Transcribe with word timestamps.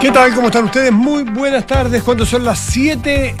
¿Qué 0.00 0.12
tal? 0.12 0.32
¿Cómo 0.34 0.46
están 0.46 0.66
ustedes? 0.66 0.92
Muy 0.92 1.24
buenas 1.24 1.66
tardes. 1.66 2.02
Cuando 2.02 2.24
son 2.24 2.44
las 2.44 2.58
7. 2.58 3.34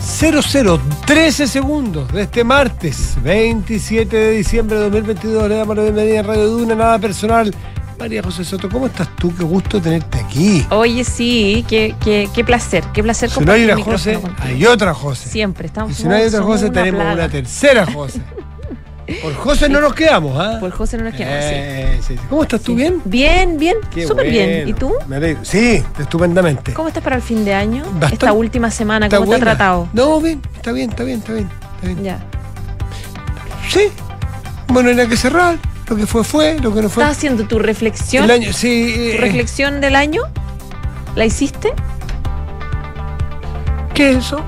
00, 0.00 0.80
13 1.06 1.46
segundos 1.46 2.12
de 2.12 2.22
este 2.22 2.44
martes 2.44 3.16
27 3.22 4.16
de 4.16 4.30
diciembre 4.32 4.76
de 4.76 4.82
2022. 4.84 5.48
Le 5.48 5.56
damos 5.56 5.76
la 5.76 5.82
bienvenida 5.84 6.20
a 6.20 6.22
Radio 6.24 6.46
Duna, 6.48 6.74
nada 6.74 6.98
personal. 6.98 7.54
María 7.98 8.22
José 8.22 8.44
Soto, 8.44 8.68
¿cómo 8.68 8.86
estás 8.86 9.08
tú? 9.16 9.32
Qué 9.36 9.44
gusto 9.44 9.80
tenerte 9.80 10.18
aquí. 10.18 10.66
Oye, 10.70 11.04
sí, 11.04 11.64
qué, 11.68 11.94
qué, 12.02 12.28
qué 12.34 12.44
placer, 12.44 12.84
qué 12.92 13.02
placer 13.02 13.30
Si 13.30 13.40
no 13.40 13.52
hay 13.52 13.64
una 13.64 13.80
José, 13.82 14.18
hay 14.40 14.66
otra 14.66 14.92
José. 14.92 15.28
Siempre, 15.28 15.66
estamos 15.68 15.92
Y 15.92 15.94
si 15.94 16.08
no 16.08 16.14
hay 16.14 16.24
otra 16.26 16.42
José, 16.42 16.70
tenemos 16.70 17.00
plaga. 17.00 17.14
una 17.14 17.28
tercera 17.28 17.86
José. 17.86 18.20
Por 19.22 19.34
José 19.34 19.68
no 19.68 19.80
nos 19.80 19.94
quedamos, 19.94 20.38
¿ah? 20.38 20.58
Por 20.60 20.70
José 20.70 20.96
no 20.96 21.04
nos 21.04 21.14
quedamos, 21.14 21.44
sí. 21.44 21.50
Eh, 21.54 21.98
sí, 22.00 22.14
sí. 22.16 22.20
¿Cómo 22.30 22.42
estás 22.42 22.62
tú? 22.62 22.74
¿Bien? 22.74 23.02
Bien, 23.04 23.58
bien, 23.58 23.76
súper 24.06 24.30
bien. 24.30 24.68
¿Y 24.68 24.72
tú? 24.72 24.94
Me 25.06 25.16
alegro. 25.16 25.44
Sí, 25.44 25.82
estupendamente. 25.98 26.72
¿Cómo 26.72 26.88
estás 26.88 27.02
para 27.02 27.16
el 27.16 27.22
fin 27.22 27.44
de 27.44 27.52
año? 27.54 27.82
Bastante- 27.84 28.14
Esta 28.14 28.32
última 28.32 28.70
semana, 28.70 29.08
¿cómo 29.08 29.26
te 29.28 29.36
ha 29.36 29.40
tratado? 29.40 29.88
No, 29.92 30.20
bien, 30.20 30.40
está 30.56 30.72
bien, 30.72 30.90
está 30.90 31.04
bien, 31.04 31.18
está 31.18 31.32
bien. 31.34 31.50
Está 31.76 31.86
bien. 31.86 32.02
Ya. 32.04 32.18
Sí. 33.70 33.88
Bueno, 34.68 34.88
era 34.90 35.06
que 35.06 35.16
cerrar. 35.16 35.56
Lo 35.88 35.96
que 35.96 36.06
fue, 36.06 36.24
fue. 36.24 36.58
Lo 36.60 36.74
que 36.74 36.80
no 36.80 36.88
fue. 36.88 37.02
¿Estás 37.02 37.18
haciendo 37.18 37.44
tu 37.46 37.58
reflexión? 37.58 38.24
El 38.24 38.30
año, 38.30 38.52
sí. 38.54 38.90
¿Tu 38.94 39.00
eh, 39.00 39.16
reflexión 39.20 39.80
del 39.82 39.96
año? 39.96 40.22
¿La 41.14 41.26
hiciste? 41.26 41.72
¿Qué 43.92 44.10
es 44.12 44.16
eso? 44.16 44.42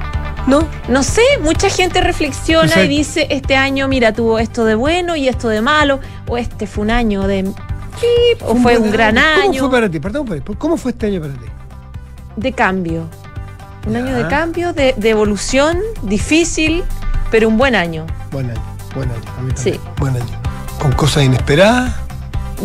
¿No? 0.46 0.66
No 0.88 1.02
sé, 1.02 1.22
mucha 1.42 1.68
gente 1.68 2.00
reflexiona 2.00 2.66
Exacto. 2.66 2.84
y 2.84 2.88
dice, 2.88 3.26
este 3.30 3.56
año, 3.56 3.88
mira, 3.88 4.12
tuvo 4.12 4.38
esto 4.38 4.64
de 4.64 4.74
bueno 4.76 5.16
y 5.16 5.28
esto 5.28 5.48
de 5.48 5.60
malo, 5.60 5.98
o 6.28 6.36
este 6.38 6.66
fue 6.68 6.84
un 6.84 6.90
año 6.92 7.26
de... 7.26 7.42
pip, 7.44 8.42
o 8.42 8.54
fue 8.56 8.78
un 8.78 8.90
gran 8.92 9.16
¿Cómo 9.16 9.42
año 9.50 9.60
fue 9.60 9.70
para 9.70 9.90
ti? 9.90 9.98
Perdón, 9.98 10.32
ahí. 10.32 10.42
¿Cómo 10.56 10.76
fue 10.76 10.92
este 10.92 11.06
año 11.06 11.20
para 11.20 11.32
ti? 11.34 11.46
de 12.36 12.52
cambio. 12.52 13.08
Un 13.86 13.92
Ya. 13.94 13.98
año 14.00 14.14
de 14.14 14.26
cambio, 14.28 14.72
de, 14.74 14.94
de 14.96 15.08
evolución, 15.10 15.78
difícil, 16.02 16.84
pero 17.30 17.48
un 17.48 17.56
buen 17.56 17.74
año. 17.74 18.04
Buen 18.30 18.50
año. 18.50 18.62
Buen 18.94 19.10
año. 19.10 19.18
A 19.38 19.42
mí 19.42 19.52
también. 19.52 19.56
Sí. 19.56 19.80
Buen 19.98 20.14
año. 20.14 20.40
Con 20.78 20.92
cosas 20.92 21.24
inesperadas, 21.24 21.94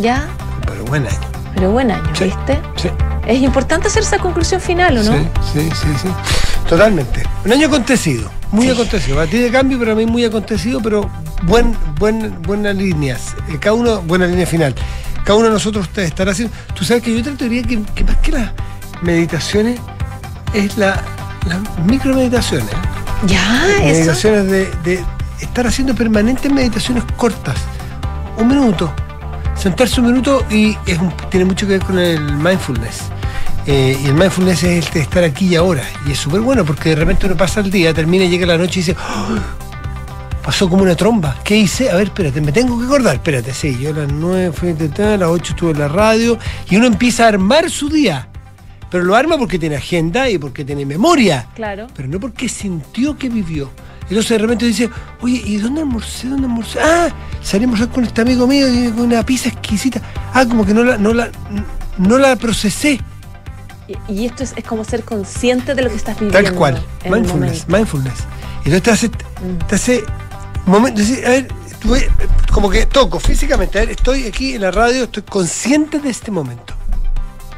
¿Ya? 0.02 0.28
pero 0.67 0.84
buen 0.86 1.08
año. 1.08 1.17
Pero 1.56 1.72
buen 1.72 1.89
año, 1.91 2.03
Sí. 2.13 2.25
¿viste? 2.25 2.59
Sí. 2.75 2.89
Es 3.25 3.41
importante 3.41 3.88
hacer 3.88 4.03
esa 4.03 4.17
conclusión 4.19 4.59
final, 4.59 4.97
¿o 4.97 5.03
no? 5.03 5.13
Sí, 5.13 5.30
sí, 5.53 5.69
sí, 5.73 5.88
sí. 6.02 6.08
Totalmente. 6.72 7.22
Un 7.44 7.52
año 7.52 7.67
acontecido, 7.67 8.31
muy 8.53 8.66
Sí. 8.67 8.72
acontecido. 8.72 9.17
Para 9.17 9.30
ti 9.30 9.38
de 9.39 9.52
cambio, 9.52 9.77
pero 9.77 9.91
a 9.91 9.95
mí 9.95 10.05
muy 10.05 10.23
acontecido, 10.23 10.80
pero 10.81 11.09
buen, 11.44 11.75
buen, 12.00 12.41
buenas 12.44 12.73
líneas. 12.78 13.36
Eh, 13.50 13.58
cada 13.59 13.73
uno, 13.73 14.02
buena 14.03 14.25
línea 14.25 14.45
final. 14.47 14.73
Cada 15.25 15.36
uno 15.38 15.47
de 15.47 15.53
nosotros 15.53 15.89
te 15.89 16.05
estará 16.05 16.31
haciendo. 16.31 16.55
Tú 16.73 16.86
sabes 16.86 17.03
que 17.03 17.13
yo 17.13 17.22
te 17.36 17.50
diría 17.50 17.63
que, 17.63 17.83
que 17.94 18.05
más 18.05 18.16
que 18.23 18.31
las 18.31 18.52
meditaciones 19.02 19.81
es 20.53 20.78
la, 20.78 21.02
las 21.45 21.59
micromeditaciones. 21.86 22.69
Ya, 23.28 23.67
eso. 23.75 23.83
meditaciones 23.83 24.50
de, 24.50 24.72
de 24.85 25.03
estar 25.41 25.67
haciendo 25.67 25.94
permanentes 25.94 26.50
meditaciones 26.50 27.03
cortas. 27.17 27.58
Un 28.38 28.47
minuto. 28.47 28.94
Sentarse 29.56 30.00
un 30.00 30.08
minuto 30.08 30.45
y 30.50 30.78
es 30.85 30.97
un- 31.00 31.13
tiene 31.30 31.45
mucho 31.45 31.67
que 31.67 31.73
ver 31.73 31.81
con 31.85 32.00
el 32.00 32.33
mindfulness. 32.38 33.02
Eh, 33.67 33.98
y 34.04 34.08
el 34.08 34.14
mindfulness 34.16 34.64
es 34.64 34.88
el 34.88 34.94
de 34.94 35.00
estar 35.02 35.23
aquí 35.23 35.48
y 35.48 35.56
ahora. 35.56 35.84
Y 36.08 36.12
es 36.12 36.17
súper 36.20 36.42
bueno 36.42 36.66
porque 36.66 36.90
de 36.90 36.95
repente 36.95 37.28
uno 37.28 37.38
pasa 37.38 37.59
el 37.59 37.70
día, 37.70 37.94
termina, 37.94 38.26
llega 38.26 38.45
la 38.48 38.58
noche 38.58 38.80
y 38.80 38.84
dice, 38.84 38.95
"Oh, 39.00 39.36
pasó 40.44 40.68
como 40.70 40.84
una 40.84 40.95
tromba. 40.95 41.38
¿Qué 41.44 41.58
hice? 41.58 41.92
A 41.92 41.95
ver, 41.95 42.08
espérate, 42.08 42.42
me 42.42 42.52
tengo 42.52 42.80
que 42.80 42.86
acordar. 42.86 43.16
Espérate, 43.16 43.53
sí, 43.53 43.78
yo 43.80 43.92
a 43.92 43.94
las 43.94 44.12
9 44.12 44.52
fui 44.52 44.70
a 44.70 44.72
intentar, 44.72 45.08
a 45.09 45.18
las 45.18 45.30
8 45.30 45.53
estuve 45.53 45.72
en 45.72 45.80
la 45.80 45.88
radio. 45.88 46.38
Y 46.70 46.76
uno 46.78 46.88
empieza 46.88 47.26
a 47.26 47.28
armar 47.30 47.70
su 47.70 47.90
día. 47.90 48.28
Pero 48.90 49.03
lo 49.06 49.16
arma 49.16 49.38
porque 49.38 49.58
tiene 49.59 49.75
agenda 49.78 50.30
y 50.30 50.38
porque 50.38 50.66
tiene 50.66 50.86
memoria 50.86 51.48
Claro. 51.56 51.88
pero 51.96 52.09
no 52.09 52.20
porque 52.20 52.50
sintió 52.50 53.18
que 53.18 53.30
vivió. 53.30 53.70
Entonces 54.09 54.31
de 54.31 54.38
repente 54.40 54.66
dice, 54.66 54.90
oye, 55.22 55.42
¿y 55.46 55.56
dónde 55.58 55.80
almorcé? 55.81 56.28
¿Dónde 56.28 56.47
almorcé? 56.47 56.80
Ah, 56.81 57.08
almorzar 57.53 57.88
con 57.90 58.03
este 58.03 58.19
amigo 58.22 58.46
mío 58.47 58.68
y 58.68 58.90
con 58.90 59.06
una 59.06 59.24
pizza 59.25 59.47
exquisita. 59.47 60.02
Ah, 60.34 60.46
como 60.46 60.66
que 60.66 60.74
no 60.74 60.84
la, 60.84 60.97
no 60.97 61.14
la, 61.14 61.30
no 62.00 62.18
la 62.18 62.35
procesé. 62.35 63.00
Y, 64.07 64.25
esto 64.25 64.44
es, 64.44 64.53
es 64.56 64.63
como 64.63 64.84
ser 64.84 65.03
consciente 65.03 65.75
de 65.75 65.81
lo 65.81 65.90
que 65.90 65.96
estás 65.96 66.19
viviendo. 66.19 66.41
Tal 66.50 66.56
cual. 66.56 66.81
Mindfulness, 67.09 67.68
mindfulness. 67.68 68.19
Y 68.66 68.72
entonces 68.74 68.84
te 68.84 68.91
hace, 68.91 69.07
Mm. 69.41 69.57
te 69.68 69.75
hace 69.75 70.03
momento, 70.66 71.02
a 71.25 71.29
ver, 71.29 71.47
como 72.52 72.69
que 72.69 72.85
toco 72.85 73.19
físicamente, 73.19 73.78
a 73.79 73.81
ver, 73.81 73.91
estoy 73.91 74.28
aquí 74.28 74.53
en 74.56 74.62
la 74.62 74.72
radio, 74.72 75.03
estoy 75.06 75.24
consciente 75.24 76.00
de 76.00 76.09
este 76.09 76.29
momento. 76.31 76.74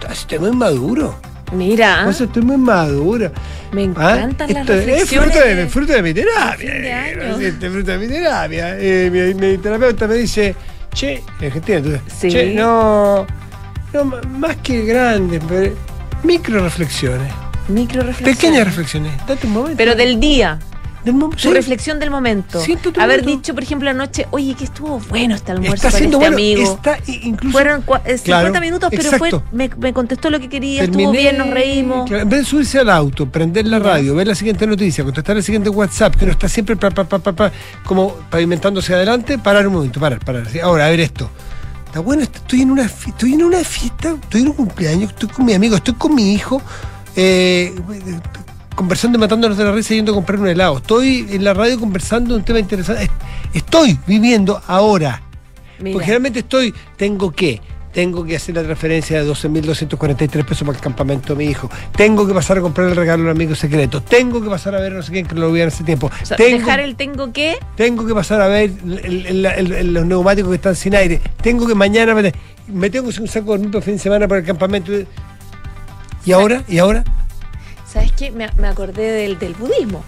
Estoy 0.09 0.39
muy 0.39 0.51
maduro. 0.51 1.15
Mira, 1.53 1.99
Entonces, 1.99 2.27
estoy 2.27 2.41
muy 2.43 2.57
maduro. 2.57 3.31
me 3.73 3.81
Ah, 3.81 4.15
encantan 4.15 4.53
las 4.53 4.61
esto 4.61 4.73
es 4.73 4.85
reflexiones. 4.85 5.31
fruto 5.33 5.47
de, 5.47 5.67
fruto 5.67 5.93
de 5.93 6.01
mi 6.03 6.13
terapia. 6.13 6.73
de 6.73 7.47
eh, 7.47 7.51
fruto 7.71 7.91
de 7.91 7.97
mi 7.99 8.07
terapia. 8.07 8.75
Eh, 8.79 9.09
mi, 9.11 9.33
mi 9.33 9.57
terapeuta 9.57 10.07
me 10.07 10.15
dice, 10.15 10.55
che, 10.93 11.23
en 11.39 11.45
Argentina, 11.47 11.77
entonces, 11.79 12.01
Sí. 12.17 12.29
che, 12.29 12.53
no, 12.55 13.25
no, 13.93 14.05
más 14.39 14.55
que 14.57 14.83
grandes, 14.85 15.41
pero 15.47 15.73
micro 16.23 16.61
reflexiones, 16.63 17.31
Micro 17.67 18.01
reflexiones. 18.03 18.35
pequeñas 18.37 18.65
reflexiones. 18.65 19.11
Date 19.27 19.47
un 19.47 19.53
momento. 19.53 19.77
Pero 19.77 19.95
del 19.95 20.19
día. 20.19 20.59
Del 21.05 21.19
Tu 21.19 21.31
sí. 21.37 21.49
reflexión 21.51 21.99
del 21.99 22.09
momento. 22.11 22.61
Siento 22.61 22.93
tu 22.93 23.01
Haber 23.01 23.19
momento. 23.23 23.37
dicho, 23.41 23.53
por 23.53 23.61
ejemplo, 23.63 23.89
anoche, 23.89 24.25
oye, 24.31 24.55
que 24.55 24.63
estuvo 24.63 24.99
bueno 25.09 25.35
este 25.35 25.51
almuerzo 25.51 25.75
Está 25.75 25.91
con 25.91 25.97
siendo 25.97 26.17
este 26.21 26.29
bueno, 26.31 26.35
amigo. 26.61 26.73
está 26.75 26.97
incluso 27.25 27.51
Fueron 27.51 27.81
eh, 28.05 28.17
50 28.17 28.23
Claro, 28.23 28.61
minutos, 28.61 28.89
pero 28.89 29.09
fue, 29.17 29.29
me, 29.51 29.69
me 29.79 29.91
contestó 29.91 30.29
lo 30.29 30.39
que 30.39 30.47
quería, 30.47 30.83
Terminé, 30.83 31.03
estuvo 31.03 31.11
bien, 31.21 31.37
nos 31.37 31.49
reímos. 31.49 32.07
claro, 32.07 32.23
en 32.23 32.29
vez 32.29 32.39
de 32.39 32.45
subirse 32.45 32.79
al 32.79 32.89
auto, 32.89 33.25
prender 33.29 33.67
la 33.67 33.79
radio, 33.79 34.15
ver 34.15 34.27
la 34.27 34.35
siguiente 34.35 34.65
noticia, 34.65 35.03
contestar 35.03 35.35
el 35.35 35.43
siguiente 35.43 35.69
WhatsApp, 35.69 36.15
que 36.15 36.25
no 36.25 36.31
está 36.31 36.47
siempre 36.47 36.77
pa, 36.77 36.89
pa, 36.89 37.03
pa, 37.03 37.19
pa, 37.19 37.33
pa, 37.33 37.51
como 37.83 38.13
pavimentándose 38.29 38.93
adelante, 38.93 39.37
parar 39.37 39.67
un 39.67 39.73
momento, 39.73 39.99
parar, 39.99 40.19
parar. 40.23 40.47
Ahora, 40.63 40.85
a 40.85 40.89
ver 40.89 41.01
esto. 41.01 41.29
Está 41.93 42.01
bueno, 42.01 42.23
estoy 42.23 42.63
en 42.63 42.71
una 42.71 42.85
estoy 42.85 43.33
en 43.35 43.43
una 43.43 43.63
fiesta, 43.63 44.15
estoy 44.19 44.41
en 44.41 44.47
un 44.47 44.53
cumpleaños, 44.53 45.11
estoy 45.11 45.29
con 45.29 45.45
mi 45.45 45.53
amigo, 45.53 45.75
estoy 45.75 45.93
con 45.93 46.15
mi 46.15 46.33
hijo, 46.33 46.59
eh, 47.15 47.71
conversando 48.75 49.19
y 49.19 49.21
matándonos 49.21 49.55
de 49.59 49.63
la 49.63 49.71
risa 49.73 49.93
yendo 49.93 50.11
a 50.11 50.15
comprar 50.15 50.39
un 50.39 50.47
helado. 50.47 50.77
Estoy 50.77 51.27
en 51.29 51.43
la 51.43 51.53
radio 51.53 51.79
conversando 51.79 52.33
de 52.33 52.39
un 52.39 52.43
tema 52.43 52.57
interesante. 52.57 53.11
Estoy 53.53 53.99
viviendo 54.07 54.59
ahora. 54.65 55.21
Mira, 55.77 55.93
Porque 55.93 56.05
generalmente 56.05 56.39
estoy, 56.39 56.73
tengo 56.97 57.29
que, 57.31 57.61
tengo 57.93 58.25
que 58.25 58.35
hacer 58.35 58.55
la 58.55 58.63
transferencia 58.63 59.23
de 59.23 59.29
12.243 59.31 60.43
pesos 60.45 60.65
para 60.65 60.77
el 60.77 60.83
campamento 60.83 61.33
de 61.33 61.45
mi 61.45 61.51
hijo, 61.51 61.69
tengo 61.95 62.25
que 62.27 62.33
pasar 62.33 62.57
a 62.57 62.61
comprar 62.61 62.89
el 62.89 62.95
regalo 62.95 63.23
al 63.23 63.29
amigo 63.29 63.53
secreto, 63.55 64.01
tengo 64.01 64.41
que 64.41 64.49
pasar 64.49 64.75
a 64.75 64.79
ver 64.79 64.93
no 64.93 65.03
sé 65.03 65.11
quién 65.11 65.25
que 65.27 65.35
lo 65.35 65.51
vi 65.51 65.61
hace 65.61 65.83
tiempo, 65.83 66.07
o 66.21 66.25
sea, 66.25 66.35
tengo, 66.35 66.57
dejar 66.57 66.79
el 66.79 66.95
tengo 66.95 67.31
que. 67.31 67.57
tengo 67.75 68.05
que 68.05 68.13
pasar 68.13 68.41
a 68.41 68.47
ver 68.47 68.71
el- 68.83 69.25
el- 69.27 69.45
el- 69.45 69.71
el- 69.71 69.93
los 69.93 70.05
neumáticos 70.05 70.49
que 70.49 70.55
están 70.55 70.75
sin 70.75 70.95
aire, 70.95 71.21
tengo 71.41 71.67
que 71.67 71.75
mañana 71.75 72.13
me, 72.15 72.33
me 72.67 72.89
tengo 72.89 73.05
que 73.05 73.11
hacer 73.11 73.21
un 73.21 73.27
saco 73.27 73.57
de 73.57 73.81
fin 73.81 73.93
de 73.93 73.99
semana 73.99 74.27
para 74.27 74.39
el 74.41 74.45
campamento. 74.47 74.91
Y 76.25 76.31
ahora, 76.31 76.63
y 76.67 76.77
ahora, 76.79 77.03
¿Sabes 77.85 78.11
qué? 78.13 78.31
Me, 78.31 78.49
me 78.57 78.67
acordé 78.67 79.03
del, 79.11 79.37
del 79.37 79.53
budismo. 79.53 80.03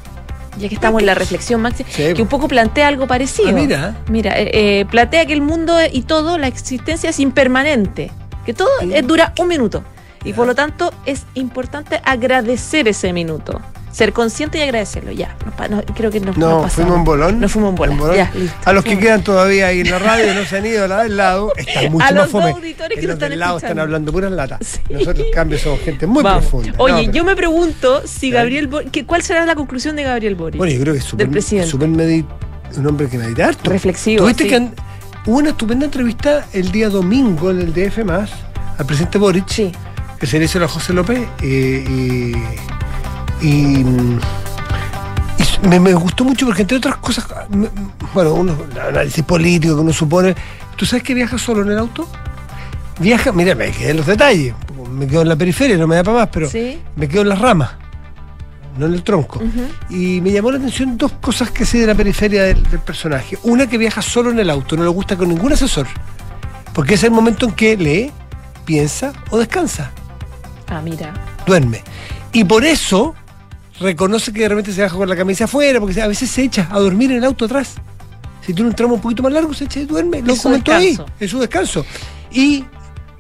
Ya 0.58 0.70
que 0.70 0.76
estamos 0.76 1.02
en 1.02 1.06
la 1.08 1.16
reflexión 1.16 1.62
máxima, 1.62 1.90
Sí. 1.92 2.14
que 2.14 2.22
un 2.22 2.28
poco 2.28 2.48
plantea 2.48 2.88
algo 2.88 3.08
parecido. 3.08 3.50
Ah, 3.50 3.52
mira. 3.52 3.96
Mira, 4.10 4.40
eh, 4.40 4.52
eh, 4.82 4.86
plantea 4.90 5.26
que 5.26 5.34
el 5.34 5.42
mundo 5.42 5.78
y 5.92 6.04
todo, 6.04 6.38
la 6.38 6.48
existencia 6.48 7.10
es 7.10 7.20
impermanente. 7.20 8.12
Que 8.46 8.54
todo 8.54 8.70
Sí. 8.82 8.92
eh, 8.94 9.02
dura 9.02 9.34
un 9.40 9.48
minuto. 9.48 9.84
Y 10.24 10.34
por 10.34 10.48
lo 10.48 10.56
tanto 10.56 10.92
es 11.06 11.24
importante 11.36 12.02
agradecer 12.04 12.88
ese 12.88 13.14
minuto. 13.14 13.62
Ser 13.96 14.12
consciente 14.12 14.58
y 14.58 14.62
agradecerlo. 14.62 15.14
Ya, 15.14 15.38
nos 15.46 15.70
no, 15.70 15.82
creo 15.96 16.12
que 16.12 16.20
nos, 16.20 16.36
no, 16.36 16.64
pasamos. 16.64 16.74
fuimos 16.74 16.98
en 16.98 17.04
bolón. 17.06 17.40
Nos 17.40 17.50
fuimos 17.50 17.70
en 17.70 17.76
bolón. 17.98 18.14
Ya, 18.14 18.30
listo. 18.36 18.58
A 18.66 18.74
los 18.74 18.84
que 18.84 19.00
quedan 19.00 19.24
todavía 19.24 19.68
ahí 19.68 19.80
en 19.80 19.90
la 19.90 20.00
radio 20.00 20.34
no 20.34 20.44
se 20.44 20.58
han 20.58 20.66
ido 20.66 20.84
a 20.84 20.88
la 20.90 21.04
del 21.04 21.16
lado, 21.16 21.54
están 21.56 21.92
mucho 21.94 22.04
A 22.06 22.12
más 22.12 22.14
los 22.14 22.32
dos 22.34 22.44
auditores 22.44 23.00
que 23.00 23.08
los 23.08 23.18
del 23.18 23.40
lado 23.40 23.56
están 23.58 23.80
hablando 23.80 24.12
puras 24.12 24.34
latas. 24.34 24.60
Sí. 24.62 24.80
Nosotros, 24.90 25.26
en 25.28 25.32
cambio, 25.34 25.58
somos 25.58 25.80
gente 25.80 26.08
muy 26.08 26.24
Vamos. 26.24 26.44
profunda. 26.44 26.74
Oye, 26.78 27.08
No, 27.08 27.14
yo 27.14 27.24
me 27.24 27.38
pregunto 27.38 28.02
si. 28.06 28.32
Gabriel 28.32 28.68
Boric, 28.68 28.92
que- 28.92 29.06
¿cuál 29.06 29.22
será 29.22 29.46
la 29.46 29.56
conclusión 29.56 29.96
de 29.96 30.04
Gabriel 30.04 30.36
Boric? 30.36 30.58
Bueno, 30.58 30.74
yo 30.74 30.82
creo 30.82 30.94
que 30.94 31.00
es 31.00 31.06
súper 31.06 31.30
un 32.78 32.88
hombre 32.88 33.08
que 33.08 33.18
medita 33.18 33.48
harto. 33.48 33.70
Reflexivo. 33.70 34.24
Tuviste 34.24 34.44
sí. 34.44 34.50
que 34.50 34.70
hubo 35.26 35.38
una 35.38 35.52
estupenda 35.52 35.86
entrevista 35.86 36.46
el 36.52 36.70
día 36.72 36.90
domingo 36.90 37.50
en 37.52 37.62
el 37.62 37.74
DF 37.74 38.04
más 38.04 38.32
al 38.78 38.86
presidente 38.86 39.18
Boric, 39.18 39.48
Sí. 39.48 39.72
que 40.20 40.28
se 40.28 40.38
le 40.38 40.46
hizo 40.46 40.62
a 40.62 40.68
José 40.68 40.92
López, 40.92 41.20
eh, 41.42 41.86
y, 41.88 42.34
y, 43.46 43.86
me, 45.68 45.80
me 45.80 45.94
gustó 45.94 46.24
mucho 46.24 46.46
porque 46.46 46.62
entre 46.64 46.78
otras 46.78 46.98
cosas, 46.98 47.26
bueno, 48.14 48.34
uno, 48.34 48.56
el 48.72 48.80
análisis 48.80 49.24
político 49.24 49.76
que 49.76 49.82
uno 49.82 49.94
supone, 49.94 50.36
¿tú 50.76 50.86
sabes 50.86 51.04
que 51.04 51.14
viaja 51.14 51.38
solo 51.38 51.62
en 51.64 51.72
el 51.72 51.78
auto? 51.78 52.08
Viaja, 53.00 53.32
mira, 53.32 53.56
me 53.56 53.72
quedé 53.72 53.92
en 53.92 53.98
los 53.98 54.06
detalles, 54.06 54.54
me 54.92 55.08
quedo 55.08 55.22
en 55.24 55.30
la 55.30 55.36
periferia, 55.36 55.78
no 55.78 55.88
me 55.88 55.96
da 55.96 56.04
para 56.04 56.18
más, 56.20 56.30
pero 56.32 56.50
Sí. 56.50 56.80
me 56.96 57.08
quedo 57.08 57.24
en 57.24 57.30
las 57.30 57.40
ramas, 57.40 57.72
no 58.78 58.86
en 58.86 58.94
el 58.94 59.04
tronco. 59.04 59.42
Y 59.90 60.22
me 60.22 60.32
llamó 60.32 60.52
la 60.52 60.58
atención 60.58 60.98
dos 60.98 61.12
cosas 61.14 61.52
que 61.52 61.66
sé 61.66 61.80
de 61.80 61.88
la 61.88 61.96
periferia 61.96 62.44
del, 62.44 62.64
del 62.64 62.80
personaje. 62.80 63.38
Una 63.44 63.68
que 63.68 63.78
viaja 63.78 64.02
solo 64.02 64.32
en 64.32 64.40
el 64.40 64.50
auto, 64.50 64.78
no 64.78 64.84
le 64.84 64.90
gusta 64.90 65.18
con 65.18 65.30
ningún 65.30 65.52
asesor. 65.54 65.88
Porque 66.74 66.94
es 66.96 67.04
el 67.04 67.12
momento 67.12 67.46
en 67.48 67.54
que 67.54 67.76
lee, 67.78 68.12
piensa 68.66 69.14
o 69.30 69.38
descansa. 69.38 69.92
Ah, 70.68 70.82
mira. 70.82 71.14
Duerme. 71.46 71.84
Y 72.34 72.44
por 72.44 72.66
eso 72.66 73.16
reconoce 73.80 74.32
que 74.32 74.42
de 74.42 74.50
repente 74.50 74.72
se 74.74 74.82
baja 74.82 74.96
con 74.96 75.10
la 75.10 75.16
camisa 75.16 75.46
afuera, 75.46 75.80
porque 75.80 76.02
a 76.02 76.08
veces 76.08 76.30
se 76.30 76.44
echa 76.44 76.68
a 76.72 76.80
dormir 76.80 77.12
en 77.12 77.18
el 77.18 77.24
auto 77.26 77.46
atrás. 77.46 77.76
Si 78.46 78.54
tiene 78.54 78.70
un 78.70 78.76
tramo 78.76 78.96
un 78.96 79.02
poquito 79.02 79.24
más 79.24 79.34
largo, 79.34 79.54
se 79.54 79.66
echa 79.66 79.80
y 79.80 79.86
duerme. 79.86 80.22
Lo 80.22 80.36
comentó 80.38 80.74
ahí. 80.74 80.98
Es 81.20 81.32
su 81.32 81.40
descanso. 81.40 81.86
Y 82.32 82.64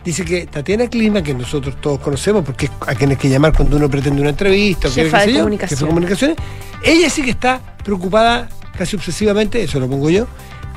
dice 0.03 0.23
que 0.23 0.45
Tatiana 0.45 0.87
Clima, 0.87 1.23
que 1.23 1.33
nosotros 1.33 1.75
todos 1.81 1.99
conocemos, 1.99 2.43
porque 2.45 2.67
es 2.67 2.71
a 2.87 2.93
quien 2.95 3.09
hay 3.09 3.15
que 3.15 3.27
llamar 3.29 3.53
cuando 3.53 3.77
uno 3.77 3.89
pretende 3.89 4.21
una 4.21 4.29
entrevista, 4.29 4.89
Jefa 4.89 5.25
qué 5.25 5.31
de 5.31 5.87
comunicaciones, 5.87 6.37
ella 6.83 7.09
sí 7.09 7.23
que 7.23 7.31
está 7.31 7.59
preocupada 7.83 8.47
casi 8.77 8.95
obsesivamente, 8.95 9.63
eso 9.63 9.79
lo 9.79 9.87
pongo 9.89 10.09
yo, 10.11 10.27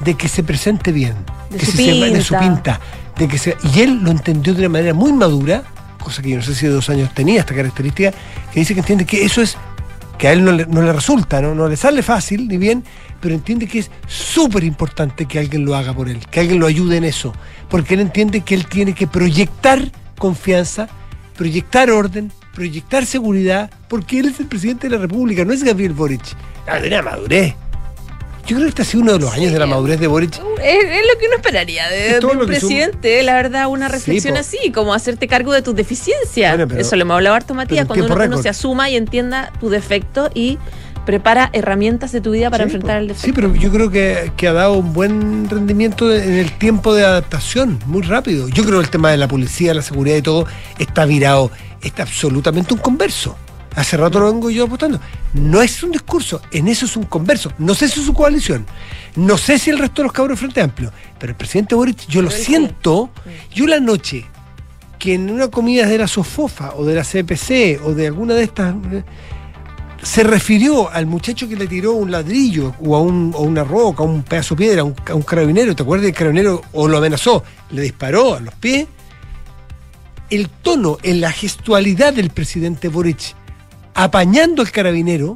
de 0.03 0.15
que 0.15 0.29
se 0.29 0.43
presente 0.45 0.93
bien, 0.93 1.15
De 1.51 1.59
que 1.59 1.67
su 1.67 1.73
se 1.73 1.85
sepa- 1.85 2.11
de 2.11 2.23
su 2.23 2.35
pinta. 2.39 2.41
pinta, 2.79 2.81
de 3.19 3.29
que 3.29 3.37
se, 3.39 3.57
y 3.75 3.81
él 3.81 4.01
lo 4.03 4.11
entendió 4.13 4.55
de 4.55 4.61
una 4.61 4.69
manera 4.71 4.95
muy 4.95 5.13
madura, 5.13 5.65
cosa 5.99 6.23
que 6.23 6.31
yo 6.31 6.37
no 6.37 6.43
sé 6.43 6.55
si 6.55 6.67
de 6.67 6.73
dos 6.73 6.89
años 6.91 7.13
tenía 7.15 7.41
esta 7.41 7.55
característica, 7.55 8.13
que 8.53 8.61
dice 8.61 8.75
que 8.75 8.81
entiende 8.81 9.05
que 9.05 9.25
eso 9.25 9.43
es 9.43 9.57
que 10.19 10.29
a 10.29 10.33
él 10.33 10.45
no 10.45 10.53
le, 10.53 10.67
no 10.67 10.83
le 10.83 10.93
resulta, 10.93 11.41
¿no? 11.41 11.55
no 11.55 11.69
le 11.69 11.77
sale 11.77 12.03
fácil 12.03 12.49
ni 12.49 12.57
bien, 12.57 12.85
pero 13.21 13.35
entiende 13.35 13.67
que 13.67 13.79
es 13.81 13.91
súper 14.07 14.65
importante 14.65 15.27
que 15.27 15.39
alguien 15.39 15.65
lo 15.65 15.75
haga 15.77 15.95
por 15.95 16.09
él, 16.09 16.19
que 16.31 16.41
alguien 16.41 16.59
lo 16.59 16.67
ayude 16.67 16.97
en 16.97 17.05
eso, 17.05 17.33
porque 17.69 17.95
él 17.95 18.01
entiende 18.01 18.41
que 18.41 18.55
él 18.55 18.67
tiene 18.67 18.95
que 18.95 19.07
proyectar 19.07 19.93
confianza, 20.19 20.89
proyectar 21.37 21.91
orden, 21.91 22.33
proyectar 22.55 23.07
seguridad, 23.07 23.71
porque 23.89 24.19
él 24.19 24.27
es 24.27 24.41
el 24.41 24.47
presidente 24.47 24.89
de 24.89 24.97
la 24.97 25.01
República, 25.01 25.45
no 25.45 25.53
es 25.53 25.63
Gabriel 25.63 25.93
Boric. 25.93 26.23
Ah, 26.67 26.81
la 26.81 27.03
madurez. 27.03 27.55
Yo 28.49 28.57
creo 28.57 28.63
que 28.63 28.69
este 28.71 28.83
ha 28.83 28.85
sido 28.87 29.03
uno 29.03 29.13
de 29.13 29.19
los 29.19 29.31
años 29.33 29.53
de 29.53 29.59
la 29.59 29.67
madurez 29.67 30.01
de 30.01 30.07
Boric. 30.07 30.33
Es, 30.35 30.41
es 30.85 31.03
lo 31.13 31.21
que 31.21 31.27
uno 31.27 31.37
esperaría 31.37 31.87
de, 31.91 32.13
Es 32.13 32.21
de 32.21 32.27
un 32.27 32.47
presidente, 32.47 33.23
la 33.23 33.35
verdad, 33.35 33.69
una 33.69 33.89
reflexión 33.89 34.39
así, 34.39 34.73
como 34.73 34.95
hacerte 34.95 35.29
cargo 35.29 35.53
de 35.53 35.61
tus 35.61 35.77
deficiencias. 35.77 36.53
Bueno, 36.53 36.67
pero- 36.67 36.81
Eso 36.81 36.97
lo 36.97 37.03
hemos 37.03 37.15
hablado 37.17 37.37
harto, 37.37 37.53
Matías, 37.53 37.87
cuando 37.87 38.07
uno, 38.07 38.43
se 38.43 38.49
asuma 38.49 38.89
y 38.89 38.97
entienda 38.97 39.53
tu 39.61 39.69
defecto 39.69 40.31
y 40.33 40.59
prepara 41.05 41.51
herramientas 41.53 42.11
de 42.13 42.23
tu 42.23 42.31
vida 42.31 42.51
para 42.51 42.65
Sí, 42.65 42.69
enfrentar 42.69 42.97
po. 42.97 43.01
el 43.03 43.09
defecto. 43.09 43.27
Sí, 43.27 43.33
pero 43.35 43.55
yo 43.55 43.71
creo 43.71 43.91
que, 43.91 44.33
que 44.37 44.49
ha 44.49 44.53
dado 44.55 44.75
un 44.75 44.93
buen 44.95 45.49
rendimiento 45.51 46.11
en 46.15 46.33
el 46.35 46.51
tiempo 46.53 46.95
de 46.95 47.05
adaptación, 47.05 47.79
muy 47.87 48.01
rápido. 48.03 48.49
Yo 48.49 48.65
creo 48.65 48.79
que 48.79 48.85
el 48.85 48.91
tema 48.91 49.11
de 49.11 49.19
la 49.19 49.29
policía, 49.29 49.75
la 49.75 49.83
seguridad 49.83 50.17
y 50.17 50.23
todo 50.23 50.47
está 50.79 51.05
virado, 51.05 51.51
está 51.83 52.03
absolutamente 52.03 52.73
un 52.73 52.81
converso. 52.81 53.37
Hace 53.79 53.97
rato 53.97 54.19
lo 54.19 54.33
vengo 54.33 54.51
yo 54.51 54.65
apostando. 54.65 54.99
No 55.35 55.63
es 55.63 55.85
un 55.85 55.93
discurso, 55.93 56.43
en 56.51 56.67
eso 56.67 56.85
es 56.85 56.97
un 56.97 57.05
converso. 57.05 57.53
No 57.59 57.75
sé 57.75 57.89
si 57.89 58.01
es 58.01 58.07
su 58.07 58.13
coalición, 58.13 58.67
no 59.15 59.39
sé 59.39 59.57
si 59.57 59.71
el 59.71 59.79
resto 59.79 60.03
de 60.03 60.07
los 60.07 60.13
cabros 60.13 60.31
del 60.31 60.51
Frente 60.51 60.63
Amplio, 60.63 60.93
pero 61.17 61.31
el 61.31 61.37
presidente 61.37 61.77
Boric, 61.77 62.09
yo 62.09 62.21
lo 62.21 62.29
siento, 62.29 63.11
sí. 63.23 63.31
yo 63.55 63.69
la 63.69 63.79
noche 63.79 64.27
que 64.99 65.15
en 65.15 65.31
una 65.31 65.47
comida 65.47 65.87
de 65.87 65.97
la 65.97 66.09
Sofofa 66.09 66.73
o 66.75 66.85
de 66.85 66.97
la 66.97 67.05
CPC 67.05 67.81
o 67.85 67.95
de 67.95 68.09
alguna 68.09 68.35
de 68.35 68.43
estas 68.43 68.75
eh, 68.91 69.05
se 70.03 70.25
refirió 70.25 70.91
al 70.91 71.07
muchacho 71.07 71.49
que 71.49 71.55
le 71.55 71.69
tiró 71.69 71.93
un 71.93 72.11
ladrillo 72.11 72.75
o 72.85 72.97
a, 72.97 73.01
un, 73.01 73.33
o 73.33 73.43
una 73.43 73.63
roca, 73.63 74.03
a 74.03 74.07
un 74.07 74.25
pedazo 74.25 74.57
de 74.57 74.59
piedra, 74.59 74.81
a 74.81 74.85
un, 74.87 74.97
a 75.09 75.15
un 75.15 75.23
carabinero, 75.23 75.77
¿te 75.77 75.85
acuerdas 75.85 76.07
del 76.07 76.15
carabinero? 76.15 76.63
O 76.73 76.89
lo 76.89 76.99
amenazó, 76.99 77.45
le 77.71 77.83
disparó 77.83 78.35
a 78.35 78.41
los 78.41 78.55
pies. 78.55 78.89
El 80.31 80.49
tono, 80.49 80.99
en 81.05 81.21
la 81.21 81.31
gestualidad 81.31 82.13
del 82.13 82.31
presidente 82.31 82.89
Boric 82.89 83.38
apañando 84.05 84.63
al 84.63 84.71
carabinero 84.71 85.35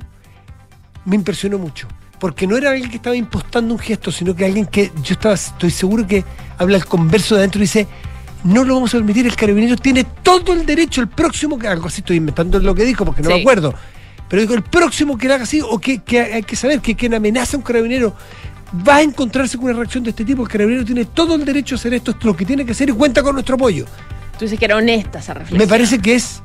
me 1.05 1.17
impresionó 1.17 1.59
mucho. 1.59 1.89
Porque 2.21 2.47
no 2.47 2.57
era 2.57 2.71
alguien 2.71 2.89
que 2.89 2.97
estaba 2.97 3.17
impostando 3.17 3.75
un 3.75 3.81
gesto, 3.81 4.13
sino 4.13 4.37
que 4.37 4.45
alguien 4.45 4.67
que 4.67 4.93
yo 5.03 5.15
estaba, 5.15 5.35
estoy 5.35 5.71
seguro 5.73 6.07
que 6.07 6.25
habla 6.57 6.77
el 6.77 6.87
converso 6.87 7.35
de 7.35 7.41
adentro 7.41 7.59
y 7.59 7.63
dice, 7.63 7.89
no 8.45 8.63
lo 8.63 8.75
vamos 8.75 8.95
a 8.95 8.99
permitir, 8.99 9.27
el 9.27 9.35
carabinero 9.35 9.77
tiene 9.77 10.05
todo 10.23 10.53
el 10.53 10.65
derecho, 10.65 11.01
el 11.01 11.09
próximo 11.09 11.59
que 11.59 11.67
algo 11.67 11.89
así 11.89 12.01
estoy 12.03 12.19
inventando 12.19 12.61
lo 12.61 12.73
que 12.77 12.85
dijo 12.85 13.05
porque 13.05 13.23
no 13.23 13.31
Sí. 13.31 13.35
me 13.35 13.41
acuerdo. 13.41 13.75
Pero 14.29 14.43
dijo, 14.43 14.55
el 14.55 14.63
próximo 14.63 15.19
que 15.19 15.27
lo 15.27 15.35
haga 15.35 15.43
así, 15.43 15.61
o 15.61 15.81
que, 15.81 15.99
que 15.99 16.21
hay 16.21 16.43
que 16.45 16.55
saber 16.55 16.81
que 16.81 16.95
quien 16.95 17.13
amenaza 17.15 17.57
a 17.57 17.59
un 17.59 17.65
carabinero 17.65 18.15
va 18.89 18.97
a 18.97 19.03
encontrarse 19.03 19.57
con 19.57 19.67
una 19.67 19.75
reacción 19.75 20.05
de 20.05 20.11
este 20.11 20.25
tipo. 20.25 20.43
El 20.43 20.49
carabinero 20.49 20.85
tiene 20.85 21.05
todo 21.07 21.35
el 21.35 21.45
derecho 21.45 21.75
a 21.75 21.79
hacer 21.79 21.93
esto, 21.95 22.13
esto 22.13 22.21
es 22.21 22.27
lo 22.27 22.37
que 22.37 22.47
tiene 22.47 22.65
que 22.65 22.71
hacer 22.71 22.89
y 22.89 22.93
cuenta 22.93 23.25
con 23.25 23.35
nuestro 23.35 23.57
apoyo. 23.57 23.85
Tú 24.39 24.45
dices 24.45 24.57
que 24.59 24.65
era 24.65 24.77
honesta 24.77 25.19
esa 25.19 25.35
reflexión. 25.35 25.59
Me 25.59 25.67
parece 25.67 25.99
que 25.99 26.15
es 26.15 26.41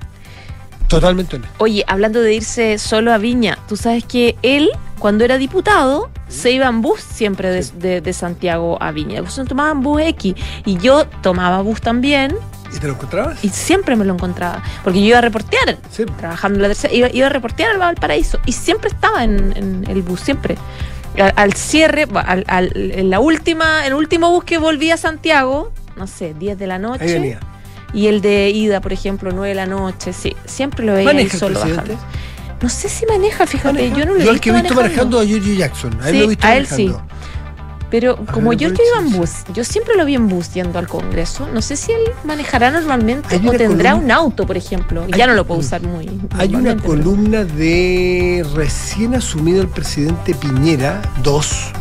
totalmente. 0.88 1.40
Oye, 1.58 1.84
hablando 1.88 2.22
de 2.22 2.34
irse 2.36 2.78
solo 2.78 3.14
a 3.14 3.18
Viña, 3.18 3.58
tú 3.68 3.76
sabes 3.78 4.04
que 4.04 4.38
él, 4.42 4.70
cuando 5.00 5.24
era 5.26 5.38
diputado, 5.38 6.10
se 6.28 6.52
iba 6.52 6.68
en 6.68 6.82
bus 6.82 7.00
siempre 7.02 7.50
de, 7.50 7.64
Sí. 7.64 7.74
de- 7.78 8.02
de 8.02 8.14
Santiago 8.14 8.78
a 8.82 8.92
Viña. 8.92 9.22
Pues 9.22 9.40
tomaban 9.48 9.82
bus 9.82 10.02
X. 10.02 10.36
Y 10.66 10.78
yo 10.78 11.06
tomaba 11.22 11.62
bus 11.62 11.82
también 11.82 12.36
¿Y 12.76 12.80
te 12.80 12.88
lo 12.88 12.94
encontrabas? 12.94 13.44
y 13.44 13.50
siempre 13.50 13.96
me 13.96 14.04
lo 14.06 14.14
encontraba. 14.14 14.62
Porque 14.84 15.00
yo 15.00 15.06
iba 15.08 15.18
a 15.20 15.22
reportear, 15.22 15.78
Sí. 15.90 16.06
trabajando 16.18 16.58
en 16.58 16.62
la 16.64 16.68
tercera, 16.70 16.94
iba, 16.94 17.10
iba 17.14 17.28
a 17.28 17.30
reportear 17.30 17.72
al 17.72 17.78
Valparaíso. 17.78 18.40
Y 18.46 18.52
siempre 18.52 18.90
estaba 18.90 19.24
en, 19.24 19.54
en 19.56 19.86
el 19.90 20.02
bus, 20.02 20.20
siempre. 20.22 20.58
Al, 21.18 21.34
al 21.36 21.54
cierre, 21.54 22.06
al, 22.14 22.44
al- 22.48 22.72
en 22.76 23.10
la 23.10 23.20
última, 23.20 23.86
el 23.88 23.94
último 23.94 24.30
bus 24.32 24.44
que 24.44 24.58
volví 24.58 24.92
a 24.92 24.98
Santiago, 24.98 25.72
no 25.96 26.08
sé, 26.08 26.34
10 26.38 26.60
de 26.60 26.68
la 26.68 26.78
noche. 26.78 27.06
Ahí 27.06 27.14
venía. 27.14 27.40
Y 27.94 28.08
el 28.08 28.22
de 28.22 28.50
ida, 28.50 28.82
por 28.82 28.94
ejemplo, 28.94 29.32
9 29.34 29.50
de 29.50 29.56
la 29.56 29.66
noche, 29.66 30.14
sí. 30.14 30.36
Siempre 30.46 30.86
lo 30.86 30.94
veía 30.94 31.10
ahí 31.10 31.16
¿Maneja 31.16 31.34
el 31.34 31.40
solo 31.40 31.60
bajando. 31.60 31.96
No 32.62 32.70
sé 32.70 32.90
si 32.90 33.06
maneja, 33.06 33.46
fíjate, 33.48 33.74
¿Maneja? 33.74 33.98
yo 33.98 34.06
no 34.06 34.14
lo 34.14 34.20
he 34.20 34.26
Yo 34.26 34.32
al 34.32 34.40
que 34.42 34.50
he 34.50 34.54
visto 34.54 34.74
manejando 34.76 35.18
manejando. 35.18 35.20
a 35.20 35.26
Giorgio 35.26 35.54
Jackson. 35.54 35.98
A 36.02 36.10
él 36.10 36.14
Sí, 36.14 36.18
lo 36.20 36.24
he 36.24 36.28
visto 36.28 36.48
a 36.48 36.56
él 36.58 36.68
sí. 36.68 36.92
Pero 37.90 38.18
como 38.34 38.52
yo, 38.52 38.68
yo 38.68 38.76
iba 38.94 39.08
en 39.08 39.14
bus, 39.18 39.30
yo 39.54 39.64
siempre 39.64 39.96
lo 39.96 40.04
vi 40.04 40.16
en 40.16 40.28
bus 40.28 40.54
yendo 40.54 40.78
al 40.78 40.90
Congreso. 40.90 41.48
No 41.54 41.62
sé 41.62 41.78
si 41.78 41.94
él 41.94 42.02
manejará 42.26 42.70
normalmente 42.70 43.38
o 43.38 43.52
tendrá 43.52 43.92
columna- 43.92 43.96
un 43.96 44.12
auto, 44.12 44.46
por 44.46 44.58
ejemplo. 44.58 45.06
Y 45.08 45.18
ya 45.18 45.26
no 45.26 45.34
lo 45.36 45.48
puedo 45.48 45.62
usar 45.62 45.82
muy. 45.82 46.10
Hay 46.38 46.54
una 46.54 46.72
pero- 46.76 46.84
columna 46.84 47.46
de 47.46 48.46
recién 48.56 49.16
asumido 49.16 49.62
el 49.62 49.70
presidente 49.70 50.34
Piñera, 50.34 51.02
dos, 51.24 51.72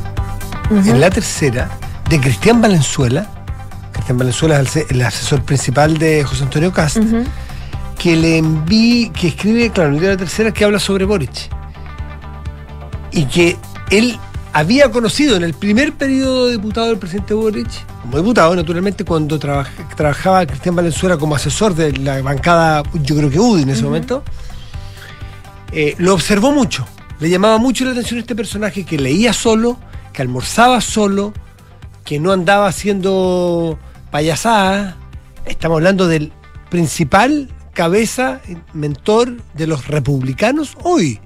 en 0.71 1.01
la 1.01 1.11
tercera, 1.11 1.71
de 2.09 2.21
Cristian 2.21 2.61
Valenzuela. 2.63 3.29
Cristian 4.07 4.19
Valenzuela 4.19 4.55
es 4.55 4.61
el, 4.61 4.69
se- 4.69 4.87
el 4.95 5.03
asesor 5.03 5.43
principal 5.43 5.99
de 5.99 6.23
José 6.23 6.45
Antonio 6.45 6.73
Cast, 6.73 6.99
que 7.99 8.15
le 8.15 8.37
enví, 8.39 9.11
que 9.11 9.27
escribe, 9.29 9.71
claro, 9.71 9.89
en 9.89 9.95
el 9.97 10.01
día 10.01 10.11
de 10.11 10.15
la 10.15 10.19
tercera, 10.21 10.53
que 10.53 10.65
habla 10.65 10.79
sobre 10.79 11.05
Boric. 11.05 11.51
Y 13.11 13.25
que 13.25 13.57
él 13.91 14.17
había 14.53 14.93
conocido 14.93 15.35
en 15.37 15.43
el 15.43 15.55
primer 15.55 15.93
periodo 15.93 16.47
de 16.47 16.53
diputado 16.53 16.87
del 16.87 16.99
presidente 16.99 17.35
Boric, 17.35 17.67
como 18.03 18.19
diputado, 18.19 18.55
naturalmente, 18.55 19.05
cuando 19.05 19.41
trabaj- 19.41 19.97
trabajaba 19.97 20.47
Cristian 20.47 20.77
Valenzuela 20.77 21.17
como 21.17 21.35
asesor 21.35 21.75
de 21.75 21.91
la 21.97 22.23
bancada, 22.23 22.85
yo 23.03 23.17
creo 23.17 23.29
que 23.29 23.41
UDI 23.41 23.63
en 23.63 23.71
ese 23.71 23.83
momento, 23.83 24.23
eh, 25.73 25.97
lo 25.99 26.15
observó 26.15 26.53
mucho. 26.53 26.87
Le 27.19 27.29
llamaba 27.29 27.59
mucho 27.59 27.85
la 27.85 27.91
atención 27.91 28.21
este 28.21 28.37
personaje 28.37 28.85
que 28.85 28.99
leía 28.99 29.33
solo, 29.33 29.79
que 30.13 30.23
almorzaba 30.23 30.81
solo, 30.81 31.33
que 32.05 32.21
no 32.21 32.31
andaba 32.31 32.69
haciendo 32.69 33.81
payasadas. 34.11 34.95
Estamos 35.45 35.77
hablando 35.77 36.09
del 36.09 36.33
principal 36.71 37.49
cabeza, 37.73 38.41
mentor 38.73 39.37
de 39.55 39.67
los 39.67 39.87
republicanos 39.87 40.77
hoy, 40.83 41.21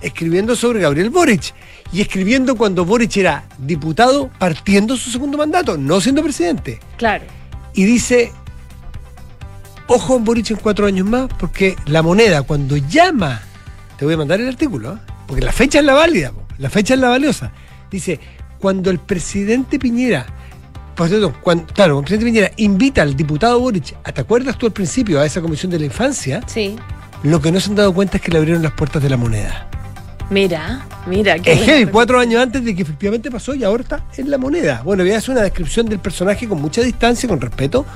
escribiendo 0.00 0.54
sobre 0.54 0.80
Gabriel 0.80 1.10
Boric 1.10 1.54
y 1.92 2.00
escribiendo 2.00 2.56
cuando 2.56 2.84
Boric 2.84 3.16
era 3.16 3.44
diputado 3.58 4.30
partiendo 4.38 4.96
su 4.96 5.10
segundo 5.10 5.36
mandato, 5.36 5.76
no 5.76 6.00
siendo 6.00 6.22
presidente. 6.22 6.78
Claro. 6.96 7.24
Y 7.74 7.84
dice, 7.84 8.32
ojo 9.88 10.16
en 10.16 10.24
Boric 10.24 10.50
en 10.52 10.58
cuatro 10.58 10.86
años 10.86 11.06
más, 11.06 11.28
porque 11.38 11.76
la 11.86 12.02
moneda 12.02 12.42
cuando 12.42 12.76
llama, 12.76 13.42
te 13.98 14.04
voy 14.04 14.14
a 14.14 14.18
mandar 14.18 14.40
el 14.40 14.48
artículo, 14.48 14.94
¿eh? 14.94 14.98
porque 15.26 15.42
la 15.42 15.52
fecha 15.52 15.80
es 15.80 15.84
la 15.84 15.94
válida, 15.94 16.30
po, 16.30 16.46
la 16.58 16.70
fecha 16.70 16.94
es 16.94 17.00
la 17.00 17.08
valiosa. 17.08 17.52
Dice, 17.90 18.20
cuando 18.60 18.90
el 18.90 18.98
presidente 18.98 19.78
Piñera, 19.78 20.26
cuando, 20.98 21.66
claro, 21.72 21.94
cuando 21.94 22.02
presidente 22.02 22.24
Piñera 22.24 22.50
invita 22.56 23.02
al 23.02 23.16
diputado 23.16 23.60
Boric, 23.60 23.94
¿te 24.02 24.20
acuerdas 24.20 24.58
tú 24.58 24.66
al 24.66 24.72
principio 24.72 25.20
a 25.20 25.26
esa 25.26 25.40
comisión 25.40 25.70
de 25.70 25.78
la 25.78 25.84
infancia? 25.86 26.40
Sí. 26.46 26.76
Lo 27.22 27.40
que 27.40 27.50
no 27.52 27.60
se 27.60 27.70
han 27.70 27.76
dado 27.76 27.92
cuenta 27.94 28.16
es 28.18 28.22
que 28.22 28.30
le 28.30 28.38
abrieron 28.38 28.62
las 28.62 28.72
puertas 28.72 29.02
de 29.02 29.08
la 29.10 29.16
moneda. 29.16 29.66
Mira, 30.30 30.84
mira. 31.06 31.38
qué 31.38 31.52
Es 31.52 31.62
heavy, 31.62 31.86
cuatro 31.86 32.20
años 32.20 32.42
antes 32.42 32.62
de 32.62 32.74
que 32.76 32.82
efectivamente 32.82 33.30
pasó 33.30 33.54
y 33.54 33.64
ahora 33.64 33.82
está 33.82 34.04
en 34.18 34.30
la 34.30 34.36
moneda. 34.36 34.82
Bueno, 34.84 35.02
voy 35.02 35.12
a 35.12 35.18
hacer 35.18 35.30
una 35.30 35.40
descripción 35.42 35.86
del 35.88 36.00
personaje 36.00 36.46
con 36.46 36.60
mucha 36.60 36.82
distancia, 36.82 37.26
con 37.28 37.40
respeto, 37.40 37.86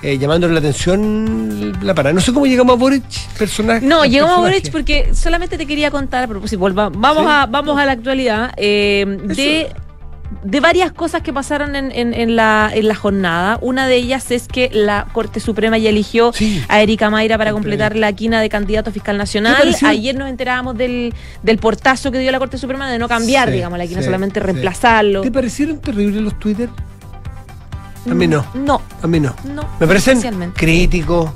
eh, 0.00 0.16
llamándole 0.16 0.52
la 0.54 0.60
atención 0.60 1.76
la 1.82 1.92
parada. 1.94 2.12
No 2.14 2.20
sé 2.20 2.32
cómo 2.32 2.46
llegamos 2.46 2.74
a 2.76 2.78
Boric, 2.78 3.02
personaje. 3.36 3.84
No, 3.84 4.04
llegamos 4.04 4.38
a 4.38 4.42
personaje. 4.42 4.58
Boric 4.60 4.72
porque 4.72 5.14
solamente 5.14 5.58
te 5.58 5.66
quería 5.66 5.90
contar, 5.90 6.24
a 6.24 6.28
propósito, 6.28 6.60
volva- 6.60 6.90
vamos, 6.94 7.24
Sí. 7.24 7.28
a, 7.28 7.46
vamos 7.46 7.76
a 7.78 7.84
la 7.84 7.92
actualidad, 7.92 8.52
eh, 8.56 9.04
de, 9.24 9.72
de 10.44 10.60
varias 10.60 10.92
cosas 10.92 11.22
que 11.22 11.32
pasaron 11.32 11.74
en, 11.74 11.90
en- 11.90 12.14
en 12.14 12.36
la, 12.36 12.70
en 12.72 12.86
la 12.88 12.94
jornada. 12.94 13.58
Una 13.62 13.86
de 13.86 13.96
ellas 13.96 14.30
es 14.30 14.46
que 14.46 14.70
la 14.72 15.06
Corte 15.12 15.40
Suprema 15.40 15.76
ya 15.78 15.90
eligió 15.90 16.32
Sí. 16.32 16.62
a 16.68 16.80
Erika 16.80 17.10
Mayra 17.10 17.36
para 17.36 17.52
completar 17.52 17.96
la 17.96 18.12
quina 18.12 18.40
de 18.40 18.48
candidato 18.48 18.92
fiscal 18.92 19.16
¿Qué 19.16 19.18
nacional. 19.18 19.76
Ayer 19.84 20.16
nos 20.16 20.28
enterábamos 20.28 20.76
del, 20.76 21.12
del 21.42 21.58
portazo 21.58 22.12
que 22.12 22.18
dio 22.18 22.30
la 22.30 22.38
Corte 22.38 22.58
Suprema 22.58 22.88
de 22.90 22.98
no 22.98 23.08
cambiar, 23.08 23.48
Sí, 23.48 23.54
digamos, 23.54 23.78
la 23.78 23.86
quina, 23.86 24.00
sí, 24.00 24.04
solamente 24.06 24.38
reemplazarlo. 24.40 25.22
¿Te 25.22 25.32
parecieron 25.32 25.78
terribles 25.80 26.22
los 26.22 26.38
Twitter? 26.38 26.68
A 28.10 28.14
mí 28.14 28.26
no, 28.26 28.46
No, 28.54 28.80
a 29.02 29.06
mí 29.06 29.20
no. 29.20 29.34
no. 29.44 29.68
Me 29.78 29.86
parecen 29.86 30.20
críticos, 30.54 31.30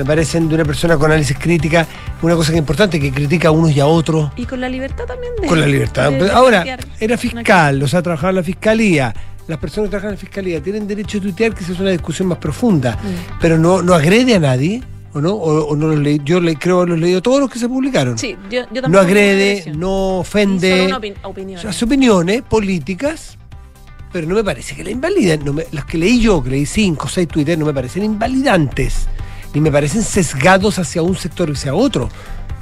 me 0.00 0.06
parecen 0.06 0.48
de 0.48 0.54
una 0.54 0.64
persona 0.64 0.96
con 0.96 1.10
análisis 1.10 1.36
crítica, 1.38 1.86
una 2.22 2.34
cosa 2.34 2.50
que 2.50 2.56
es 2.56 2.60
importante, 2.60 2.98
que 2.98 3.12
critica 3.12 3.48
a 3.48 3.50
unos 3.50 3.70
y 3.72 3.80
a 3.80 3.86
otros. 3.86 4.30
Y 4.36 4.44
con 4.46 4.60
la 4.60 4.68
libertad 4.68 5.04
también. 5.04 5.32
De, 5.40 5.46
Con 5.46 5.60
la 5.60 5.66
libertad. 5.66 6.10
de- 6.10 6.24
de 6.24 6.30
Ahora, 6.30 6.64
era 6.98 7.16
fiscal, 7.18 7.82
o 7.82 7.88
sea, 7.88 8.02
trabajaba 8.02 8.30
en 8.30 8.36
la 8.36 8.42
fiscalía. 8.42 9.14
Las 9.46 9.58
personas 9.58 9.88
que 9.88 9.90
trabajan 9.90 10.10
en 10.10 10.14
la 10.16 10.20
fiscalía 10.20 10.62
tienen 10.62 10.86
derecho 10.86 11.18
a 11.18 11.20
tuitear, 11.20 11.54
que 11.54 11.64
esa 11.64 11.72
es 11.72 11.80
una 11.80 11.90
discusión 11.90 12.28
más 12.28 12.38
profunda, 12.38 12.92
Mm. 12.92 13.38
pero 13.40 13.58
no, 13.58 13.82
no 13.82 13.94
agrede 13.94 14.34
a 14.36 14.38
nadie, 14.38 14.82
¿o 15.12 15.20
no? 15.20 15.32
O, 15.34 15.66
o 15.66 15.76
no 15.76 15.88
los 15.88 15.98
leí, 15.98 16.20
yo 16.24 16.40
le, 16.40 16.54
creo 16.56 16.84
que 16.84 16.90
los 16.92 17.00
leído 17.00 17.20
todos 17.20 17.40
los 17.40 17.50
que 17.50 17.58
se 17.58 17.68
publicaron. 17.68 18.16
Sí, 18.16 18.36
yo, 18.50 18.60
yo 18.72 18.80
tampoco 18.82 18.88
no 18.90 18.98
agrede, 19.00 19.72
no 19.76 20.18
ofende. 20.20 20.86
una 20.86 20.98
opin- 21.00 21.14
opinión. 21.24 21.60
Hace 21.66 21.84
opiniones 21.84 22.42
políticas, 22.42 23.36
pero 24.12 24.26
no 24.28 24.34
me 24.36 24.44
parece 24.44 24.76
que 24.76 24.84
la 24.84 24.90
invalidan. 24.90 25.44
No 25.44 25.52
me- 25.52 25.66
los 25.72 25.84
que 25.84 25.98
leí 25.98 26.20
yo, 26.20 26.42
que 26.44 26.50
leí 26.50 26.66
cinco 26.66 27.06
o 27.06 27.08
seis 27.08 27.26
Twitter, 27.26 27.58
no 27.58 27.66
me 27.66 27.74
parecen 27.74 28.04
invalidantes, 28.04 29.08
ni 29.54 29.60
me 29.60 29.70
parecen 29.70 30.02
sesgados 30.02 30.78
hacia 30.78 31.02
un 31.02 31.16
sector 31.16 31.50
o 31.50 31.52
hacia 31.52 31.74
otro. 31.74 32.08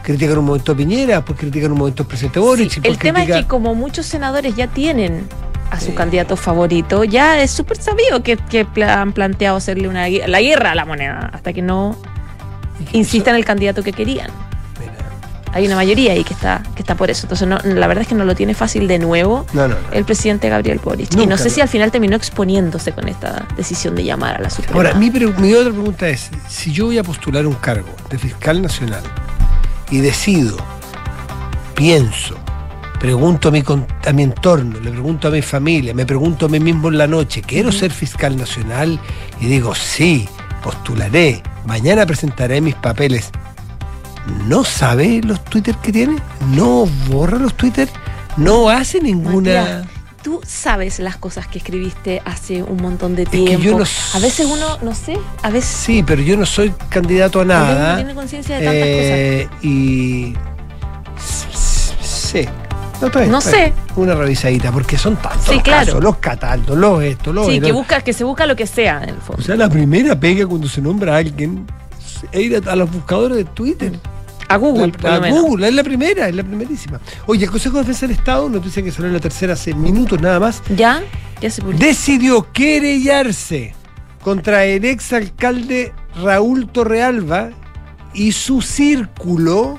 Critican 0.03 0.39
un 0.39 0.47
momento 0.47 0.73
a 0.73 0.77
Piñera, 0.77 1.25
pues 1.25 1.39
critican 1.39 1.73
un 1.73 1.79
momento 1.79 2.03
al 2.03 2.09
presidente 2.09 2.39
Boric. 2.39 2.71
Sí, 2.71 2.81
el 2.83 2.99
tema 2.99 3.25
es 3.25 3.31
que 3.31 3.45
como 3.47 3.75
muchos 3.75 4.07
senadores 4.07 4.57
ya 4.57 4.69
tienen 4.69 5.27
a 5.71 5.81
su 5.81 5.95
candidato 5.95 6.37
favorito, 6.37 7.05
ya 7.05 7.43
es 7.43 7.51
súper 7.51 7.77
sabido 7.77 8.23
que, 8.23 8.37
que 8.37 8.67
han 8.85 9.13
planteado 9.13 9.57
hacerle 9.57 9.89
una 9.89 10.09
la 10.09 10.41
guerra 10.41 10.73
a 10.73 10.75
la 10.75 10.87
moneda, 10.87 11.31
hasta 11.33 11.53
que 11.53 11.61
no 11.61 11.97
insistan 12.93 13.35
en 13.35 13.41
el 13.41 13.45
candidato 13.45 13.83
que 13.83 13.93
querían. 13.93 14.31
Hay 15.53 15.67
una 15.67 15.77
mayoría 15.77 16.13
ahí 16.13 16.25
que 16.25 16.35
está, 16.35 16.63
que 16.75 16.83
está 16.83 16.95
por 16.95 17.11
eso. 17.11 17.23
Entonces, 17.25 17.49
no, 17.49 17.59
la 17.65 17.87
verdad 17.87 18.03
es 18.03 18.09
que 18.09 18.15
no 18.15 18.25
lo 18.25 18.35
tiene 18.35 18.55
fácil 18.55 18.87
de 18.89 18.99
nuevo 18.99 19.47
No, 19.53 19.69
no, 19.69 19.75
no. 19.75 19.93
el 19.93 20.05
presidente 20.05 20.49
Gabriel 20.49 20.81
Boric. 20.83 21.15
y 21.17 21.27
no 21.27 21.37
sé 21.39 21.51
si 21.51 21.61
al 21.61 21.69
final 21.69 21.91
terminó 21.91 22.17
exponiéndose 22.17 22.93
con 22.93 23.09
esta 23.09 23.47
decisión 23.57 23.95
de 23.95 24.05
llamar 24.05 24.37
a 24.37 24.41
la 24.41 24.51
Suprema. 24.51 24.77
Ahora, 24.77 24.95
mi, 24.95 25.09
otra 25.09 25.73
pregunta 25.73 26.09
es, 26.09 26.31
si 26.49 26.73
yo 26.73 26.87
voy 26.87 26.99
a 26.99 27.03
postular 27.03 27.47
un 27.47 27.55
cargo 27.55 27.89
de 28.11 28.19
fiscal 28.19 28.61
nacional 28.63 29.03
y 29.91 29.99
decido, 29.99 30.57
pienso, 31.75 32.37
pregunto 33.01 33.49
a 33.49 33.53
mi, 33.53 33.63
a 34.07 34.13
mi 34.13 34.23
entorno, 34.23 34.79
le 34.81 34.91
pregunto 34.91 35.29
a 35.29 35.31
mi 35.31 35.43
familia, 35.43 35.95
me 35.95 36.07
pregunto 36.07 36.47
a 36.47 36.49
mí 36.49 36.61
mismo 36.61 36.89
en 36.89 36.99
la 36.99 37.07
noche, 37.07 37.43
¿quiero 37.43 37.73
ser 37.73 37.91
fiscal 37.91 38.37
nacional? 38.37 38.99
Y 39.41 39.47
digo, 39.47 39.75
sí, 39.75 40.29
postularé, 40.63 41.43
mañana 41.65 42.05
presentaré 42.07 42.61
mis 42.61 42.75
papeles. 42.75 43.31
¿No 44.47 44.65
sabe 44.65 45.21
los 45.23 45.45
Twitter 45.45 45.75
que 45.77 45.93
tiene? 45.93 46.17
¿No 46.55 46.87
borra 47.09 47.39
los 47.39 47.55
Twitter? 47.55 47.89
¿No 48.37 48.69
hace 48.71 49.01
ninguna...? 49.01 49.61
Matías, 49.63 49.87
Tú 50.23 50.41
sabes 50.45 50.99
las 50.99 51.17
cosas 51.17 51.47
que 51.47 51.59
escribiste 51.59 52.21
hace 52.25 52.63
un 52.63 52.83
montón 52.83 53.15
de 53.15 53.25
que 53.25 53.39
tiempo. 53.39 53.65
yo 53.65 53.79
no 53.79 53.85
A 54.15 54.19
veces 54.19 54.47
uno, 54.51 54.77
no 54.83 54.93
sé, 54.95 55.17
a 55.43 55.49
veces 55.51 55.71
Sí, 55.71 56.03
pero 56.05 56.21
yo 56.23 56.37
no 56.37 56.45
soy 56.45 56.75
candidato 56.89 57.41
a 57.41 57.45
nada. 57.45 57.97
tiene 57.97 58.15
conciencia 58.15 58.59
de 58.59 58.65
tantas 58.65 58.83
cosas. 58.83 59.05
Eh, 59.15 59.49
y. 59.63 60.35
Sí. 62.03 62.47
No, 63.01 63.09
bien, 63.11 63.31
No 63.31 63.41
sé. 63.41 63.73
Una 63.95 64.15
revisadita, 64.17 64.73
porque 64.73 64.99
son 64.99 65.17
tantos 65.17 65.45
Sí, 65.47 65.55
los 65.55 65.63
claro. 65.63 65.87
casos, 65.87 66.03
los 66.03 66.17
cataldos, 66.19 66.77
los 66.77 67.03
esto, 67.05 67.33
los 67.33 67.47
Sí, 67.47 67.61
que, 67.61 67.71
busca, 67.73 68.01
que 68.01 68.13
se 68.13 68.25
busca 68.25 68.45
lo 68.45 68.57
que 68.57 68.67
sea, 68.67 69.03
en 69.05 69.11
el 69.11 69.17
fondo. 69.21 69.41
O 69.41 69.45
sea, 69.45 69.55
la 69.55 69.69
primera 69.71 70.19
pega 70.19 70.47
cuando 70.47 70.69
se 70.69 70.81
nombra 70.83 71.15
a 71.15 71.19
alguien 71.19 71.65
es 72.33 72.41
ir 72.41 72.61
a, 72.67 72.73
a 72.73 72.77
los 72.77 72.91
buscadores 72.91 73.37
de 73.37 73.45
Twitter. 73.45 73.93
A 74.49 74.57
Google, 74.57 74.93
La- 75.03 75.15
a. 75.17 75.31
Google, 75.31 75.69
es 75.69 75.75
la 75.75 75.85
primera, 75.85 76.29
es 76.29 76.35
la 76.35 76.43
primerísima. 76.45 77.01
Oye, 77.27 77.45
el 77.45 77.51
Consejo 77.51 77.77
de 77.77 77.83
Defensa 77.83 78.07
del 78.07 78.17
Estado, 78.17 78.49
noticia 78.49 78.83
que 78.83 78.91
salió 78.91 79.09
en 79.09 79.15
la 79.15 79.21
tercera 79.21 79.53
hace 79.53 79.75
minutos 79.75 80.21
nada 80.21 80.41
más, 80.41 80.63
¿Ya? 80.75 81.03
Ya 81.41 81.51
se 81.51 81.61
publicó. 81.63 81.85
decidió 81.85 82.51
querellarse 82.53 83.75
contra 84.23 84.65
el 84.65 84.85
exalcalde 84.85 85.93
Raúl 86.23 86.69
Torrealba 86.69 87.51
y 88.15 88.33
su 88.33 88.61
círculo 88.63 89.79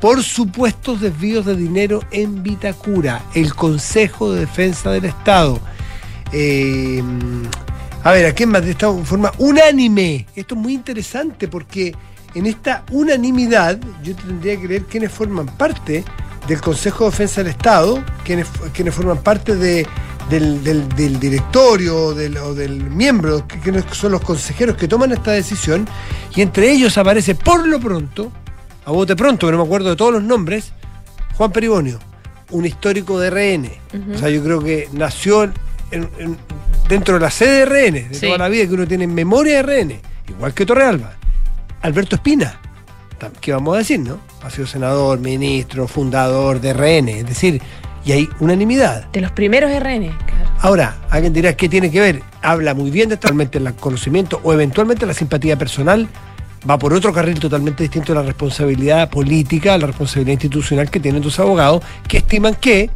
por 0.00 0.22
supuestos 0.24 1.00
desvíos 1.00 1.46
de 1.46 1.54
dinero 1.56 2.00
en 2.10 2.42
Vitacura, 2.42 3.22
el 3.34 3.54
Consejo 3.54 4.32
de 4.32 4.40
Defensa 4.40 4.90
del 4.90 5.04
Estado. 5.04 5.60
Eh, 6.32 7.02
a 8.04 8.10
ver, 8.12 8.26
¿a 8.26 8.32
quién 8.32 8.48
más? 8.48 8.64
De 8.64 8.72
esta 8.72 8.92
forma 9.04 9.30
unánime. 9.38 10.26
Esto 10.34 10.54
es 10.56 10.60
muy 10.60 10.74
interesante 10.74 11.46
porque 11.46 11.94
en 12.34 12.46
esta 12.46 12.84
unanimidad 12.90 13.78
yo 14.02 14.14
tendría 14.16 14.60
que 14.60 14.68
leer 14.68 14.82
quiénes 14.84 15.12
forman 15.12 15.46
parte 15.46 16.04
del 16.48 16.60
Consejo 16.60 17.04
de 17.04 17.10
Defensa 17.10 17.42
del 17.42 17.50
Estado, 17.52 18.02
quiénes, 18.24 18.48
quiénes 18.74 18.94
forman 18.94 19.18
parte 19.18 19.54
de, 19.56 19.86
del, 20.28 20.62
del- 20.64 20.88
del 20.90 21.20
directorio 21.20 22.14
del, 22.14 22.36
o 22.38 22.54
del 22.54 22.82
miembro, 22.90 23.46
que- 23.46 23.58
quiénes 23.60 23.84
son 23.92 24.12
los 24.12 24.20
consejeros 24.22 24.76
que 24.76 24.88
toman 24.88 25.12
esta 25.12 25.30
decisión, 25.32 25.86
y 26.34 26.40
entre 26.42 26.70
ellos 26.72 26.98
aparece 26.98 27.34
por 27.34 27.66
lo 27.66 27.78
pronto, 27.78 28.32
a 28.84 28.90
bote 28.90 29.14
pronto, 29.14 29.46
que 29.46 29.52
no 29.52 29.58
me 29.58 29.64
acuerdo 29.64 29.90
de 29.90 29.96
todos 29.96 30.12
los 30.12 30.22
nombres, 30.22 30.72
Juan 31.36 31.52
Peribonio, 31.52 31.98
un 32.50 32.64
histórico 32.66 33.20
de 33.20 33.30
RN. 33.30 33.70
O 34.14 34.18
sea, 34.18 34.28
yo 34.28 34.42
creo 34.42 34.60
que 34.60 34.88
nació 34.92 35.44
en- 35.44 35.52
en- 36.18 36.36
dentro 36.88 37.14
de 37.14 37.20
la 37.20 37.30
sede 37.30 37.58
de 37.60 37.66
RN, 37.66 38.08
de 38.08 38.14
Sí. 38.14 38.26
toda 38.26 38.38
la 38.38 38.48
vida 38.48 38.66
que 38.66 38.74
uno 38.74 38.86
tiene 38.86 39.04
en 39.04 39.14
memoria 39.14 39.54
de 39.54 39.62
RN, 39.62 40.00
igual 40.28 40.52
que 40.54 40.66
Torrealba. 40.66 41.16
Alberto 41.82 42.14
Espina, 42.16 42.60
¿qué 43.40 43.52
vamos 43.52 43.74
a 43.74 43.78
decir, 43.78 43.98
no? 43.98 44.18
Ha 44.42 44.50
sido 44.50 44.68
senador, 44.68 45.18
ministro, 45.18 45.88
fundador 45.88 46.60
de 46.60 46.72
RN, 46.72 47.08
es 47.08 47.26
decir, 47.26 47.60
y 48.04 48.12
hay 48.12 48.28
unanimidad. 48.38 49.10
De 49.10 49.20
los 49.20 49.32
primeros 49.32 49.70
RN, 49.70 50.16
claro. 50.26 50.50
Ahora, 50.60 50.96
alguien 51.10 51.32
dirá, 51.32 51.54
¿qué 51.56 51.68
tiene 51.68 51.90
que 51.90 52.00
ver? 52.00 52.22
Habla 52.40 52.74
muy 52.74 52.90
bien 52.92 53.08
de 53.08 53.16
totalmente 53.16 53.58
el 53.58 53.74
conocimiento 53.74 54.40
o 54.44 54.52
eventualmente 54.52 55.06
la 55.06 55.14
simpatía 55.14 55.58
personal 55.58 56.08
va 56.68 56.78
por 56.78 56.92
otro 56.92 57.12
carril 57.12 57.40
totalmente 57.40 57.82
distinto 57.82 58.12
a 58.12 58.16
la 58.16 58.22
responsabilidad 58.22 59.10
política, 59.10 59.74
a 59.74 59.78
la 59.78 59.88
responsabilidad 59.88 60.34
institucional 60.34 60.88
que 60.88 61.00
tienen 61.00 61.20
tus 61.20 61.40
abogados, 61.40 61.82
que 62.06 62.18
estiman 62.18 62.54
que 62.54 62.90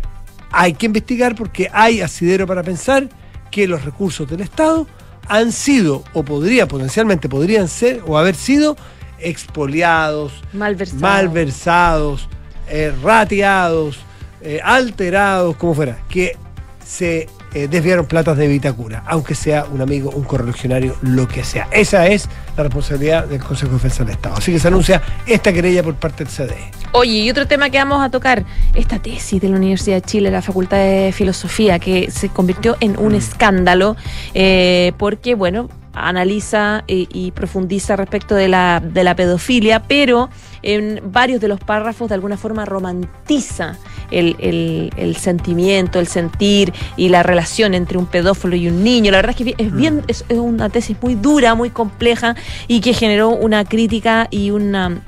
hay 0.53 0.75
que 0.75 0.87
investigar 0.87 1.35
porque 1.35 1.69
hay 1.73 2.01
asidero 2.01 2.47
para 2.47 2.63
pensar 2.63 3.09
que 3.51 3.67
los 3.67 3.85
recursos 3.85 4.29
del 4.29 4.43
Estado 4.43 4.87
han 5.29 5.53
sido 5.53 6.05
o 6.13 6.23
podría, 6.25 6.67
potencialmente 6.67 7.29
podrían 7.29 7.69
ser 7.69 8.03
o 8.07 8.19
haber 8.19 8.35
sido 8.35 8.77
expoliados, 9.19 10.33
Malversado. 10.53 11.01
malversados, 11.01 12.29
eh, 12.69 12.93
rateados, 13.03 13.99
eh, 14.41 14.61
alterados, 14.63 15.57
como 15.57 15.75
fuera, 15.75 15.99
que 16.09 16.37
se 16.85 17.29
eh, 17.57 17.69
desviaron 17.69 18.05
platas 18.05 18.37
de 18.37 18.47
Vitacura, 18.49 19.03
aunque 19.07 19.35
sea 19.35 19.65
un 19.65 19.81
amigo, 19.81 20.11
un 20.11 20.25
correligionario, 20.25 20.95
lo 21.01 21.27
que 21.27 21.43
sea. 21.43 21.69
Esa 21.71 22.07
es 22.07 22.29
la 22.55 22.65
responsabilidad 22.65 23.25
del 23.27 23.43
Consejo 23.43 23.69
de 23.69 23.77
Defensa 23.79 24.05
del 24.05 24.13
Estado. 24.13 24.35
Así 24.37 24.53
que 24.53 24.59
se 24.59 24.69
anuncia 24.69 25.01
esta 25.27 25.55
querella 25.55 25.83
por 25.83 25.95
parte 25.95 26.25
del 26.25 26.33
CDE. 26.33 26.71
Oye, 26.93 27.13
y 27.13 27.31
otro 27.31 27.47
tema 27.47 27.71
que 27.71 27.79
vamos 27.79 28.05
a 28.05 28.11
tocar, 28.11 28.45
esta 28.75 28.99
tesis 28.99 29.41
de 29.41 29.49
la 29.49 29.57
Universidad 29.57 29.97
de 29.97 30.03
Chile, 30.03 30.31
la 30.31 30.43
Facultad 30.43 30.77
de 30.77 31.13
Filosofía, 31.13 31.79
que 31.79 32.11
se 32.11 32.29
convirtió 32.29 32.77
en 32.81 32.99
un 32.99 33.13
Mm. 33.13 33.17
escándalo, 33.17 33.97
eh, 34.35 34.93
porque, 34.99 35.35
bueno, 35.35 35.71
analiza 35.97 36.85
eh, 36.89 37.07
y 37.13 37.31
profundiza 37.33 37.97
respecto 37.97 38.35
de 38.35 38.49
la, 38.49 38.81
de 38.85 39.03
la 39.03 39.17
pedofilia, 39.17 39.83
pero 39.83 40.29
en 40.63 41.01
varios 41.13 41.41
de 41.41 41.49
los 41.49 41.59
párrafos 41.61 42.09
de 42.09 42.15
alguna 42.15 42.37
forma 42.37 42.65
romantiza 42.65 43.77
el, 44.11 44.37
el- 44.39 44.91
el 44.97 45.17
sentimiento, 45.17 45.99
el 45.99 46.07
sentir 46.07 46.73
y 46.97 47.09
la 47.09 47.23
relación 47.23 47.75
entre 47.75 47.99
un 47.99 48.07
pedófilo 48.07 48.57
y 48.57 48.69
un 48.69 48.85
niño. 48.85 49.11
La 49.11 49.19
verdad 49.19 49.35
es 49.39 49.45
que 49.45 49.55
es 49.59 49.73
bien, 49.75 50.03
es, 50.09 50.25
es 50.29 50.39
una 50.39 50.69
tesis 50.69 50.97
muy 51.01 51.15
dura, 51.15 51.55
muy 51.55 51.71
compleja 51.71 52.37
y 52.69 52.81
que 52.81 52.93
generó 52.95 53.31
una 53.31 53.65
crítica 53.65 54.29
y 54.31 54.51
una 54.51 55.03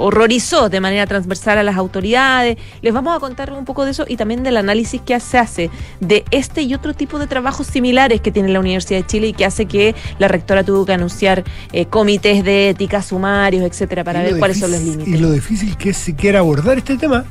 horrorizó 0.00 0.68
de 0.68 0.80
manera 0.80 1.06
transversal 1.06 1.58
a 1.58 1.62
las 1.62 1.76
autoridades. 1.76 2.56
Les 2.82 2.92
vamos 2.92 3.16
a 3.16 3.20
contar 3.20 3.52
un 3.52 3.64
poco 3.64 3.84
de 3.84 3.90
eso 3.92 4.04
y 4.08 4.16
también 4.16 4.42
del 4.42 4.56
análisis 4.56 5.00
que 5.00 5.18
se 5.20 5.38
hace 5.38 5.70
de 6.00 6.24
este 6.30 6.62
y 6.62 6.74
otro 6.74 6.94
tipo 6.94 7.18
de 7.18 7.26
trabajos 7.26 7.66
similares 7.66 8.20
que 8.20 8.32
tiene 8.32 8.48
la 8.48 8.60
Universidad 8.60 9.00
de 9.00 9.06
Chile 9.06 9.28
y 9.28 9.32
que 9.32 9.44
hace 9.44 9.66
que 9.66 9.94
la 10.18 10.28
rectora 10.28 10.64
tuvo 10.64 10.84
que 10.86 10.92
anunciar 10.92 11.44
eh, 11.72 11.86
comités 11.86 12.44
de 12.44 12.70
ética, 12.70 13.02
sumarios, 13.02 13.62
etcétera, 13.64 14.02
para 14.04 14.22
ver 14.22 14.38
cuáles 14.38 14.58
son 14.58 14.70
los 14.72 14.80
límites. 14.80 15.08
Y 15.14 15.18
lo 15.18 15.30
difícil 15.30 15.76
que 15.76 15.90
es 15.90 15.96
siquiera 15.96 16.40
abordar 16.40 16.78
este 16.78 16.96
tema 16.96 17.24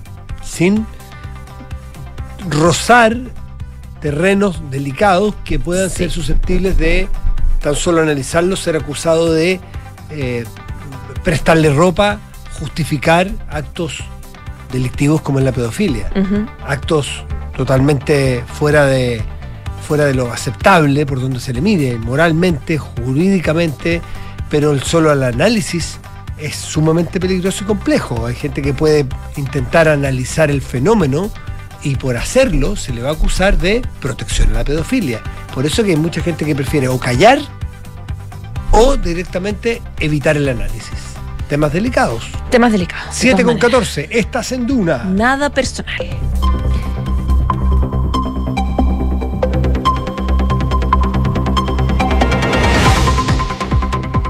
sin 0.43 0.85
rozar 2.49 3.17
terrenos 4.01 4.61
delicados 4.71 5.35
que 5.43 5.59
puedan 5.59 5.89
Sí. 5.89 5.97
ser 5.97 6.11
susceptibles 6.11 6.77
de 6.77 7.07
tan 7.61 7.75
solo 7.75 8.01
analizarlo, 8.01 8.55
ser 8.55 8.77
acusado 8.77 9.33
de 9.33 9.59
eh, 10.11 10.45
prestarle 11.23 11.71
ropa, 11.73 12.19
justificar 12.59 13.29
actos 13.49 13.99
delictivos 14.71 15.21
como 15.21 15.39
en 15.39 15.45
la 15.45 15.51
pedofilia 15.51 16.11
actos 16.65 17.23
totalmente 17.55 18.43
fuera 18.47 18.85
de 18.85 19.23
fuera 19.89 20.05
de 20.05 20.13
lo 20.13 20.31
aceptable 20.31 21.05
por 21.07 21.19
donde 21.19 21.39
se 21.39 21.51
le 21.51 21.61
mire 21.61 21.97
moralmente, 21.97 22.77
jurídicamente, 22.77 24.03
pero 24.47 24.71
el 24.71 24.83
solo 24.83 25.09
al 25.09 25.23
análisis 25.23 25.97
es 26.37 26.55
sumamente 26.55 27.19
peligroso 27.19 27.63
y 27.63 27.67
complejo. 27.67 28.27
Hay 28.27 28.35
gente 28.35 28.61
que 28.61 28.73
puede 28.73 29.07
intentar 29.35 29.87
analizar 29.87 30.51
el 30.51 30.61
fenómeno 30.61 31.31
y 31.81 31.95
por 31.95 32.17
hacerlo 32.17 32.75
se 32.75 32.93
le 32.93 33.01
va 33.01 33.09
a 33.09 33.13
acusar 33.13 33.57
de 33.57 33.81
protección 33.99 34.51
a 34.51 34.59
la 34.59 34.63
pedofilia. 34.63 35.21
Por 35.55 35.65
eso 35.65 35.83
que 35.83 35.89
hay 35.89 35.97
mucha 35.97 36.21
gente 36.21 36.45
que 36.45 36.53
prefiere 36.53 36.87
o 36.87 36.99
callar 36.99 37.39
o 38.71 38.95
directamente 38.95 39.81
evitar 39.99 40.37
el 40.37 40.49
análisis. 40.49 41.08
Temas 41.49 41.73
delicados. 41.73 42.29
Temas 42.51 42.71
delicados. 42.71 43.07
7 43.15 43.43
con 43.43 43.57
14, 43.57 44.07
estás 44.11 44.51
en 44.51 44.67
Duna. 44.67 45.03
Nada 45.03 45.49
personal. 45.49 45.95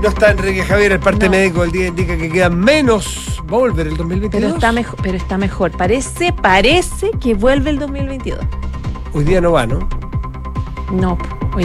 No 0.02 0.08
está 0.08 0.32
Enrique 0.32 0.64
Javier, 0.64 0.94
el 0.94 1.00
parte 1.00 1.26
No. 1.26 1.32
médico 1.32 1.62
del 1.62 1.72
día 1.72 1.88
indica 1.88 2.18
que 2.18 2.30
queda 2.30 2.50
menos. 2.50 3.42
¿Va 3.52 3.58
a 3.58 3.60
volver 3.60 3.88
el 3.88 3.98
2022? 3.98 4.32
Pero 4.42 4.56
está, 4.56 4.72
mejor, 4.72 5.00
pero 5.02 5.18
está 5.18 5.38
mejor. 5.38 5.72
Parece, 5.72 6.32
parece 6.32 7.12
que 7.20 7.34
vuelve 7.34 7.72
el 7.72 7.80
2022. 7.80 8.40
Hoy 9.14 9.24
día 9.26 9.42
no 9.42 9.52
va, 9.52 9.66
¿no? 9.66 9.90
No, 10.92 11.18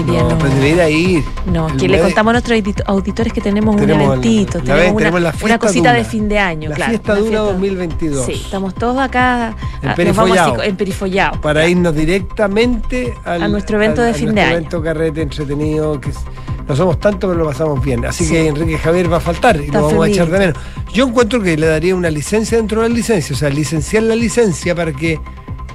día 0.03 0.23
no. 0.23 0.31
No, 0.31 0.39
pero 0.39 0.55
debería 0.55 0.91
ir. 0.91 1.25
No, 1.47 1.67
que 1.77 1.89
le 1.89 2.01
contamos 2.01 2.31
a 2.31 2.33
nuestros 2.35 2.59
audit- 2.59 2.83
auditores 2.87 3.33
que 3.33 3.41
tenemos, 3.41 3.77
Tenemos 3.77 4.07
un 4.07 4.13
eventito, 4.15 4.59
el- 4.59 4.67
la- 4.69 4.75
tenemos, 4.77 5.03
una, 5.03 5.33
la 5.49 5.59
cosita 5.59 5.93
de 5.93 6.05
fin 6.05 6.29
de 6.29 6.39
año, 6.39 6.71
La 6.71 6.77
claro. 6.77 6.91
fiesta 6.91 7.13
una 7.13 7.21
Duna 7.21 7.31
fiesta- 7.31 7.53
2022. 7.53 8.27
Sí, 8.27 8.33
estamos 8.33 8.75
todos 8.75 8.99
acá, 8.99 9.55
En 9.83 9.89
ah, 9.91 9.95
Perifollao. 9.95 10.63
en 10.63 10.77
perifollado. 10.77 11.41
Para 11.41 11.67
irnos 11.69 11.95
directamente 11.95 13.15
al, 13.25 13.43
A 13.43 13.49
nuestro 13.49 13.77
evento 13.77 14.03
de 14.03 14.15
fin 14.15 14.35
de 14.35 14.41
año. 14.41 14.57
evento 14.57 14.83
carrete 14.83 15.23
entretenido, 15.23 16.01
que 16.01 16.11
es- 16.11 16.19
no 16.67 16.75
somos 16.75 16.99
tanto, 16.99 17.29
pero 17.29 17.41
lo 17.41 17.47
pasamos 17.47 17.83
bien. 17.85 18.05
Así 18.07 18.25
Sí. 18.25 18.33
que 18.33 18.49
Enrique 18.49 18.79
Javier 18.79 19.13
va 19.13 19.19
a 19.19 19.21
faltar 19.21 19.57
y 19.61 19.67
Está 19.67 19.81
lo 19.81 19.87
vamos 19.89 20.07
a 20.07 20.09
echar 20.09 20.29
de 20.31 20.39
menos. 20.39 20.55
Yo 20.93 21.07
encuentro 21.07 21.43
que 21.43 21.57
le 21.57 21.67
daría 21.67 21.95
una 21.95 22.09
licencia 22.11 22.57
dentro 22.57 22.83
de 22.83 22.89
la 22.89 22.95
licencia, 22.95 23.35
o 23.35 23.39
sea, 23.39 23.51
licenciar 23.51 24.05
la 24.05 24.15
licencia 24.17 24.75
para 24.75 24.93
que 24.93 25.21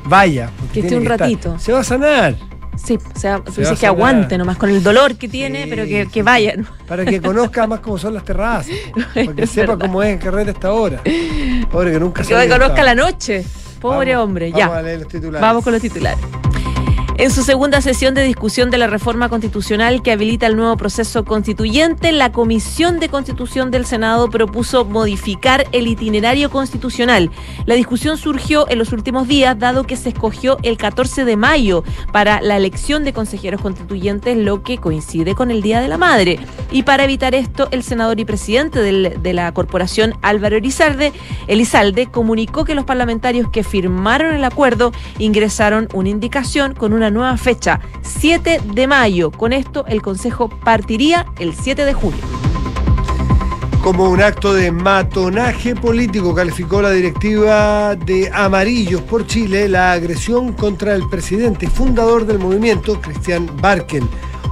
vaya. 0.05 0.49
Que 0.73 0.79
esté 0.79 0.97
un 0.97 1.05
ratito. 1.05 1.59
Se 1.59 1.71
va 1.71 1.81
a 1.81 1.83
sanar. 1.83 2.35
Sí, 2.83 2.97
o 3.15 3.19
sea, 3.19 3.41
Se 3.53 3.61
dices 3.61 3.79
que 3.79 3.85
aguante 3.87 4.37
nomás 4.37 4.57
con 4.57 4.69
el 4.69 4.81
dolor 4.81 5.15
que 5.15 5.27
tiene, 5.27 5.63
Sí, 5.65 5.69
pero 5.69 5.83
que, 5.85 6.05
que 6.07 6.13
sí. 6.13 6.21
vaya. 6.21 6.55
¿no? 6.55 6.65
Para 6.87 7.05
que 7.05 7.21
conozca 7.21 7.67
más 7.67 7.79
cómo 7.81 7.97
son 7.97 8.13
las 8.13 8.23
terrazas. 8.23 8.71
Para 9.13 9.33
que 9.33 9.45
sepa 9.47 9.73
verdad. 9.73 9.85
cómo 9.87 10.01
es 10.03 10.13
el 10.13 10.19
carrete 10.19 10.51
hasta 10.51 10.67
ahora. 10.69 11.01
Pobre 11.71 11.91
que 11.91 11.99
nunca 11.99 12.23
Que 12.23 12.29
salió 12.33 12.53
conozca 12.57 12.83
la 12.83 12.95
noche. 12.95 13.45
Pobre 13.81 14.13
Vamos, 14.15 14.27
hombre, 14.27 14.51
Vamos 14.51 14.67
ya. 14.67 14.77
a 14.77 14.81
leer 14.81 14.99
los 14.99 15.07
titulares. 15.07 15.41
Vamos 15.41 15.63
con 15.63 15.73
los 15.73 15.81
titulares. 15.81 16.19
En 17.19 17.31
su 17.31 17.43
segunda 17.43 17.81
sesión 17.81 18.13
de 18.13 18.23
discusión 18.23 18.69
de 18.69 18.77
la 18.77 18.87
reforma 18.87 19.27
constitucional 19.27 20.01
que 20.01 20.13
habilita 20.13 20.47
el 20.47 20.55
nuevo 20.55 20.77
proceso 20.77 21.25
constituyente, 21.25 22.13
la 22.13 22.31
Comisión 22.31 23.01
de 23.01 23.09
Constitución 23.09 23.71
del 23.71 23.85
Senado 23.85 24.29
propuso 24.29 24.85
modificar 24.85 25.67
el 25.73 25.87
itinerario 25.87 26.49
constitucional. 26.49 27.29
La 27.65 27.75
discusión 27.75 28.15
surgió 28.17 28.69
en 28.69 28.79
los 28.79 28.93
últimos 28.93 29.27
días, 29.27 29.59
dado 29.59 29.83
que 29.83 29.97
se 29.97 30.07
escogió 30.07 30.59
el 30.63 30.77
14 30.77 31.25
de 31.25 31.35
mayo 31.35 31.83
para 32.13 32.39
la 32.39 32.55
elección 32.55 33.03
de 33.03 33.11
consejeros 33.11 33.59
constituyentes, 33.59 34.37
lo 34.37 34.63
que 34.63 34.77
coincide 34.77 35.35
con 35.35 35.51
el 35.51 35.61
Día 35.61 35.81
de 35.81 35.89
la 35.89 35.97
Madre. 35.97 36.39
Y 36.71 36.83
para 36.83 37.03
evitar 37.03 37.35
esto, 37.35 37.67
el 37.71 37.83
senador 37.83 38.21
y 38.21 38.23
presidente 38.23 38.81
de 38.81 39.33
la 39.33 39.51
corporación, 39.51 40.13
Álvaro 40.21 40.55
Elizalde, 40.55 41.11
Elizalde, 41.47 42.07
comunicó 42.07 42.63
que 42.63 42.75
los 42.75 42.85
parlamentarios 42.85 43.49
que 43.49 43.65
firmaron 43.65 44.33
el 44.33 44.45
acuerdo 44.45 44.93
ingresaron 45.17 45.89
una 45.93 46.07
indicación 46.07 46.75
con 46.75 46.93
una 46.93 47.08
nueva 47.11 47.37
fecha, 47.37 47.79
7 48.01 48.61
de 48.73 48.87
mayo. 48.87 49.31
Con 49.31 49.53
esto, 49.53 49.85
el 49.87 50.01
Consejo 50.01 50.49
partiría 50.49 51.25
el 51.39 51.53
7 51.53 51.85
de 51.85 51.93
julio. 51.93 52.21
Como 53.81 54.09
un 54.09 54.21
acto 54.21 54.53
de 54.53 54.71
matonaje 54.71 55.73
político, 55.73 56.35
calificó 56.35 56.81
la 56.81 56.91
directiva 56.91 57.95
de 57.95 58.29
Amarillos 58.33 59.01
por 59.03 59.25
Chile 59.25 59.69
la 59.69 59.93
agresión 59.93 60.51
contra 60.51 60.93
el 60.93 61.07
presidente 61.07 61.69
fundador 61.69 62.25
del 62.25 62.39
movimiento, 62.39 62.99
Cristian 62.99 63.49
Barken. 63.61 64.07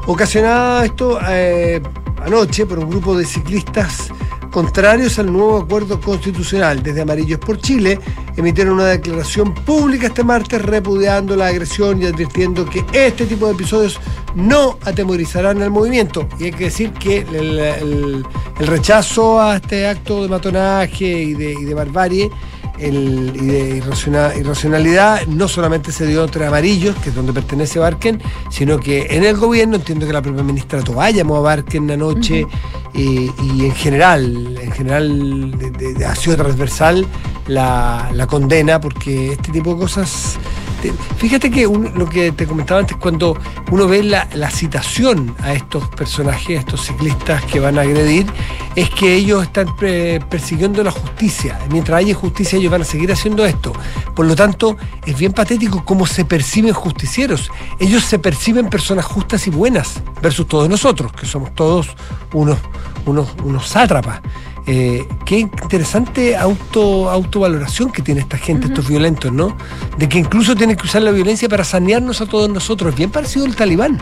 Ocasionada 0.06 0.86
esto 0.86 1.20
eh, 1.30 1.82
anoche 2.24 2.66
por 2.66 2.80
un 2.80 2.90
grupo 2.90 3.18
de 3.18 3.26
ciclistas 3.26 4.10
contrarios 4.52 5.20
al 5.20 5.32
nuevo 5.32 5.58
acuerdo 5.58 6.00
constitucional. 6.00 6.82
Desde 6.84 7.02
Amarillos 7.02 7.40
por 7.40 7.60
Chile 7.60 8.00
emitieron 8.36 8.76
una 8.76 8.86
declaración 8.86 9.54
pública 9.54 10.08
este 10.08 10.24
martes 10.24 10.62
repudiando 10.62 11.36
la 11.36 11.48
agresión 11.48 12.02
y 12.02 12.06
advirtiendo 12.06 12.66
que 12.66 12.86
este 12.94 13.26
tipo 13.26 13.48
de 13.48 13.54
episodios 13.54 14.00
no 14.36 14.78
atemorizarán 14.84 15.62
al 15.62 15.72
movimiento. 15.72 16.28
Y 16.40 16.46
hay 16.46 16.52
que 16.52 16.66
decir 16.66 16.92
que 16.94 17.20
el, 17.20 18.26
rechazo 18.60 19.40
a 19.40 19.58
este 19.58 19.88
acto 19.88 20.24
de 20.24 20.30
matonaje 20.30 21.06
y 21.06 21.34
de 21.34 21.74
barbarie 21.74 22.30
el- 22.80 23.32
y 23.36 23.46
de 23.46 23.78
irraciona- 23.82 24.36
irracionalidad 24.36 25.26
no 25.28 25.48
solamente 25.48 25.92
se 25.92 26.06
dio 26.06 26.24
entre 26.24 26.46
amarillos, 26.46 26.96
que 26.98 27.10
es 27.10 27.16
donde 27.16 27.34
pertenece 27.34 27.80
Barken, 27.80 28.22
sino 28.50 28.80
que 28.80 29.08
en 29.12 29.24
el 29.24 29.36
gobierno 29.38 29.76
entiendo 29.78 30.06
que 30.08 30.14
la 30.14 30.22
propia 30.22 30.44
ministra 30.44 30.82
Tobá 30.84 31.10
llamó 31.12 31.38
a 31.38 31.42
Barken 31.42 31.90
anoche 31.92 32.46
eh, 32.94 33.30
y 33.44 33.66
en 33.66 33.76
general, 33.76 34.58
en 34.62 34.72
general 34.72 35.52
de- 35.58 35.72
de- 35.72 35.94
de- 35.94 36.06
ha 36.06 36.16
sido 36.16 36.36
transversal 36.38 37.06
la, 37.48 38.10
la 38.14 38.28
condena 38.28 38.80
porque 38.82 39.34
este 39.34 39.52
tipo 39.52 39.74
de 39.74 39.80
cosas... 39.82 40.38
te- 40.82 40.94
Fíjate 41.18 41.50
que 41.52 41.64
lo 41.64 42.08
que 42.10 42.32
te 42.32 42.46
comentaba 42.48 42.80
antes, 42.80 42.98
cuando 42.98 43.38
uno 43.72 43.88
ve 43.88 44.04
la, 44.04 44.28
la 44.34 44.50
citación 44.50 45.36
a 45.42 45.54
estos 45.54 45.88
personajes, 45.90 46.58
a 46.58 46.60
estos 46.62 46.82
ciclistas 46.86 47.44
que 47.46 47.60
van 47.60 47.78
a 47.78 47.82
agredir, 47.82 48.26
es 48.76 48.90
que 48.90 49.16
ellos 49.16 49.44
están 49.44 49.68
persiguiendo 50.30 50.84
la 50.84 50.92
justicia. 50.92 51.60
Mientras 51.72 51.98
haya 52.00 52.14
justicia, 52.16 52.58
ellos 52.60 52.72
van 52.72 52.82
a 52.82 52.86
seguir 52.86 53.12
haciendo 53.12 53.46
esto. 53.46 53.74
Por 54.16 54.26
lo 54.26 54.36
tanto, 54.36 54.78
es 55.06 55.18
bien 55.18 55.34
patético 55.34 55.84
cómo 55.84 56.06
se 56.06 56.26
perciben 56.26 56.74
justicieros. 56.74 57.50
Ellos 57.80 58.04
se 58.04 58.20
perciben 58.20 58.70
personas 58.70 59.06
justas 59.06 59.48
y 59.48 59.50
buenas, 59.50 60.02
versus 60.22 60.48
todos 60.48 60.70
nosotros, 60.70 61.12
que 61.14 61.26
somos 61.26 61.54
todos 61.56 61.88
unos, 62.34 62.58
unos, 63.06 63.28
unos 63.44 63.68
sátrapas. 63.68 64.22
Eh, 64.70 65.08
qué 65.26 65.40
interesante 65.40 66.36
auto, 66.36 67.10
autovaloración 67.10 67.90
que 67.90 68.02
tiene 68.02 68.20
esta 68.20 68.38
gente, 68.38 68.68
estos 68.68 68.90
violentos, 68.90 69.32
¿no? 69.32 69.58
De 69.98 70.10
que 70.10 70.20
incluso 70.20 70.58
tienen 70.58 70.76
que 70.76 70.86
usar 70.86 71.04
la 71.04 71.12
violencia 71.12 71.48
para 71.48 71.64
sanearnos 71.64 72.20
a 72.20 72.26
todos 72.26 72.50
nosotros. 72.50 72.94
Bien 72.94 73.10
parecido 73.10 73.46
al 73.46 73.56
talibán, 73.56 74.02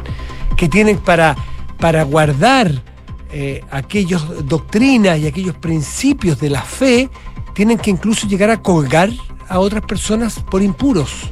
que 0.57 0.67
tienen 0.67 0.97
para, 0.97 1.35
para 1.79 2.01
guardar 2.01 2.81
eh, 3.31 3.63
aquellas 3.69 4.23
doctrinas 4.47 5.19
y 5.19 5.27
aquellos 5.27 5.55
principios 5.55 6.39
de 6.39 6.49
la 6.49 6.63
fe, 6.63 7.11
tienen 7.53 7.77
que 7.77 7.91
incluso 7.91 8.27
llegar 8.27 8.49
a 8.49 8.59
colgar 8.61 9.11
a 9.47 9.59
otras 9.59 9.85
personas 9.85 10.39
por 10.39 10.63
impuros. 10.63 11.29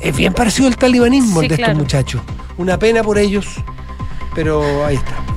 Es 0.00 0.14
bien 0.14 0.34
parecido 0.34 0.68
al 0.68 0.76
talibanismo 0.76 1.40
Sí, 1.40 1.46
el 1.46 1.50
de 1.50 1.56
claro. 1.56 1.72
estos 1.72 1.84
muchachos. 1.84 2.20
Una 2.58 2.78
pena 2.78 3.02
por 3.02 3.16
ellos, 3.16 3.46
pero 4.34 4.84
ahí 4.84 4.96
está. 4.96 5.27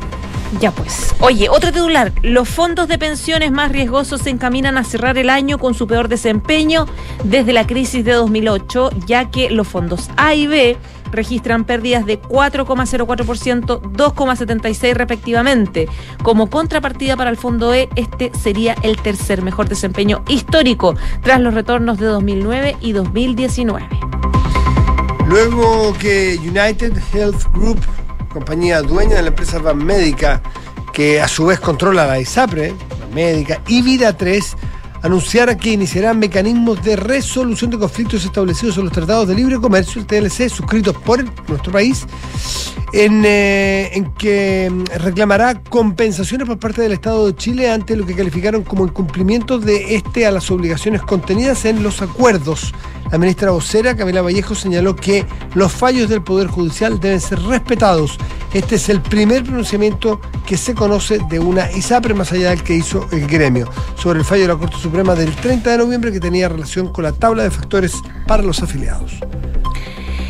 Ya 0.60 0.72
pues. 0.72 1.16
Oye, 1.20 1.50
otro 1.50 1.72
titular. 1.72 2.12
Los 2.22 2.50
fondos 2.50 2.88
de 2.88 2.98
pensiones 2.98 3.52
más 3.52 3.72
riesgosos 3.72 4.22
se 4.22 4.30
encaminan 4.30 4.78
a 4.78 4.84
cerrar 4.84 5.18
el 5.18 5.30
año 5.30 5.58
con 5.58 5.74
su 5.74 5.88
peor 5.88 6.10
desempeño 6.10 6.88
desde 7.24 7.54
la 7.54 7.66
crisis 7.66 8.04
de 8.04 8.14
2008, 8.14 8.90
ya 9.06 9.32
que 9.32 9.50
los 9.50 9.68
fondos 9.68 10.10
A 10.18 10.36
y 10.36 10.48
B 10.48 10.78
registran 11.12 11.66
pérdidas 11.66 12.06
de 12.06 12.22
4,04%, 12.22 13.82
2,76% 13.82 14.94
respectivamente. 14.94 15.88
Como 16.24 16.50
contrapartida 16.50 17.16
para 17.16 17.30
el 17.30 17.38
fondo 17.38 17.74
E, 17.74 17.90
este 17.96 18.32
sería 18.42 18.76
el 18.82 18.98
tercer 18.98 19.42
mejor 19.42 19.70
desempeño 19.70 20.24
histórico 20.28 20.96
tras 21.22 21.40
los 21.40 21.54
retornos 21.54 21.98
de 22.00 22.08
2009 22.08 22.78
y 22.82 22.94
2019. 22.94 23.88
Luego 25.28 25.94
que 26.00 26.38
United 26.40 26.98
Health 27.14 27.46
Group, 27.54 27.80
compañía 28.32 28.82
dueña 28.82 29.16
de 29.16 29.22
la 29.22 29.28
empresa 29.30 29.60
Banmédica, 29.60 30.42
que 30.94 31.22
a 31.22 31.28
su 31.28 31.46
vez 31.46 31.60
controla 31.60 32.08
la 32.08 32.20
ISAPRE, 32.20 32.74
Banmédica, 33.00 33.62
y 33.68 33.82
Vida 33.82 34.16
3, 34.16 34.56
anunciara 35.02 35.58
que 35.58 35.72
iniciarán 35.72 36.20
mecanismos 36.20 36.84
de 36.84 36.96
resolución 36.96 37.72
de 37.72 37.80
conflictos 37.80 38.24
establecidos 38.24 38.78
en 38.78 38.86
los 38.86 38.94
tratados 38.94 39.28
de 39.28 39.36
libre 39.36 39.58
comercio, 39.58 40.02
el 40.02 40.08
TLC, 40.08 40.50
suscritos 40.50 40.96
por 40.98 41.24
nuestro 41.50 41.72
país, 41.72 42.06
en, 42.94 43.24
eh, 43.26 43.90
en 43.94 44.14
que 44.14 44.70
mm, 44.72 44.84
reclamará 45.00 45.62
compensaciones 45.64 46.48
por 46.48 46.60
parte 46.60 46.82
del 46.82 46.92
Estado 46.92 47.28
de 47.28 47.36
Chile 47.36 47.72
ante 47.72 47.96
lo 47.96 48.06
que 48.06 48.16
calificaron 48.16 48.64
como 48.64 48.86
incumplimiento 48.86 49.60
de 49.60 49.96
este 49.96 50.26
a 50.26 50.32
las 50.32 50.52
obligaciones 50.52 51.02
contenidas 51.02 51.66
en 51.66 51.84
los 51.84 52.02
acuerdos. 52.02 52.74
La 53.12 53.18
ministra 53.18 53.52
vocera, 53.52 53.94
Camila 53.94 54.22
Vallejo, 54.22 54.56
señaló 54.56 54.96
que 54.96 55.26
los 55.54 55.74
fallos 55.74 56.08
del 56.08 56.24
Poder 56.24 56.48
Judicial 56.48 56.98
deben 56.98 57.20
ser 57.20 57.42
respetados. 57.42 58.18
Este 58.54 58.76
es 58.76 58.88
el 58.88 59.02
primer 59.02 59.44
pronunciamiento 59.44 60.22
que 60.46 60.56
se 60.56 60.74
conoce 60.74 61.20
de 61.30 61.40
una 61.40 61.70
ISAPRE 61.72 62.14
más 62.14 62.32
allá 62.32 62.52
del 62.52 62.64
que 62.64 62.74
hizo 62.74 63.06
el 63.12 63.28
gremio 63.28 63.70
sobre 63.98 64.20
el 64.20 64.26
fallo 64.26 64.44
de 64.44 64.48
la 64.48 64.56
Corte 64.56 64.78
Suprema 64.78 65.14
del 65.14 65.36
30 65.36 65.72
de 65.72 65.78
noviembre 65.78 66.14
que 66.14 66.22
tenía 66.22 66.48
relación 66.48 66.88
con 66.94 67.04
la 67.04 67.12
tabla 67.12 67.44
de 67.44 67.52
factores 67.52 67.96
para 68.28 68.44
los 68.44 68.64
afiliados. 68.64 69.20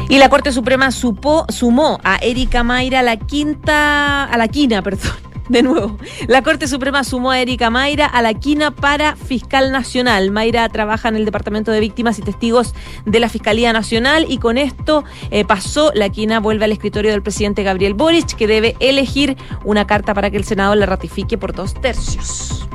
Y 0.09 0.17
la 0.17 0.29
Corte 0.29 0.51
Suprema 0.51 0.89
sumó 0.91 1.99
a 2.03 2.17
Erika 2.17 2.63
Mayra 2.63 3.01
a 3.01 3.03
la 3.03 3.17
quinta, 3.17 4.23
a 4.25 4.37
la 4.37 4.47
quina, 4.47 4.81
perdón, 4.81 5.11
de 5.49 5.63
nuevo. 5.63 5.97
La 6.27 6.41
Corte 6.41 6.67
Suprema 6.67 7.03
sumó 7.03 7.31
a 7.31 7.39
Erika 7.39 7.69
Mayra 7.69 8.05
a 8.05 8.21
la 8.21 8.33
quina 8.33 8.71
para 8.71 9.15
fiscal 9.15 9.71
nacional. 9.71 10.31
Mayra 10.31 10.67
trabaja 10.69 11.09
en 11.09 11.15
el 11.15 11.25
Departamento 11.25 11.71
de 11.71 11.79
Víctimas 11.79 12.19
y 12.19 12.21
Testigos 12.21 12.73
de 13.05 13.19
la 13.19 13.29
Fiscalía 13.29 13.73
Nacional 13.73 14.25
y 14.27 14.37
con 14.37 14.57
esto 14.57 15.03
eh, 15.29 15.45
pasó. 15.45 15.91
La 15.93 16.09
quina 16.09 16.39
vuelve 16.39 16.65
al 16.65 16.71
escritorio 16.71 17.11
del 17.11 17.21
presidente 17.21 17.63
Gabriel 17.63 17.93
Boric, 17.93 18.35
que 18.35 18.47
debe 18.47 18.75
elegir 18.79 19.37
una 19.63 19.87
carta 19.87 20.13
para 20.13 20.29
que 20.29 20.37
el 20.37 20.43
Senado 20.43 20.75
la 20.75 20.85
ratifique 20.85 21.37
por 21.37 21.53
dos 21.53 21.73
tercios. 21.73 22.67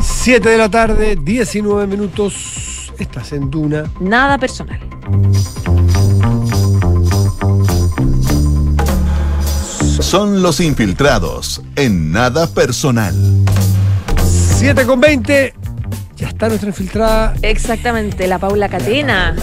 7 0.00 0.48
de 0.48 0.58
la 0.58 0.70
tarde, 0.70 1.16
19 1.20 1.86
minutos. 1.86 2.92
Estás 2.98 3.32
en 3.32 3.50
Duna. 3.50 3.90
Nada 4.00 4.38
personal. 4.38 4.80
Son 10.00 10.42
los 10.42 10.60
infiltrados 10.60 11.62
en 11.76 12.12
nada 12.12 12.46
personal. 12.46 13.14
7 14.58 14.84
con 14.86 15.00
20. 15.00 15.54
Ya 16.16 16.28
está 16.28 16.48
nuestra 16.48 16.68
infiltrada. 16.68 17.34
Exactamente, 17.42 18.26
la 18.26 18.38
Paula 18.38 18.68
Catena, 18.68 19.34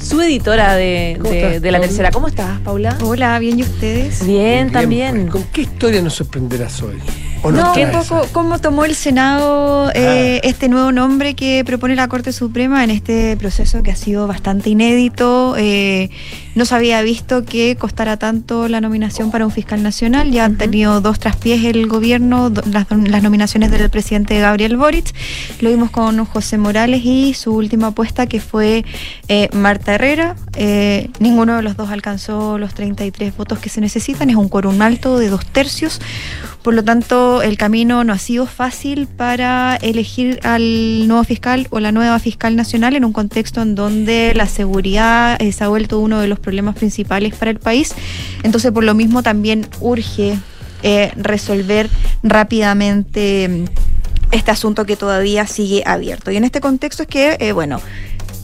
su 0.00 0.20
editora 0.20 0.74
de, 0.76 1.16
¿Cómo 1.20 1.30
de- 1.30 1.46
estás, 1.46 1.62
de 1.62 1.70
la 1.72 1.80
tercera. 1.80 2.10
¿Cómo 2.10 2.28
estás, 2.28 2.60
Paula? 2.60 2.96
Hola, 3.02 3.38
bien, 3.38 3.58
¿y 3.58 3.62
ustedes? 3.62 4.24
Bien, 4.24 4.36
Bien, 4.68 4.72
también. 4.72 5.28
¿Con 5.28 5.42
qué 5.44 5.62
historia 5.62 6.02
nos 6.02 6.14
sorprenderás 6.14 6.82
hoy? 6.82 6.98
¿O 7.42 7.50
No, 7.50 7.72
un 7.72 7.90
poco 7.92 8.26
cómo 8.32 8.58
tomó 8.58 8.84
el 8.84 8.94
Senado 8.94 9.90
eh, 9.94 10.40
Ah. 10.44 10.46
este 10.46 10.68
nuevo 10.68 10.92
nombre 10.92 11.34
que 11.34 11.64
propone 11.64 11.96
la 11.96 12.06
Corte 12.06 12.32
Suprema 12.34 12.84
en 12.84 12.90
este 12.90 13.34
proceso 13.38 13.82
que 13.82 13.90
ha 13.90 13.96
sido 13.96 14.26
bastante 14.26 14.68
inédito. 14.68 15.54
Eh, 15.56 16.10
no 16.54 16.66
se 16.66 16.74
había 16.74 17.00
visto 17.00 17.44
que 17.46 17.76
costara 17.76 18.18
tanto 18.18 18.68
la 18.68 18.82
nominación 18.82 19.30
para 19.30 19.46
un 19.46 19.52
fiscal 19.52 19.82
nacional. 19.82 20.30
Ya 20.32 20.44
han 20.44 20.56
tenido 20.58 21.00
dos 21.00 21.18
traspiés 21.18 21.64
el 21.64 21.86
gobierno, 21.86 22.50
do- 22.50 22.62
las, 22.70 22.86
las 22.90 23.22
nominaciones 23.22 23.70
del 23.70 23.88
presidente 23.88 24.38
Gabriel 24.38 24.76
Boric. 24.76 25.14
Lo 25.60 25.70
vimos 25.70 25.90
con 25.90 26.22
José 26.26 26.58
Morales 26.58 27.00
y 27.06 27.32
su 27.32 27.54
última 27.54 27.86
apuesta 27.88 28.26
que 28.26 28.40
fue 28.40 28.84
eh, 29.28 29.48
Marta 29.54 29.94
Herrera. 29.94 30.36
Eh, 30.56 31.08
ninguno 31.20 31.56
de 31.56 31.62
los 31.62 31.74
dos 31.76 31.88
alcanzó 31.88 32.58
los 32.58 32.74
33 32.74 33.34
votos 33.34 33.58
que 33.60 33.70
se 33.70 33.80
necesitan. 33.80 34.28
Es 34.28 34.36
un 34.36 34.50
quórum 34.50 34.82
alto 34.82 35.18
de 35.18 35.28
dos 35.30 35.46
tercios. 35.46 36.00
Por 36.62 36.74
lo 36.74 36.84
tanto, 36.84 37.29
el 37.42 37.56
camino 37.56 38.04
no 38.04 38.12
ha 38.12 38.18
sido 38.18 38.46
fácil 38.46 39.06
para 39.06 39.76
elegir 39.76 40.40
al 40.42 41.06
nuevo 41.08 41.24
fiscal 41.24 41.66
o 41.70 41.80
la 41.80 41.92
nueva 41.92 42.18
fiscal 42.18 42.56
nacional 42.56 42.96
en 42.96 43.04
un 43.04 43.12
contexto 43.12 43.62
en 43.62 43.74
donde 43.74 44.32
la 44.34 44.46
seguridad 44.46 45.40
eh, 45.40 45.52
se 45.52 45.64
ha 45.64 45.68
vuelto 45.68 45.98
uno 46.00 46.20
de 46.20 46.28
los 46.28 46.38
problemas 46.38 46.76
principales 46.76 47.34
para 47.34 47.50
el 47.50 47.58
país. 47.58 47.94
Entonces, 48.42 48.72
por 48.72 48.84
lo 48.84 48.94
mismo, 48.94 49.22
también 49.22 49.66
urge 49.80 50.38
eh, 50.82 51.12
resolver 51.16 51.88
rápidamente 52.22 53.48
mm, 53.48 53.64
este 54.32 54.50
asunto 54.50 54.86
que 54.86 54.96
todavía 54.96 55.46
sigue 55.46 55.82
abierto. 55.86 56.30
Y 56.30 56.36
en 56.36 56.44
este 56.44 56.60
contexto 56.60 57.02
es 57.02 57.08
que, 57.08 57.36
eh, 57.40 57.52
bueno, 57.52 57.80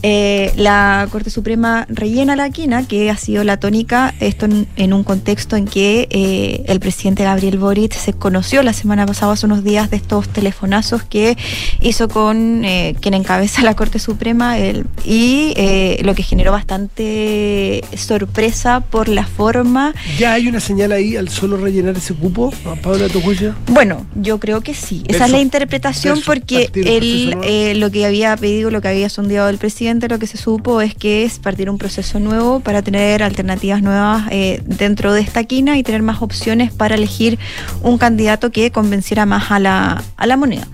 eh, 0.03 0.51
la 0.55 1.07
Corte 1.11 1.29
Suprema 1.29 1.85
rellena 1.89 2.35
la 2.35 2.49
quina, 2.49 2.87
que 2.87 3.09
ha 3.09 3.17
sido 3.17 3.43
la 3.43 3.57
tónica, 3.57 4.13
esto 4.19 4.45
en, 4.45 4.67
en 4.75 4.93
un 4.93 5.03
contexto 5.03 5.55
en 5.55 5.65
que 5.65 6.07
eh, 6.11 6.63
el 6.67 6.79
presidente 6.79 7.23
Gabriel 7.23 7.57
Boric 7.57 7.93
se 7.93 8.13
conoció 8.13 8.61
la 8.63 8.73
semana 8.73 9.05
pasada, 9.05 9.33
hace 9.33 9.45
unos 9.45 9.63
días, 9.63 9.89
de 9.89 9.97
estos 9.97 10.29
telefonazos 10.29 11.03
que 11.03 11.37
hizo 11.81 12.07
con 12.09 12.63
eh, 12.65 12.95
quien 13.01 13.13
encabeza 13.13 13.61
la 13.63 13.75
Corte 13.75 13.99
Suprema 13.99 14.57
el- 14.57 14.85
y 15.05 15.53
eh, 15.57 15.99
lo 16.03 16.13
que 16.15 16.23
generó 16.23 16.51
bastante 16.51 17.83
sorpresa 17.97 18.81
por 18.81 19.09
la 19.09 19.25
forma 19.25 19.93
¿Ya 20.17 20.33
hay 20.33 20.47
una 20.47 20.59
señal 20.59 20.91
ahí 20.91 21.15
al 21.15 21.29
solo 21.29 21.57
rellenar 21.57 21.97
ese 21.97 22.13
cupo, 22.13 22.53
a 22.65 22.75
Paula 22.75 23.07
Tocuyo? 23.09 23.53
Bueno, 23.67 24.05
yo 24.15 24.39
creo 24.39 24.61
que 24.61 24.73
sí. 24.73 25.03
Esa 25.07 25.25
es 25.25 25.31
la 25.31 25.39
interpretación 25.39 26.21
porque 26.25 26.69
él 26.75 27.35
eh, 27.43 27.73
lo 27.75 27.89
que 27.91 28.05
había 28.05 28.35
pedido, 28.37 28.69
lo 28.69 28.81
que 28.81 28.87
había 28.89 29.09
sondeado 29.09 29.49
el 29.49 29.57
presidente, 29.57 29.86
lo 29.87 30.19
que 30.19 30.27
se 30.27 30.37
supo 30.37 30.81
es 30.81 30.93
que 30.93 31.23
es 31.23 31.39
partir 31.39 31.69
un 31.69 31.77
proceso 31.77 32.19
nuevo 32.19 32.59
para 32.59 32.81
tener 32.81 33.23
alternativas 33.23 33.81
nuevas 33.81 34.27
eh, 34.31 34.61
dentro 34.65 35.13
de 35.13 35.21
esta 35.21 35.45
quina 35.45 35.77
y 35.77 35.83
tener 35.83 36.01
más 36.01 36.21
opciones 36.21 36.73
para 36.73 36.95
elegir 36.95 37.39
un 37.81 37.97
candidato 37.97 38.51
que 38.51 38.71
convenciera 38.71 39.25
más 39.25 39.49
a 39.49 39.59
la, 39.59 40.03
a 40.17 40.27
la 40.27 40.35
moneda. 40.35 40.67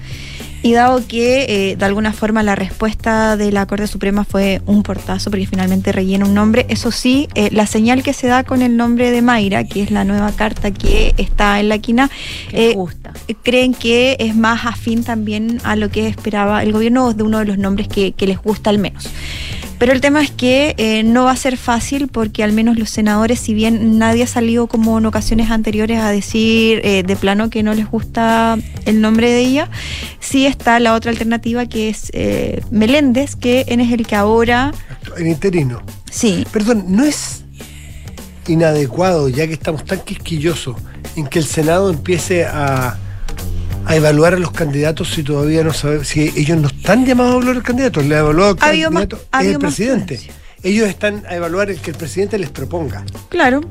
Y 0.63 0.71
dado 0.71 1.05
que 1.05 1.71
eh, 1.71 1.75
de 1.75 1.85
alguna 1.85 2.13
forma 2.13 2.41
la 2.41 2.55
respuesta 2.55 3.35
de 3.35 3.51
la 3.51 3.65
Corte 3.65 3.85
Suprema 3.85 4.23
fue 4.23 4.61
un 4.65 4.81
portazo, 4.81 5.29
porque 5.29 5.45
finalmente 5.45 5.91
rellena 5.91 6.25
un 6.25 6.33
nombre, 6.33 6.65
eso 6.69 6.89
sí, 6.89 7.27
eh, 7.35 7.49
la 7.51 7.67
señal 7.67 8.01
que 8.01 8.13
se 8.13 8.27
da 8.27 8.45
con 8.45 8.61
el 8.61 8.77
nombre 8.77 9.11
de 9.11 9.21
Mayra, 9.21 9.65
que 9.65 9.83
es 9.83 9.91
la 9.91 10.05
nueva 10.05 10.31
carta 10.31 10.71
que 10.71 11.13
está 11.17 11.59
en 11.59 11.67
la 11.67 11.79
quina, 11.79 12.09
eh, 12.53 12.73
gusta. 12.75 13.11
creen 13.43 13.73
que 13.73 14.15
es 14.19 14.37
más 14.37 14.65
afín 14.65 15.03
también 15.03 15.59
a 15.65 15.75
lo 15.75 15.89
que 15.89 16.07
esperaba 16.07 16.63
el 16.63 16.71
gobierno 16.71 17.07
o 17.07 17.13
de 17.13 17.23
uno 17.23 17.39
de 17.39 17.45
los 17.45 17.57
nombres 17.57 17.89
que, 17.89 18.13
que 18.13 18.25
les 18.25 18.37
gusta 18.37 18.69
al 18.69 18.79
menos. 18.79 19.09
Pero 19.83 19.91
el 19.91 19.99
tema 19.99 20.23
es 20.23 20.31
que 20.31 20.75
eh, 20.77 21.03
no 21.03 21.25
va 21.25 21.31
a 21.31 21.35
ser 21.35 21.57
fácil 21.57 22.07
porque 22.07 22.41
al 22.41 22.53
menos 22.53 22.79
los 22.79 22.89
senadores, 22.89 23.37
si 23.37 23.53
bien 23.53 23.97
nadie 23.99 24.23
ha 24.23 24.27
salido 24.27 24.67
como 24.67 24.97
en 24.97 25.05
ocasiones 25.05 25.51
anteriores 25.51 25.99
a 25.99 26.09
decir 26.09 26.79
eh, 26.85 27.03
de 27.03 27.15
plano 27.17 27.49
que 27.49 27.63
no 27.63 27.73
les 27.73 27.91
gusta 27.91 28.57
el 28.85 29.01
nombre 29.01 29.29
de 29.29 29.39
ella, 29.39 29.69
sí 30.21 30.45
está 30.45 30.79
la 30.79 30.93
otra 30.93 31.11
alternativa 31.11 31.65
que 31.65 31.89
es 31.89 32.11
eh, 32.13 32.61
Meléndez, 32.71 33.35
que 33.35 33.65
es 33.67 33.91
el 33.91 34.07
que 34.07 34.15
ahora, 34.15 34.73
En 35.17 35.27
interino. 35.27 35.81
sí, 36.09 36.47
Perdón, 36.53 36.85
¿no 36.87 37.03
es 37.03 37.43
inadecuado, 38.47 39.27
ya 39.27 39.47
que 39.47 39.53
estamos 39.53 39.83
tan 39.83 39.99
quisquillosos, 39.99 40.77
en 41.17 41.27
que 41.27 41.39
el 41.39 41.45
Senado 41.45 41.89
empiece 41.89 42.45
a, 42.45 42.97
a 43.85 43.95
evaluar 43.95 44.33
a 44.33 44.37
los 44.37 44.51
candidatos 44.51 45.09
si 45.13 45.23
todavía 45.23 45.63
no 45.63 45.73
sabe, 45.73 46.05
si 46.05 46.21
ellos 46.35 46.57
no 46.57 46.67
están 46.67 47.05
llamados 47.05 47.31
a 47.33 47.35
evaluar 47.37 47.57
al 47.57 47.63
candidato, 47.63 48.01
le 48.01 48.15
ha 48.15 48.19
evaluado 48.19 48.55
más- 48.89 49.01
candidato 49.03 49.15
es 49.15 49.47
el 49.47 49.53
presidente. 49.59 50.19
Ellos 50.63 50.87
están 50.87 51.23
a 51.27 51.35
evaluar 51.35 51.69
el 51.69 51.79
que 51.79 51.91
el 51.91 51.97
presidente 51.97 52.37
les 52.37 52.49
proponga. 52.49 53.03
Claro. 53.29 53.61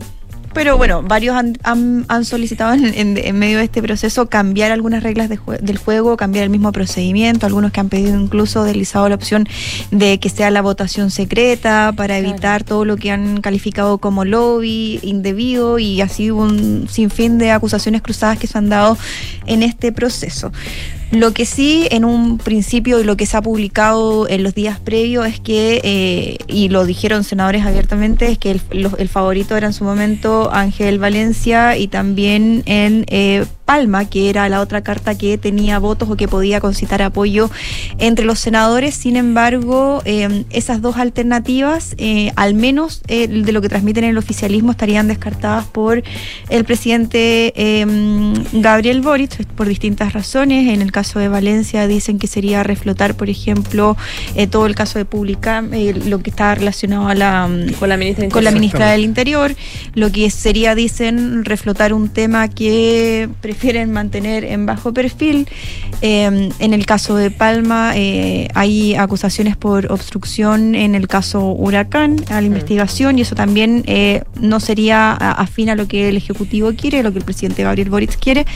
Pero 0.55 0.77
bueno, 0.77 1.03
varios 1.03 1.35
han, 1.35 1.57
han- 1.63 2.05
han 2.09 2.25
solicitado 2.25 2.75
en, 2.75 2.85
en- 2.95 3.17
en 3.19 3.39
medio 3.39 3.59
de 3.59 3.65
este 3.65 3.81
proceso 3.83 4.27
cambiar 4.29 4.71
algunas 4.71 5.03
reglas 5.03 5.29
de 5.29 5.39
jue- 5.39 5.59
del 5.61 5.79
juego, 5.79 6.17
cambiar 6.17 6.45
el 6.45 6.51
mismo 6.51 6.73
procedimiento, 6.73 7.47
algunos 7.47 7.73
que 7.73 7.81
han 7.81 7.89
pedido 7.89 8.21
incluso 8.21 8.63
deslizado 8.65 9.09
la 9.09 9.15
opción 9.15 9.49
de 9.91 10.21
que 10.21 10.29
sea 10.29 10.51
la 10.51 10.61
votación 10.61 11.11
secreta 11.11 11.93
para 11.97 12.19
Claro. 12.19 12.29
evitar 12.29 12.65
todo 12.65 12.85
lo 12.85 12.97
que 12.97 13.11
han 13.11 13.41
calificado 13.41 13.99
como 13.99 14.25
lobby 14.25 15.01
indebido 15.03 15.79
y 15.79 16.01
así 16.03 16.31
un 16.31 16.87
sinfín 16.91 17.39
de 17.39 17.51
acusaciones 17.51 18.03
cruzadas 18.03 18.39
que 18.39 18.47
se 18.47 18.59
han 18.59 18.69
dado 18.69 18.99
en 19.47 19.63
este 19.63 19.91
proceso. 19.93 20.53
Lo 21.13 21.35
que 21.35 21.45
sí, 21.45 21.87
en 21.91 22.07
un 22.07 22.39
principio, 22.39 22.99
y 22.99 23.05
lo 23.05 23.19
que 23.19 23.27
se 23.27 23.37
ha 23.37 23.43
publicado 23.43 24.27
en 24.31 24.43
los 24.43 24.55
días 24.55 24.81
previos 24.81 25.27
es 25.27 25.41
que, 25.41 25.83
eh, 25.85 26.39
y 26.49 26.71
lo 26.71 26.87
dijeron 26.87 27.23
senadores 27.23 27.67
abiertamente, 27.67 28.31
es 28.31 28.39
que 28.39 28.59
el, 28.71 29.09
favorito 29.11 29.55
era 29.55 29.67
en 29.67 29.75
su 29.75 29.85
momento 29.85 30.51
Ángel 30.51 30.99
Valencia 30.99 31.77
y 31.77 31.89
también 31.89 32.63
en 32.65 33.05
eh, 33.09 33.45
Palma, 33.67 34.07
que 34.07 34.31
era 34.31 34.49
la 34.49 34.61
otra 34.63 34.83
carta 34.83 35.17
que 35.17 35.37
tenía 35.37 35.79
votos 35.79 36.09
o 36.09 36.17
que 36.17 36.29
podía 36.29 36.61
concitar 36.61 37.03
apoyo 37.03 37.51
entre 37.99 38.25
los 38.25 38.39
senadores. 38.39 38.95
Sin 38.95 39.17
embargo, 39.17 40.01
eh, 40.07 40.45
esas 40.49 40.81
dos 40.81 40.97
alternativas, 40.97 41.95
al 42.37 42.55
menos 42.55 43.03
de 43.03 43.53
lo 43.53 43.61
que 43.61 43.69
transmiten 43.69 44.05
el 44.05 44.17
oficialismo, 44.17 44.71
estarían 44.73 45.09
descartadas 45.09 45.67
por 45.67 46.03
el 46.49 46.65
presidente 46.65 47.53
Gabriel 48.53 49.03
Boric 49.03 49.45
por 49.55 49.69
distintas 49.69 50.15
razones. 50.15 50.69
En 50.69 50.81
el 50.83 50.91
caso 50.91 51.02
de 51.03 51.29
Valencia 51.29 51.87
dicen 51.87 52.19
que 52.19 52.27
sería 52.27 52.63
reflotar, 52.63 53.15
por 53.15 53.29
ejemplo, 53.29 53.97
eh, 54.35 54.47
todo 54.47 54.67
el 54.67 54.75
caso 54.75 54.99
de 54.99 55.05
Pública, 55.05 55.65
eh, 55.73 55.95
lo 56.07 56.21
que 56.21 56.31
está 56.31 56.55
relacionado 56.55 57.09
a 57.09 57.15
la 57.15 57.49
mm, 57.49 57.73
Con 57.75 57.89
la 57.89 57.97
ministra 57.97 58.29
con 58.29 58.45
la 58.45 58.51
ministra 58.51 58.91
del 58.91 59.03
Interior, 59.03 59.55
lo 59.95 60.11
que 60.11 60.31
sería, 60.31 60.75
dicen, 60.75 61.45
reflotar 61.45 61.93
un 61.93 62.09
tema 62.09 62.49
que 62.49 63.29
prefieren 63.41 63.93
mantener 63.93 64.45
en 64.45 64.67
bajo 64.67 64.93
perfil. 64.93 65.49
Eh, 66.01 66.51
en 66.59 66.75
el 66.75 66.87
caso 66.87 67.17
de 67.17 67.31
Palma 67.31 67.93
eh, 67.95 68.49
hay 68.55 68.95
acusaciones 68.95 69.57
por 69.57 69.91
obstrucción 69.93 70.75
en 70.75 70.95
el 70.95 71.09
caso 71.09 71.53
Huracán, 71.53 72.17
a 72.29 72.41
la 72.41 72.47
investigación, 72.47 73.19
y 73.19 73.23
eso 73.23 73.35
también 73.35 73.85
eh, 73.87 74.23
no 74.41 74.61
sería 74.61 75.13
afín 75.13 75.71
a 75.71 75.77
lo 75.77 75.87
que 75.87 76.09
el 76.09 76.17
Ejecutivo 76.17 76.73
quiere, 76.75 77.03
lo 77.03 77.13
que 77.13 77.19
el 77.19 77.25
presidente 77.25 77.63
Gabriel 77.63 77.91
Boric 77.91 78.19
quiere. 78.19 78.47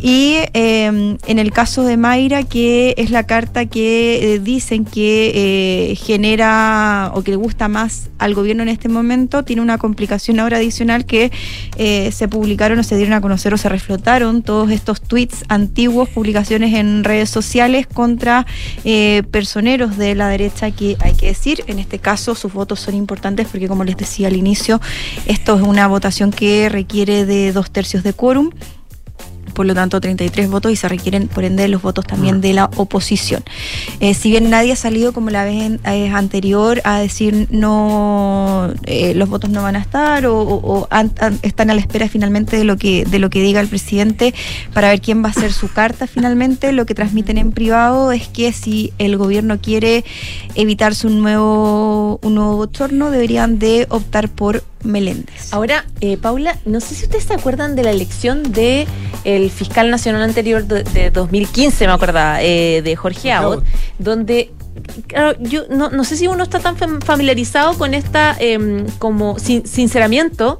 Y 0.00 0.36
eh, 0.54 1.16
en 1.26 1.38
el 1.38 1.52
caso 1.52 1.77
de 1.84 1.96
Mayra, 1.96 2.42
que 2.42 2.94
es 2.96 3.10
la 3.10 3.24
carta 3.24 3.66
que 3.66 4.34
eh, 4.34 4.38
dicen 4.38 4.84
que 4.84 5.32
eh, 5.92 5.96
genera 5.96 7.12
o 7.14 7.22
que 7.22 7.32
le 7.32 7.36
gusta 7.36 7.68
más 7.68 8.10
al 8.18 8.34
gobierno 8.34 8.62
en 8.62 8.68
este 8.68 8.88
momento, 8.88 9.44
tiene 9.44 9.62
una 9.62 9.78
complicación 9.78 10.40
ahora 10.40 10.58
adicional 10.58 11.06
que 11.06 11.30
eh, 11.76 12.10
se 12.12 12.28
publicaron 12.28 12.78
o 12.78 12.82
se 12.82 12.96
dieron 12.96 13.14
a 13.14 13.20
conocer 13.20 13.54
o 13.54 13.56
se 13.56 13.68
reflotaron 13.68 14.42
todos 14.42 14.70
estos 14.70 15.00
tweets 15.00 15.44
antiguos, 15.48 16.08
publicaciones 16.08 16.74
en 16.74 17.04
redes 17.04 17.30
sociales 17.30 17.86
contra 17.86 18.46
eh, 18.84 19.22
personeros 19.30 19.96
de 19.96 20.14
la 20.14 20.28
derecha 20.28 20.70
que 20.70 20.96
hay 21.00 21.14
que 21.14 21.26
decir, 21.26 21.64
en 21.66 21.78
este 21.78 21.98
caso 21.98 22.34
sus 22.34 22.52
votos 22.52 22.80
son 22.80 22.94
importantes 22.94 23.46
porque 23.50 23.68
como 23.68 23.84
les 23.84 23.96
decía 23.96 24.28
al 24.28 24.36
inicio, 24.36 24.80
esto 25.26 25.56
es 25.56 25.62
una 25.62 25.86
votación 25.86 26.30
que 26.30 26.68
requiere 26.68 27.24
de 27.24 27.52
dos 27.52 27.70
tercios 27.70 28.02
de 28.02 28.12
quórum 28.12 28.50
por 29.54 29.66
lo 29.66 29.74
tanto 29.74 30.00
33 30.00 30.48
votos 30.50 30.72
y 30.72 30.76
se 30.76 30.88
requieren 30.88 31.28
por 31.28 31.44
ende 31.44 31.66
los 31.68 31.82
votos 31.82 32.04
también 32.06 32.40
de 32.40 32.52
la 32.52 32.70
oposición. 32.76 33.42
Eh, 34.00 34.14
si 34.14 34.30
bien 34.30 34.50
nadie 34.50 34.72
ha 34.72 34.76
salido 34.76 35.12
como 35.12 35.30
la 35.30 35.44
vez 35.44 35.78
eh, 35.84 36.08
anterior 36.10 36.80
a 36.84 36.98
decir 36.98 37.46
no, 37.50 38.72
eh, 38.84 39.14
los 39.14 39.28
votos 39.28 39.50
no 39.50 39.62
van 39.62 39.76
a 39.76 39.80
estar 39.80 40.26
o, 40.26 40.38
o- 40.40 40.78
o 40.80 40.86
an- 40.90 41.12
an- 41.20 41.38
están 41.42 41.70
a 41.70 41.74
la 41.74 41.80
espera 41.80 42.08
finalmente 42.08 42.56
de 42.56 42.64
lo 42.64 42.76
que 42.76 43.04
de 43.04 43.18
lo 43.18 43.30
que 43.30 43.42
diga 43.42 43.60
el 43.60 43.68
presidente 43.68 44.34
para 44.72 44.88
ver 44.88 45.00
quién 45.00 45.24
va 45.24 45.28
a 45.28 45.32
ser 45.32 45.52
su 45.52 45.68
carta 45.72 46.06
finalmente, 46.14 46.72
lo 46.72 46.86
que 46.86 46.94
transmiten 46.94 47.38
en 47.38 47.52
privado 47.52 48.12
es 48.12 48.28
que 48.28 48.52
si 48.52 48.92
el 48.98 49.16
gobierno 49.16 49.58
quiere 49.60 50.04
evitarse 50.54 51.06
un 51.06 51.20
nuevo 51.20 52.18
un 52.22 52.34
nuevo 52.34 52.56
bochorno 52.56 53.10
deberían 53.10 53.58
de 53.58 53.86
optar 53.90 54.28
por 54.28 54.62
Meléndez. 54.84 55.52
Ahora, 55.52 55.84
eh, 56.00 56.16
Paula, 56.16 56.56
no 56.64 56.80
sé 56.80 56.94
si 56.94 57.04
ustedes 57.04 57.24
se 57.24 57.34
acuerdan 57.34 57.76
de 57.76 57.82
la 57.84 57.90
elección 57.90 58.52
de 58.52 58.86
el 59.24 59.50
fiscal 59.50 59.90
nacional 59.90 60.22
anterior 60.22 60.64
de, 60.64 60.84
de 60.84 61.10
2015, 61.10 61.86
me 61.86 61.92
acordaba, 61.92 62.42
eh, 62.42 62.82
de 62.82 62.96
Jorge 62.96 63.32
Abbott, 63.32 63.64
donde 63.98 64.52
claro, 65.08 65.36
yo 65.40 65.64
no, 65.70 65.90
no 65.90 66.04
sé 66.04 66.16
si 66.16 66.28
uno 66.28 66.44
está 66.44 66.60
tan 66.60 66.76
fam- 66.76 67.04
familiarizado 67.04 67.76
con 67.76 67.94
esta 67.94 68.36
em, 68.38 68.86
como 68.98 69.38
sin- 69.38 69.66
sinceramiento 69.66 70.58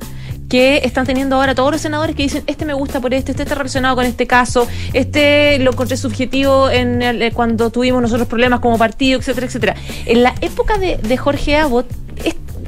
que 0.48 0.78
están 0.82 1.04
teniendo 1.06 1.36
ahora 1.36 1.54
todos 1.54 1.70
los 1.72 1.80
senadores 1.80 2.16
que 2.16 2.22
dicen 2.22 2.42
este 2.46 2.64
me 2.64 2.72
gusta 2.72 3.00
por 3.00 3.12
este, 3.12 3.32
este 3.32 3.42
está 3.42 3.54
relacionado 3.54 3.94
con 3.96 4.06
este 4.06 4.26
caso, 4.26 4.66
este 4.94 5.58
lo 5.60 5.72
encontré 5.72 5.96
subjetivo 5.96 6.70
en 6.70 7.02
el- 7.02 7.22
eh, 7.22 7.32
cuando 7.32 7.70
tuvimos 7.70 8.00
nosotros 8.02 8.26
problemas 8.26 8.60
como 8.60 8.78
partido, 8.78 9.20
etcétera, 9.20 9.46
etcétera. 9.46 9.76
En 10.06 10.22
la 10.22 10.34
época 10.40 10.78
de, 10.78 10.96
de 10.96 11.16
Jorge 11.18 11.56
Abbott, 11.56 11.86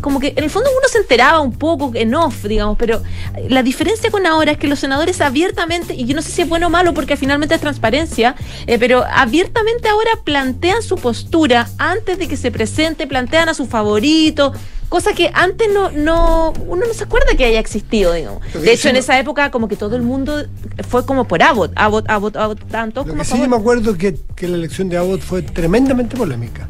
como 0.01 0.21
que 0.21 0.33
en 0.37 0.45
el 0.45 0.51
fondo 0.51 0.71
uno 0.71 0.89
se 0.89 0.99
enteraba 0.99 1.41
un 1.41 1.53
poco 1.53 1.93
en 1.95 2.15
off, 2.15 2.45
digamos, 2.45 2.77
pero 2.79 3.03
la 3.49 3.63
diferencia 3.63 4.11
con 4.11 4.27
ahora 4.27 4.53
es 4.53 4.59
que 4.59 4.69
los 4.69 4.79
senadores 4.79 5.21
abiertamente, 5.21 5.95
y 5.95 6.07
yo 6.07 6.15
no 6.15 6.23
sé 6.23 6.31
si 6.31 6.43
es 6.43 6.49
bueno 6.49 6.69
o 6.69 6.71
malo 6.71 6.95
porque 6.95 7.17
finalmente 7.17 7.55
es 7.55 7.61
transparencia, 7.61 8.35
eh, 8.67 8.79
pero 8.79 9.05
abiertamente 9.11 9.89
ahora 9.89 10.11
plantean 10.25 10.83
su 10.83 10.97
postura 10.97 11.69
antes 11.79 12.19
de 12.19 12.29
que 12.29 12.37
se 12.37 12.51
presente, 12.51 13.07
plantean 13.07 13.49
a 13.49 13.55
su 13.55 13.67
favorito, 13.67 14.53
cosa 14.89 15.13
que 15.13 15.31
antes 15.33 15.69
no, 15.73 15.91
no, 15.91 16.53
uno 16.67 16.85
no 16.87 16.95
se 16.95 17.05
acuerda 17.05 17.35
que 17.37 17.45
haya 17.45 17.61
existido, 17.61 18.13
digamos. 18.13 18.43
De 18.53 18.73
hecho, 18.73 18.89
en 18.89 18.97
esa 18.97 19.19
época 19.19 19.51
como 19.51 19.69
que 19.69 19.77
todo 19.77 19.97
el 19.97 20.03
mundo 20.03 20.45
fue 20.89 21.07
como 21.07 21.27
por 21.27 21.43
Abbott, 21.43 21.73
Abbott, 21.77 22.11
Abbott, 22.11 22.37
Abbott, 22.37 22.69
tanto 22.69 23.03
Lo 23.03 23.09
como 23.09 23.23
que 23.23 23.25
sí 23.25 23.33
favor. 23.33 23.49
me 23.49 23.57
acuerdo 23.57 23.97
que, 23.97 24.17
que 24.35 24.49
la 24.49 24.57
elección 24.57 24.89
de 24.89 24.99
Abbott 24.99 25.21
fue 25.21 25.43
tremendamente 25.43 26.17
polémica. 26.17 26.69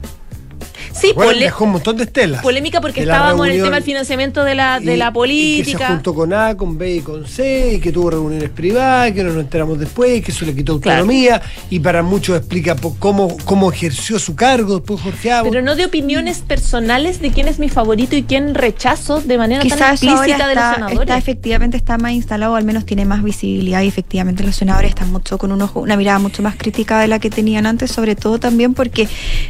Sí, 1.00 1.12
Bueno, 1.14 1.38
dejó 1.38 1.64
un 1.64 1.72
montón 1.72 1.96
de 1.96 2.04
estelas. 2.04 2.42
polémica 2.42 2.80
porque 2.80 3.00
estábamos 3.02 3.46
en 3.46 3.54
el 3.54 3.62
tema 3.62 3.76
del 3.76 3.84
financiamiento 3.84 4.44
de 4.44 4.54
la, 4.54 4.80
de 4.80 4.94
y- 4.94 4.96
la 4.98 5.06
Y 5.06 5.08
que 5.08 5.08
se 5.08 5.12
política. 5.12 5.88
juntó 5.88 6.14
con 6.14 6.32
A, 6.32 6.56
con 6.56 6.76
B 6.76 6.96
y 6.96 7.00
con 7.00 7.26
C, 7.26 7.74
y 7.74 7.80
que 7.80 7.90
tuvo 7.92 8.10
reuniones 8.10 8.50
privadas, 8.50 9.12
que 9.12 9.22
no 9.24 9.32
nos 9.32 9.42
enteramos 9.42 9.78
después, 9.78 10.22
que 10.24 10.30
eso 10.32 10.44
le 10.44 10.54
quitó 10.54 10.80
Claro. 10.80 11.00
autonomía, 11.00 11.40
y 11.70 11.80
para 11.80 12.02
muchos 12.02 12.36
explica 12.36 12.76
cómo, 12.98 13.36
cómo 13.44 13.72
ejerció 13.72 14.18
su 14.18 14.34
cargo 14.36 14.76
después 14.76 15.00
Jorge 15.00 15.32
Abbott. 15.32 15.50
Pero 15.52 15.62
no 15.62 15.74
de 15.76 15.84
opiniones 15.86 16.40
personales 16.40 17.20
de 17.20 17.30
quién 17.30 17.48
es 17.48 17.58
mi 17.58 17.68
favorito 17.68 18.16
y 18.16 18.22
quién 18.24 18.54
rechazo 18.54 19.20
de 19.20 19.38
manera 19.38 19.60
tan 19.60 19.68
Quizás 19.70 19.80
ahora 19.80 19.92
explícita 19.92 20.48
de 20.48 20.54
los 20.54 20.64
senadores. 20.74 21.00
está 21.00 21.16
efectivamente 21.18 21.76
está 21.76 21.98
más 21.98 22.12
instalado, 22.12 22.56
al 22.56 22.64
menos 22.64 22.84
tiene 22.84 23.04
más 23.04 23.22
visibilidad 23.22 23.82
y 23.82 23.88
efectivamente 23.88 24.42
los 24.44 24.56
senadores 24.56 24.90
están 24.90 25.10
mucho 25.12 25.38
con 25.38 25.52
un 25.52 25.62
ojo, 25.62 25.80
una 25.80 25.96
mirada 25.96 26.18
mucho 26.18 26.42
más 26.42 26.56
crítica 26.56 27.00
de 27.00 27.08
la 27.08 27.18
que 27.18 27.30
tenían 27.30 27.66
antes, 27.66 27.90
sobre 27.90 28.16
todo 28.16 28.38
también 28.38 28.74
porque 28.74 29.08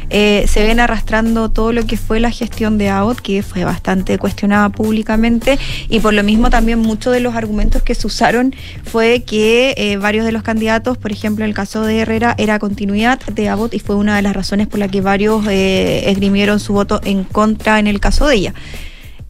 eh, 0.09 0.45
se 0.47 0.63
ven 0.63 0.79
arrastrando 0.79 1.40
todo 1.49 1.71
lo 1.71 1.85
que 1.85 1.97
fue 1.97 2.19
la 2.19 2.29
gestión 2.29 2.77
de 2.77 2.89
Abbott, 2.89 3.19
que 3.19 3.41
fue 3.41 3.63
bastante 3.63 4.17
cuestionada 4.17 4.69
públicamente 4.69 5.57
y 5.89 5.99
por 5.99 6.13
lo 6.13 6.23
mismo 6.23 6.49
también 6.49 6.79
muchos 6.79 7.13
de 7.13 7.19
los 7.19 7.35
argumentos 7.35 7.81
que 7.81 7.95
se 7.95 8.07
usaron 8.07 8.53
fue 8.83 9.23
que 9.23 9.73
eh, 9.77 9.97
varios 9.97 10.25
de 10.25 10.31
los 10.31 10.43
candidatos, 10.43 10.97
por 10.97 11.11
ejemplo 11.11 11.43
en 11.43 11.49
el 11.49 11.55
caso 11.55 11.81
de 11.83 11.99
Herrera, 11.99 12.35
era 12.37 12.59
continuidad 12.59 13.19
de 13.21 13.49
Abbott 13.49 13.73
y 13.73 13.79
fue 13.79 13.95
una 13.95 14.15
de 14.15 14.21
las 14.21 14.35
razones 14.35 14.67
por 14.67 14.79
la 14.79 14.87
que 14.87 15.01
varios 15.01 15.45
eh, 15.47 16.09
esgrimieron 16.09 16.59
su 16.59 16.73
voto 16.73 17.01
en 17.03 17.23
contra 17.23 17.79
en 17.79 17.87
el 17.87 17.99
caso 17.99 18.27
de 18.27 18.35
ella. 18.35 18.53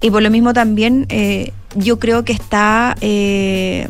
Y 0.01 0.09
por 0.09 0.23
lo 0.23 0.31
mismo 0.31 0.53
también 0.53 1.05
eh, 1.09 1.53
yo 1.75 1.99
creo 1.99 2.25
que 2.25 2.33
está 2.33 2.95
eh, 3.01 3.87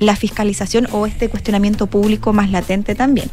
la 0.00 0.16
fiscalización 0.16 0.88
o 0.90 1.06
este 1.06 1.28
cuestionamiento 1.28 1.86
público 1.86 2.32
más 2.32 2.50
latente 2.50 2.96
también. 2.96 3.30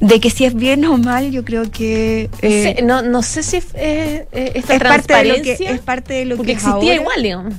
De 0.00 0.18
que 0.18 0.30
si 0.30 0.46
es 0.46 0.54
bien 0.54 0.84
o 0.86 0.96
mal, 0.96 1.30
yo 1.30 1.44
creo 1.44 1.70
que 1.70 2.30
eh, 2.40 2.74
Sí, 2.78 2.82
no, 2.84 3.02
no 3.02 3.22
sé 3.22 3.42
si 3.42 3.58
eh, 3.74 4.26
eh, 4.32 4.52
esta 4.54 4.74
es, 4.74 4.80
parte 4.82 5.14
de 5.14 5.24
lo 5.24 5.34
que, 5.42 5.52
es 5.60 5.80
parte 5.80 6.14
de 6.14 6.24
lo 6.24 6.36
porque 6.36 6.52
que 6.52 6.52
existía 6.54 6.74
ahora. 6.74 6.94
igual, 6.94 7.22
digamos. 7.22 7.54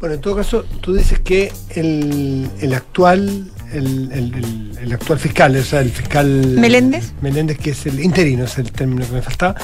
Bueno, 0.00 0.14
en 0.14 0.20
todo 0.22 0.36
caso, 0.36 0.64
tú 0.80 0.94
dices 0.94 1.18
que 1.20 1.52
el, 1.74 2.48
el 2.60 2.72
actual 2.72 3.50
el, 3.72 4.10
el- 4.12 4.34
el- 4.34 4.78
el 4.82 4.92
actual 4.94 5.18
fiscal, 5.18 5.54
o 5.56 5.62
sea, 5.62 5.80
el 5.80 5.90
fiscal 5.90 6.26
¿Meléndez? 6.58 7.12
Meléndez, 7.20 7.58
que 7.58 7.70
es 7.70 7.84
el 7.86 8.00
interino, 8.00 8.44
es 8.44 8.56
el 8.58 8.72
término 8.72 9.06
que 9.06 9.12
me 9.12 9.22
faltaba, 9.22 9.54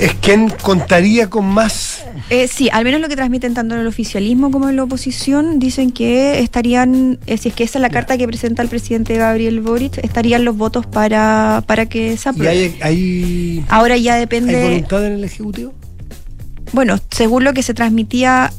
es 0.00 0.14
quien 0.14 0.48
contaría 0.62 1.28
con 1.28 1.44
más 1.46 2.04
Eh, 2.30 2.48
sí, 2.48 2.68
al 2.72 2.84
menos 2.84 3.00
lo 3.00 3.08
que 3.08 3.16
transmiten 3.16 3.54
tanto 3.54 3.74
en 3.74 3.82
el 3.82 3.86
oficialismo 3.86 4.50
como 4.50 4.68
en 4.68 4.76
la 4.76 4.84
oposición, 4.84 5.58
dicen 5.58 5.90
que 5.92 6.40
estarían, 6.40 7.18
eh, 7.26 7.36
si 7.36 7.48
es 7.48 7.54
que 7.54 7.64
esa 7.64 7.78
es 7.78 7.82
la 7.82 7.90
carta 7.90 8.16
que 8.16 8.26
presenta 8.26 8.62
el 8.62 8.68
presidente 8.68 9.16
Gabriel 9.16 9.60
Boric, 9.60 9.98
estarían 9.98 10.44
los 10.44 10.56
votos 10.56 10.86
para, 10.86 11.62
para 11.66 11.86
que 11.86 12.16
se 12.16 12.28
apruebe. 12.28 12.50
hay, 12.52 12.76
hay, 12.82 13.64
Ahora 13.68 13.96
ya 13.96 14.14
hay 14.14 14.20
depende. 14.20 14.62
voluntad 14.62 15.06
en 15.06 15.12
el 15.14 15.24
Ejecutivo. 15.24 15.74
Bueno, 16.72 16.98
según 17.10 17.44
lo 17.44 17.52
que 17.52 17.62
se 17.62 17.74
transmitía 17.74 18.52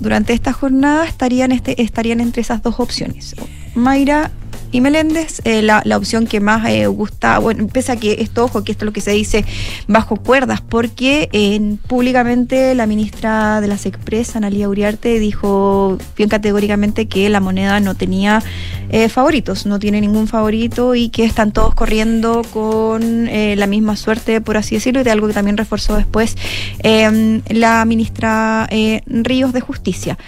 durante 0.00 0.32
esta 0.32 0.52
jornada, 0.52 1.06
estarían, 1.06 1.52
este, 1.52 1.80
estarían 1.82 2.20
entre 2.20 2.42
esas 2.42 2.62
dos 2.62 2.80
opciones. 2.80 3.34
Mayra 3.74 4.30
y 4.74 4.80
Meléndez, 4.80 5.40
eh, 5.44 5.62
la, 5.62 5.82
la 5.84 5.96
opción 5.96 6.26
que 6.26 6.40
más 6.40 6.68
eh, 6.68 6.88
gusta, 6.88 7.38
bueno, 7.38 7.68
pese 7.68 7.92
a 7.92 7.96
que 7.96 8.16
esto, 8.18 8.44
ojo, 8.44 8.64
que 8.64 8.72
esto 8.72 8.84
es 8.84 8.86
lo 8.86 8.92
que 8.92 9.00
se 9.00 9.12
dice 9.12 9.44
bajo 9.86 10.16
cuerdas, 10.16 10.60
porque 10.60 11.28
eh, 11.32 11.76
públicamente 11.86 12.74
la 12.74 12.86
ministra 12.86 13.60
de 13.60 13.68
las 13.68 13.86
Express, 13.86 14.34
Analia 14.34 14.68
Uriarte, 14.68 15.20
dijo 15.20 15.96
bien 16.16 16.28
categóricamente 16.28 17.06
que 17.06 17.28
la 17.28 17.38
moneda 17.38 17.78
no 17.78 17.94
tenía 17.94 18.42
eh, 18.90 19.08
favoritos, 19.08 19.64
no 19.64 19.78
tiene 19.78 20.00
ningún 20.00 20.26
favorito 20.26 20.96
y 20.96 21.08
que 21.08 21.24
están 21.24 21.52
todos 21.52 21.72
corriendo 21.76 22.42
con 22.52 23.28
eh, 23.28 23.54
la 23.56 23.68
misma 23.68 23.94
suerte, 23.94 24.40
por 24.40 24.56
así 24.56 24.74
decirlo, 24.74 25.02
y 25.02 25.04
de 25.04 25.12
algo 25.12 25.28
que 25.28 25.34
también 25.34 25.56
reforzó 25.56 25.96
después 25.96 26.36
eh, 26.82 27.40
la 27.48 27.84
ministra 27.84 28.68
Ríos 29.06 29.52
de 29.52 29.60
Justicia. 29.60 30.18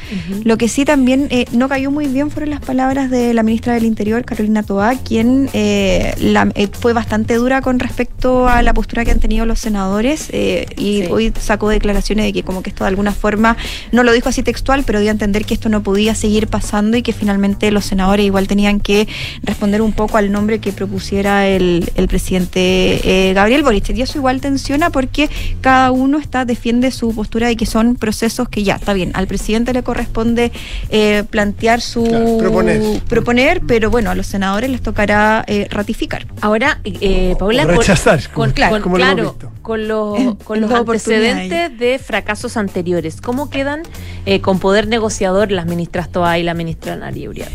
Lo 0.45 0.57
que 0.57 0.69
sí 0.69 0.85
también 0.85 1.27
eh, 1.31 1.47
no 1.51 1.69
cayó 1.69 1.91
muy 1.91 2.07
bien 2.07 2.31
fueron 2.31 2.51
las 2.51 2.61
palabras 2.61 3.11
de 3.11 3.35
la 3.35 3.43
ministra 3.43 3.75
del 3.75 3.85
Interior, 3.85 4.25
Carolina 4.37 4.63
Toá, 4.63 4.95
quien 4.97 5.49
eh, 5.55 6.15
la- 6.21 6.49
eh, 6.55 6.69
fue 6.71 6.93
bastante 6.93 7.35
dura 7.35 7.63
con 7.63 7.79
respecto 7.79 8.49
a 8.49 8.63
la 8.63 8.75
postura 8.75 9.05
que 9.05 9.11
han 9.11 9.19
tenido 9.19 9.47
los 9.47 9.59
senadores 9.59 10.29
eh, 10.33 10.67
y 10.77 11.03
Sí. 11.03 11.09
hoy 11.11 11.33
sacó 11.41 11.69
declaraciones 11.71 12.27
de 12.27 12.33
que 12.33 12.43
como 12.43 12.63
que 12.63 12.71
esto 12.71 12.85
de 12.85 12.89
alguna 12.89 13.13
forma, 13.13 13.57
no 13.93 14.03
lo 14.03 14.13
dijo 14.13 14.29
así 14.29 14.43
textual, 14.43 14.85
pero 14.85 15.01
dio 15.01 15.09
a 15.09 15.13
entender 15.13 15.45
que 15.45 15.55
esto 15.55 15.69
no 15.69 15.83
podía 15.83 16.15
seguir 16.15 16.47
pasando 16.49 16.97
y 16.97 17.03
que 17.03 17.13
finalmente 17.13 17.71
los 17.71 17.85
senadores 17.87 18.25
igual 18.27 18.47
tenían 18.47 18.81
que 18.81 19.09
responder 19.43 19.81
un 19.83 19.93
poco 19.93 20.19
al 20.19 20.31
nombre 20.31 20.59
que 20.59 20.73
propusiera 20.73 21.49
el, 21.49 21.91
el 21.97 22.09
presidente 22.09 23.01
eh, 23.31 23.33
Gabriel 23.35 23.63
Boric. 23.63 23.89
Y 23.91 24.03
eso 24.03 24.19
igual 24.19 24.41
tensiona 24.41 24.91
porque 24.91 25.31
cada 25.61 25.91
uno 25.93 26.19
está 26.19 26.45
defiende 26.45 26.91
su 26.91 27.15
postura 27.15 27.49
de 27.49 27.57
que 27.57 27.67
son 27.67 27.95
procesos 27.97 28.49
que 28.49 28.63
ya, 28.65 28.75
está 28.77 28.93
bien, 28.93 29.11
al 29.15 29.27
presidente 29.27 29.73
le 29.73 29.83
corresponde 29.83 30.53
eh, 30.91 31.25
plantear 31.31 31.81
su 31.81 32.05
Claro, 32.05 32.39
proponer. 32.39 32.83
proponer, 33.09 33.61
pero 33.67 33.91
bueno, 33.91 34.11
a 34.11 34.15
los 34.15 34.26
senadores 34.27 34.71
les 34.71 34.83
tocará 34.83 35.45
eh, 35.47 35.67
ratificar. 35.71 36.27
Ahora, 36.41 36.79
eh, 36.85 37.35
Paula, 37.39 37.65
O 37.65 37.67
con- 37.67 37.77
rechazar, 37.79 38.29
con, 38.31 38.51
claro, 38.53 38.83
como 38.83 38.99
lo 38.99 39.05
claro, 39.05 39.37
con 39.63 39.89
los, 39.89 40.19
En- 40.19 40.35
con 40.37 40.61
los 40.61 40.71
antecedentes 40.71 41.79
de 41.79 41.99
fracasos 41.99 42.57
anteriores, 42.57 43.21
¿cómo 43.21 43.51
quedan 43.51 43.83
eh, 44.27 44.41
con 44.41 44.59
poder 44.59 44.89
negociador 44.89 45.51
las 45.53 45.67
ministras 45.67 46.11
Toa 46.11 46.39
y 46.39 46.43
la 46.43 46.55
ministra 46.55 46.97
Nari 46.97 47.29
Uriarte? 47.29 47.55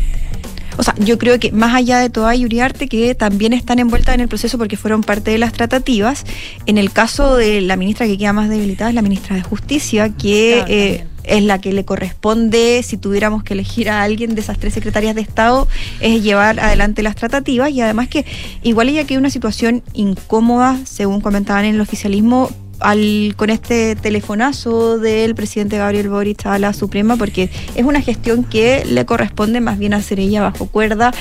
O 0.78 0.82
sea, 0.82 0.94
yo 0.98 1.18
creo 1.18 1.38
que 1.38 1.52
más 1.52 1.74
allá 1.74 1.98
de 1.98 2.08
Toa 2.08 2.34
y 2.34 2.46
Uriarte, 2.46 2.88
que 2.88 3.14
también 3.14 3.52
están 3.52 3.78
envueltas 3.78 4.14
en 4.14 4.22
el 4.22 4.28
proceso 4.28 4.56
porque 4.56 4.78
fueron 4.78 5.02
parte 5.02 5.30
de 5.30 5.36
las 5.36 5.52
tratativas, 5.52 6.24
en 6.64 6.78
el 6.78 6.90
caso 6.90 7.36
de 7.36 7.60
la 7.60 7.76
ministra 7.76 8.06
que 8.06 8.16
queda 8.16 8.32
más 8.32 8.48
debilitada 8.48 8.88
es 8.88 8.94
la 8.94 9.02
ministra 9.02 9.36
de 9.36 9.42
Justicia, 9.42 10.08
que 10.08 10.54
Claro, 10.56 10.72
eh. 10.72 11.06
Es 11.24 11.42
la 11.42 11.60
que 11.60 11.72
le 11.72 11.84
corresponde, 11.84 12.82
si 12.82 12.96
tuviéramos 12.96 13.42
que 13.44 13.54
elegir 13.54 13.90
a 13.90 14.02
alguien 14.02 14.34
de 14.34 14.40
esas 14.40 14.58
tres 14.58 14.74
secretarias 14.74 15.14
de 15.14 15.20
Estado, 15.20 15.68
es 16.00 16.22
llevar 16.22 16.60
adelante 16.60 17.02
las 17.02 17.16
tratativas. 17.16 17.70
Y 17.70 17.80
además 17.80 18.08
que 18.08 18.24
igual 18.62 18.88
ella 18.88 19.04
queda 19.04 19.14
en 19.14 19.20
una 19.20 19.30
situación 19.30 19.82
incómoda, 19.92 20.78
según 20.84 21.20
comentaban 21.20 21.64
en 21.64 21.76
el 21.76 21.80
oficialismo, 21.80 22.50
al, 22.82 23.34
con 23.36 23.50
este 23.50 23.96
telefonazo 23.96 24.98
del 24.98 25.34
presidente 25.34 25.78
Gabriel 25.78 26.08
Boric 26.08 26.46
a 26.46 26.58
la 26.58 26.72
Suprema, 26.72 27.16
porque 27.16 27.50
es 27.74 27.84
una 27.84 28.00
gestión 28.00 28.44
que 28.44 28.84
le 28.84 29.04
corresponde 29.04 29.60
más 29.60 29.78
bien 29.78 29.94
hacer 29.94 30.20
ella 30.20 30.42
bajo 30.42 30.66
cuerda 30.66 31.12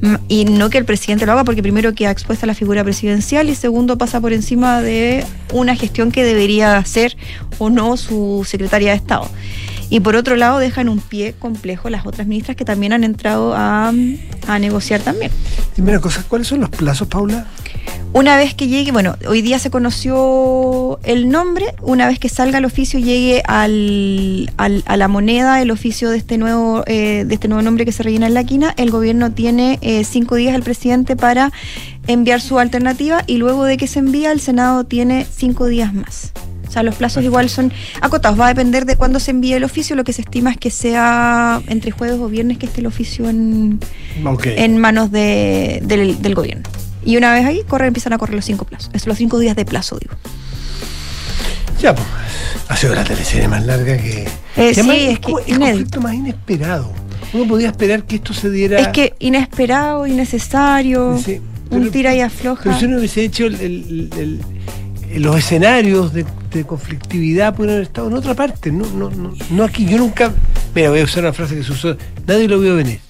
mm, 0.00 0.14
y 0.28 0.44
no 0.44 0.70
que 0.70 0.78
el 0.78 0.84
presidente 0.84 1.26
lo 1.26 1.32
haga, 1.32 1.44
porque 1.44 1.62
primero 1.62 1.94
queda 1.94 2.10
expuesta 2.10 2.46
la 2.46 2.54
figura 2.54 2.84
presidencial 2.84 3.48
y 3.48 3.54
segundo 3.54 3.98
pasa 3.98 4.20
por 4.20 4.32
encima 4.32 4.80
de 4.80 5.24
una 5.52 5.74
gestión 5.76 6.10
que 6.10 6.24
debería 6.24 6.76
hacer 6.76 7.16
o 7.58 7.70
no 7.70 7.96
su 7.96 8.46
secretaria 8.46 8.90
de 8.90 8.96
Estado. 8.96 9.28
Y 9.90 10.00
por 10.00 10.16
otro 10.16 10.36
lado, 10.36 10.58
dejan 10.58 10.88
un 10.88 10.98
pie 11.00 11.34
complejo 11.38 11.88
las 11.88 12.06
otras 12.06 12.26
ministras 12.26 12.56
que 12.56 12.64
también 12.64 12.92
han 12.92 13.04
entrado 13.04 13.54
a, 13.56 13.88
a 14.46 14.58
negociar 14.58 15.00
también. 15.00 15.30
Dime 15.76 15.92
una 15.92 16.00
cosa, 16.00 16.24
¿cuáles 16.28 16.48
son 16.48 16.60
los 16.60 16.68
plazos, 16.70 17.08
Paula? 17.08 17.46
Una 18.12 18.36
vez 18.36 18.54
que 18.54 18.68
llegue, 18.68 18.90
bueno, 18.90 19.16
hoy 19.26 19.42
día 19.42 19.58
se 19.58 19.70
conoció 19.70 20.98
el 21.04 21.28
nombre, 21.28 21.74
una 21.82 22.06
vez 22.06 22.18
que 22.18 22.28
salga 22.28 22.58
el 22.58 22.64
oficio, 22.64 22.98
llegue 22.98 23.42
al, 23.46 24.50
al- 24.56 24.82
a 24.86 24.96
la 24.96 25.08
moneda 25.08 25.60
el 25.60 25.70
oficio 25.70 26.10
de 26.10 26.16
este 26.18 26.38
nuevo 26.38 26.84
eh, 26.86 27.24
de 27.26 27.34
este 27.34 27.48
nuevo 27.48 27.62
nombre 27.62 27.84
que 27.84 27.92
se 27.92 28.02
rellena 28.02 28.26
en 28.26 28.34
la 28.34 28.44
quina, 28.44 28.74
el 28.78 28.90
gobierno 28.90 29.32
tiene 29.32 29.78
eh, 29.82 30.04
cinco 30.04 30.36
días 30.36 30.54
al 30.54 30.62
presidente 30.62 31.16
para 31.16 31.52
enviar 32.06 32.40
su 32.40 32.58
alternativa 32.58 33.24
y 33.26 33.36
luego 33.36 33.64
de 33.64 33.76
que 33.76 33.86
se 33.86 33.98
envía, 33.98 34.32
el 34.32 34.40
Senado 34.40 34.84
tiene 34.84 35.26
cinco 35.30 35.66
días 35.66 35.92
más. 35.92 36.32
O 36.68 36.70
sea, 36.70 36.82
los 36.82 36.96
plazos 36.96 37.24
igual 37.24 37.48
son 37.48 37.72
acotados. 38.02 38.38
Va 38.38 38.44
a 38.44 38.48
depender 38.48 38.84
de 38.84 38.96
cuándo 38.96 39.18
se 39.20 39.30
envíe 39.30 39.54
el 39.54 39.64
oficio. 39.64 39.96
Lo 39.96 40.04
que 40.04 40.12
se 40.12 40.20
estima 40.22 40.50
es 40.50 40.58
que 40.58 40.70
sea 40.70 41.60
entre 41.66 41.90
jueves 41.90 42.18
o 42.20 42.28
viernes 42.28 42.58
que 42.58 42.66
esté 42.66 42.80
el 42.80 42.86
oficio 42.86 43.28
en, 43.28 43.80
manos 44.78 45.10
de- 45.10 45.80
del, 45.82 46.20
del 46.20 46.34
gobierno. 46.34 46.68
Y 47.04 47.16
una 47.16 47.32
vez 47.32 47.46
ahí, 47.46 47.62
corre, 47.66 47.86
empiezan 47.86 48.12
a 48.12 48.18
correr 48.18 48.34
los 48.36 48.44
cinco 48.44 48.64
plazos. 48.66 48.90
Es 48.92 49.06
los 49.06 49.16
cinco 49.16 49.38
días 49.38 49.56
de 49.56 49.64
plazo, 49.64 49.98
digo. 49.98 50.14
Ya, 51.80 51.94
pues, 51.94 52.06
ha 52.68 52.76
sido 52.76 52.94
la 52.94 53.04
teleserie 53.04 53.48
más 53.48 53.64
larga 53.64 53.96
que... 53.96 54.26
Eh, 54.56 54.74
sí, 54.74 54.80
el 54.80 54.90
es 55.12 55.20
que 55.20 55.32
conflicto 55.32 56.00
más 56.00 56.14
inesperado. 56.14 56.92
Uno 57.32 57.46
podía 57.46 57.68
esperar 57.68 58.04
que 58.04 58.16
esto 58.16 58.34
se 58.34 58.50
diera... 58.50 58.78
Es 58.80 58.88
que 58.88 59.14
inesperado, 59.20 60.06
innecesario, 60.06 61.18
Sí, 61.24 61.40
un 61.70 61.78
pero- 61.80 61.90
tira 61.92 62.12
y 62.14 62.16
Pero 62.16 62.26
afloja. 62.26 62.78
si 62.78 62.84
uno 62.86 62.98
hubiese 62.98 63.22
hecho 63.22 63.46
el- 63.46 63.54
el- 63.60 64.10
el- 64.12 64.18
el- 64.18 64.40
los 65.14 65.36
escenarios 65.36 66.12
de, 66.12 66.24
de 66.52 66.64
conflictividad 66.64 67.54
pudieron 67.54 67.76
haber 67.76 67.86
estado 67.86 68.08
en 68.08 68.14
otra 68.14 68.34
parte, 68.34 68.70
no, 68.70 68.86
no, 68.86 69.10
no, 69.10 69.34
no 69.50 69.64
aquí. 69.64 69.86
Yo 69.86 69.98
nunca, 69.98 70.32
mira, 70.74 70.90
voy 70.90 71.00
a 71.00 71.04
usar 71.04 71.24
una 71.24 71.32
frase 71.32 71.56
que 71.56 71.64
se 71.64 71.72
usó, 71.72 71.96
nadie 72.26 72.48
lo 72.48 72.60
vio 72.60 72.76
venir. 72.76 73.00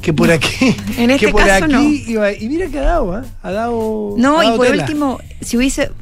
Que 0.00 0.12
por 0.12 0.30
aquí, 0.32 0.74
En 0.98 1.10
este 1.10 1.26
que 1.26 1.32
por 1.32 1.46
caso, 1.46 1.64
aquí 1.64 2.04
iba, 2.08 2.32
y 2.32 2.48
mira 2.48 2.66
que 2.66 2.78
ha 2.80 2.82
dado, 2.82 3.14
¿ah? 3.14 3.24
ha 3.40 3.52
dado. 3.52 4.14
No, 4.18 4.40
ha 4.40 4.46
y 4.46 4.56
por 4.56 4.66
tela. 4.66 4.82
último, 4.82 5.20
si 5.40 5.56
hubiese 5.56 5.92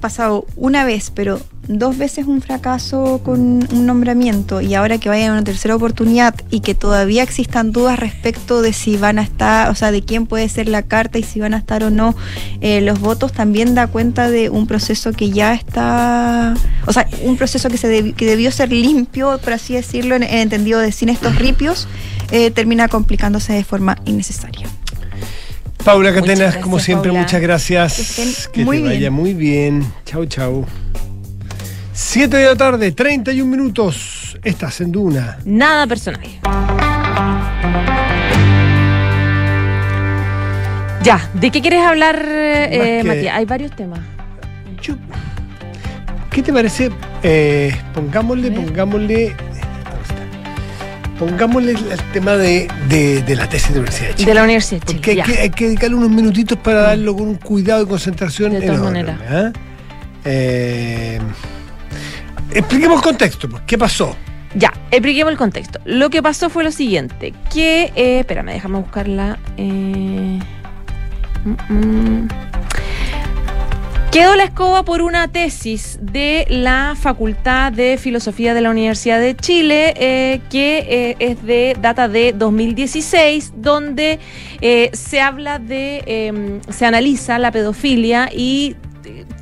pasado 0.00 0.44
una 0.56 0.84
vez, 0.84 1.12
pero 1.14 1.40
dos 1.66 1.96
veces 1.96 2.26
un 2.26 2.42
fracaso 2.42 3.20
con 3.24 3.40
un 3.40 3.86
nombramiento 3.86 4.60
y 4.60 4.74
ahora 4.74 4.98
que 4.98 5.08
vaya 5.08 5.28
a 5.30 5.32
una 5.32 5.44
tercera 5.44 5.74
oportunidad 5.74 6.34
y 6.50 6.60
que 6.60 6.74
todavía 6.74 7.22
existan 7.22 7.72
dudas 7.72 7.98
respecto 7.98 8.60
de 8.60 8.72
si 8.72 8.96
van 8.96 9.18
a 9.18 9.22
estar, 9.22 9.70
o 9.70 9.74
sea, 9.74 9.90
de 9.90 10.02
quién 10.04 10.26
puede 10.26 10.48
ser 10.48 10.68
la 10.68 10.82
carta 10.82 11.18
y 11.18 11.22
si 11.22 11.40
van 11.40 11.54
a 11.54 11.58
estar 11.58 11.82
o 11.82 11.90
no 11.90 12.14
eh, 12.60 12.80
los 12.82 13.00
votos, 13.00 13.32
también 13.32 13.74
da 13.74 13.86
cuenta 13.86 14.30
de 14.30 14.50
un 14.50 14.66
proceso 14.66 15.12
que 15.12 15.30
ya 15.30 15.54
está, 15.54 16.54
o 16.86 16.92
sea, 16.92 17.08
un 17.22 17.36
proceso 17.36 17.68
que, 17.70 17.78
se 17.78 17.88
debi- 17.88 18.14
que 18.14 18.26
debió 18.26 18.50
ser 18.50 18.70
limpio, 18.70 19.38
por 19.42 19.54
así 19.54 19.74
decirlo, 19.74 20.16
en, 20.16 20.22
en 20.22 20.38
entendido 20.40 20.80
de 20.80 20.92
sin 20.92 21.08
estos 21.08 21.36
ripios, 21.36 21.88
eh, 22.30 22.50
termina 22.50 22.88
complicándose 22.88 23.52
de 23.54 23.64
forma 23.64 23.96
innecesaria. 24.04 24.68
Paula 25.84 26.14
Catenas, 26.14 26.56
como 26.56 26.78
siempre, 26.78 27.10
Paula. 27.10 27.22
muchas 27.22 27.40
gracias. 27.42 27.94
Que 27.96 28.02
estén 28.02 28.52
Que 28.52 28.64
muy 28.64 28.78
te 28.78 28.84
vaya 28.84 29.10
muy 29.10 29.34
bien. 29.34 29.84
Chau, 30.06 30.24
chau. 30.26 30.64
7 31.96 32.36
de 32.36 32.44
la 32.46 32.56
tarde, 32.56 32.90
31 32.92 33.48
minutos. 33.48 34.36
Estás 34.42 34.80
en 34.80 34.90
Duna. 34.90 35.38
Nada 35.44 35.86
personal. 35.86 36.20
Ya, 41.02 41.30
¿de 41.34 41.50
qué 41.50 41.60
quieres 41.60 41.82
hablar, 41.82 42.20
eh, 42.26 43.00
que- 43.02 43.08
Matías? 43.08 43.36
Hay 43.36 43.44
varios 43.44 43.76
temas. 43.76 44.00
Yo- 44.82 44.96
¿Qué 46.30 46.42
te 46.42 46.52
parece? 46.52 46.90
Eh, 47.22 47.72
pongámosle, 47.94 48.50
pongámosle. 48.50 49.36
Pongámosle 51.18 51.72
el 51.72 52.00
tema 52.12 52.32
de, 52.32 52.66
de- 52.88 53.22
de 53.22 53.36
la 53.36 53.48
tesis 53.48 53.68
de 53.68 53.74
la 53.76 53.80
Universidad 53.82 54.08
de 54.08 54.14
Chile. 54.16 54.26
De 54.28 54.34
la 54.34 54.42
Universidad 54.42 54.80
de 54.80 54.86
Porque 54.94 55.10
hay 55.12 55.22
que, 55.22 55.38
hay 55.42 55.50
que 55.50 55.64
dedicarle 55.66 55.96
unos 55.96 56.10
minutitos 56.10 56.58
para 56.58 56.80
darlo 56.80 57.14
con 57.14 57.28
un 57.28 57.34
cuidado 57.36 57.82
y 57.84 57.86
concentración 57.86 58.52
De 58.52 58.62
todas 58.62 58.80
maneras. 58.80 59.16
¿ah? 59.30 59.52
Eh, 60.24 61.20
expliquemos 62.54 62.98
el 62.98 63.02
contexto. 63.02 63.48
pues, 63.48 63.62
¿Qué 63.66 63.76
pasó? 63.78 64.16
Ya, 64.54 64.72
expliquemos 64.90 65.32
el 65.32 65.38
contexto. 65.38 65.80
Lo 65.84 66.10
que 66.10 66.22
pasó 66.22 66.48
fue 66.48 66.62
lo 66.64 66.70
siguiente, 66.70 67.32
que, 67.52 67.92
eh, 67.96 68.20
espérame, 68.20 68.52
déjame 68.52 68.78
buscarla. 68.78 69.38
eh, 69.56 70.38
mm, 71.44 71.72
mm. 71.72 72.28
Quedó 74.14 74.36
la 74.36 74.44
escoba 74.44 74.84
por 74.84 75.02
una 75.02 75.26
tesis 75.26 75.98
de 76.00 76.46
la 76.48 76.94
Facultad 76.96 77.72
de 77.72 77.98
Filosofía 77.98 78.54
de 78.54 78.60
la 78.60 78.70
Universidad 78.70 79.18
de 79.18 79.34
Chile, 79.34 79.92
eh, 79.96 80.40
que 80.50 80.86
eh, 80.88 81.16
es 81.18 81.42
de 81.42 81.76
data 81.80 82.06
de 82.06 82.32
2016, 82.32 83.54
donde 83.56 84.20
eh, 84.60 84.90
se 84.92 85.20
habla 85.20 85.58
de, 85.58 86.04
eh, 86.06 86.60
se 86.68 86.86
analiza 86.86 87.40
la 87.40 87.50
pedofilia 87.50 88.30
y 88.32 88.76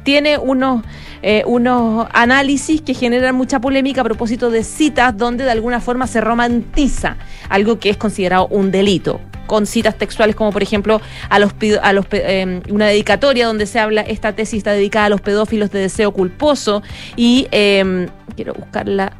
tiene 0.04 0.38
unos 0.38 0.82
eh, 1.22 1.44
unos 1.46 2.06
análisis 2.12 2.82
que 2.82 2.94
generan 2.94 3.34
mucha 3.34 3.60
polémica 3.60 4.00
a 4.00 4.04
propósito 4.04 4.50
de 4.50 4.64
citas 4.64 5.16
donde 5.16 5.44
de 5.44 5.50
alguna 5.50 5.80
forma 5.80 6.06
se 6.06 6.20
romantiza 6.20 7.16
algo 7.48 7.78
que 7.78 7.90
es 7.90 7.96
considerado 7.96 8.48
un 8.48 8.70
delito. 8.70 9.20
Con 9.46 9.66
citas 9.66 9.98
textuales 9.98 10.34
como 10.34 10.52
por 10.52 10.62
ejemplo 10.62 11.00
a 11.28 11.38
los, 11.38 11.52
a 11.82 11.92
los 11.92 12.06
eh, 12.12 12.62
una 12.70 12.86
dedicatoria 12.86 13.46
donde 13.46 13.66
se 13.66 13.78
habla 13.78 14.00
esta 14.02 14.32
tesis 14.32 14.58
está 14.58 14.72
dedicada 14.72 15.06
a 15.06 15.08
los 15.10 15.20
pedófilos 15.20 15.70
de 15.70 15.80
deseo 15.80 16.12
culposo 16.12 16.82
y 17.16 17.48
eh, 17.50 18.08
quiero 18.34 18.54
buscarla 18.54 19.12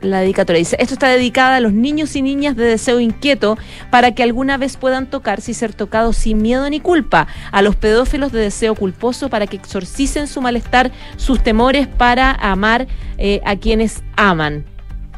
la 0.00 0.20
dedicatoria. 0.20 0.58
Dice, 0.58 0.76
esto 0.78 0.94
está 0.94 1.08
dedicada 1.08 1.56
a 1.56 1.60
los 1.60 1.72
niños 1.72 2.14
y 2.16 2.22
niñas 2.22 2.56
de 2.56 2.64
deseo 2.64 3.00
inquieto 3.00 3.58
para 3.90 4.12
que 4.12 4.22
alguna 4.22 4.56
vez 4.56 4.76
puedan 4.76 5.08
tocarse 5.08 5.50
y 5.50 5.54
ser 5.54 5.74
tocados 5.74 6.16
sin 6.16 6.42
miedo 6.42 6.68
ni 6.70 6.80
culpa, 6.80 7.26
a 7.50 7.62
los 7.62 7.76
pedófilos 7.76 8.32
de 8.32 8.40
deseo 8.40 8.74
culposo 8.74 9.28
para 9.28 9.46
que 9.46 9.56
exorcicen 9.56 10.26
su 10.26 10.40
malestar, 10.40 10.92
sus 11.16 11.42
temores 11.42 11.86
para 11.86 12.32
amar 12.32 12.86
eh, 13.18 13.40
a 13.44 13.56
quienes 13.56 14.02
aman 14.16 14.64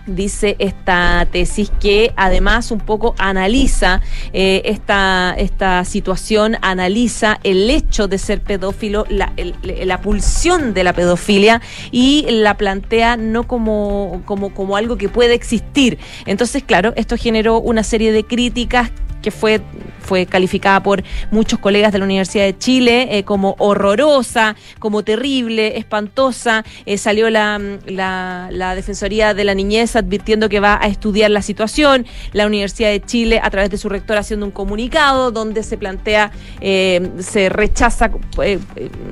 dice 0.07 0.57
esta 0.59 1.27
tesis 1.31 1.71
que 1.81 2.13
además 2.17 2.71
un 2.71 2.81
poco 2.81 3.15
analiza 3.19 4.01
eh, 4.33 4.63
esta, 4.65 5.35
esta 5.39 5.85
situación, 5.85 6.57
analiza 6.63 7.39
el 7.45 7.69
hecho 7.71 8.09
de 8.09 8.19
ser 8.19 8.41
pedófilo, 8.43 9.05
la, 9.09 9.33
el- 9.37 9.55
la 9.85 10.01
pulsión 10.01 10.75
de 10.75 10.85
la 10.85 10.93
pedofilia 10.93 11.61
y 11.91 12.27
la 12.31 12.57
plantea 12.57 13.17
no 13.17 13.47
como, 13.47 14.23
como, 14.25 14.53
como 14.55 14.77
algo 14.77 14.97
que 14.97 15.09
puede 15.09 15.35
existir. 15.35 15.99
Entonces, 16.27 16.63
claro, 16.65 16.93
esto 16.97 17.17
generó 17.17 17.59
una 17.61 17.83
serie 17.83 18.13
de 18.13 18.25
críticas 18.25 18.91
que 19.23 19.31
fue, 19.31 19.61
fue 20.01 20.27
calificada 20.27 20.83
por 20.83 21.03
muchos 21.31 21.59
colegas 21.59 21.93
de 21.93 21.99
la 21.99 22.05
Universidad 22.05 22.45
de 22.45 22.57
Chile 22.59 23.09
eh, 23.11 23.25
como 23.25 23.55
horrorosa, 23.59 24.57
como 24.79 25.03
terrible, 25.03 25.79
espantosa. 25.79 26.65
Eh, 26.87 26.99
salió 26.99 27.31
la, 27.31 27.61
la, 27.87 28.49
la 28.51 28.75
Defensoría 28.75 29.35
de 29.35 29.45
la 29.45 29.55
Niñez 29.55 29.97
advirtiendo 29.97 30.49
que 30.49 30.61
va 30.61 30.79
a 30.81 30.89
estudiar 30.89 31.31
la 31.31 31.43
situación. 31.43 32.07
La 32.33 32.47
Universidad 32.47 32.91
de 32.91 33.01
Chile, 33.01 33.41
a 33.43 33.51
través 33.51 33.71
de 33.71 33.79
su 33.79 33.89
rector, 33.89 34.17
haciendo 34.17 34.47
un 34.47 34.53
comunicado 34.53 35.31
donde 35.31 35.63
se 35.63 35.77
plantea, 35.77 36.33
eh, 36.61 37.11
se 37.19 37.49
rechaza 37.49 38.11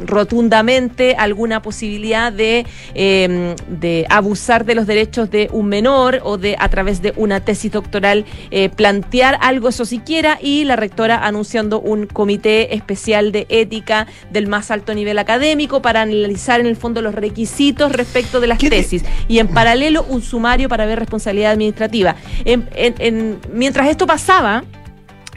rotundamente 0.06 1.14
alguna 1.16 1.62
posibilidad 1.62 2.32
de, 2.32 2.66
de 2.94 4.06
abusar 4.08 4.64
de 4.64 4.74
los 4.74 4.86
derechos 4.86 5.30
de 5.30 5.48
un 5.52 5.66
menor 5.68 6.20
o 6.24 6.38
de, 6.38 6.56
a 6.58 6.68
través 6.68 7.02
de 7.02 7.12
una 7.16 7.40
tesis 7.40 7.72
doctoral, 7.72 8.24
plantear 8.76 9.38
algo, 9.40 9.68
eso 9.68 9.84
siquiera, 9.84 10.38
y 10.40 10.64
la 10.64 10.76
rectora 10.78 11.26
anunciando 11.26 11.80
un 11.80 12.06
comité 12.06 12.74
especial 12.74 13.32
de 13.32 13.46
ética 13.50 14.06
del 14.30 14.46
más 14.46 14.70
alto 14.70 14.94
nivel 14.94 15.18
académico 15.18 15.82
para 15.82 16.02
analizar 16.02 16.60
en 16.60 16.66
el 16.66 16.76
fondo 16.76 17.02
los 17.02 17.14
requisitos 17.14 17.92
respecto 17.92 18.40
de 18.40 18.46
las 18.46 18.58
¿Qué 18.58 18.70
te- 18.70 18.76
tesis 18.82 19.04
y 19.28 19.38
en 19.38 19.48
paralelo 19.48 20.04
un 20.08 20.22
sumario 20.22 20.68
para 20.68 20.86
ver 20.86 20.98
responsabilidad 20.98 21.52
administrativa. 21.52 22.16
En- 22.44 22.68
en- 22.74 22.94
en- 22.98 23.38
mientras 23.52 23.88
esto 23.88 24.06
pasaba, 24.06 24.64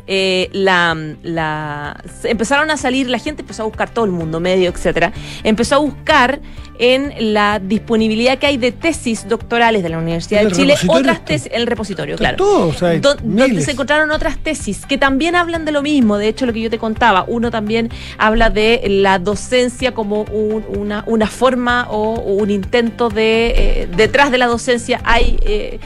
eh, 0.07 0.49
la, 0.51 0.97
la- 1.23 2.03
empezaron 2.23 2.69
a 2.71 2.77
salir, 2.77 3.09
la 3.09 3.19
gente 3.19 3.43
empezó 3.43 3.63
a 3.63 3.65
buscar, 3.65 3.89
todo 3.89 4.05
el 4.05 4.11
mundo, 4.11 4.39
medio, 4.39 4.69
etcétera, 4.69 5.13
empezó 5.43 5.75
a 5.75 5.77
buscar 5.77 6.41
en 6.79 7.33
la 7.33 7.59
disponibilidad 7.59 8.37
que 8.39 8.47
hay 8.47 8.57
de 8.57 8.71
tesis 8.71 9.27
doctorales 9.27 9.83
de 9.83 9.89
la 9.89 9.97
Universidad 9.99 10.41
¿En 10.43 10.49
de 10.49 10.55
Chile, 10.55 10.75
otras 10.87 11.17
está? 11.17 11.25
tesis, 11.25 11.49
el 11.53 11.67
repositorio, 11.67 12.17
claro. 12.17 12.37
todo, 12.37 12.67
o 12.69 12.73
sea, 12.73 12.97
Do- 12.99 13.15
donde 13.15 13.47
miles. 13.49 13.65
se 13.65 13.71
encontraron 13.71 14.09
otras 14.11 14.37
tesis 14.37 14.85
que 14.85 14.97
también 14.97 15.35
hablan 15.35 15.65
de 15.65 15.71
lo 15.71 15.81
mismo. 15.81 16.17
De 16.17 16.27
hecho, 16.27 16.45
lo 16.45 16.53
que 16.53 16.61
yo 16.61 16.69
te 16.69 16.77
contaba, 16.79 17.25
uno 17.27 17.51
también 17.51 17.89
habla 18.17 18.49
de 18.49 18.81
la 18.87 19.19
docencia 19.19 19.93
como 19.93 20.21
un- 20.23 20.65
una, 20.77 21.03
una 21.07 21.27
forma 21.27 21.87
o 21.89 22.19
un 22.19 22.49
intento 22.49 23.09
de. 23.09 23.53
eh, 23.55 23.89
detrás 23.95 24.31
de 24.31 24.37
la 24.37 24.47
docencia 24.47 25.01
hay. 25.03 25.37
eh, 25.43 25.79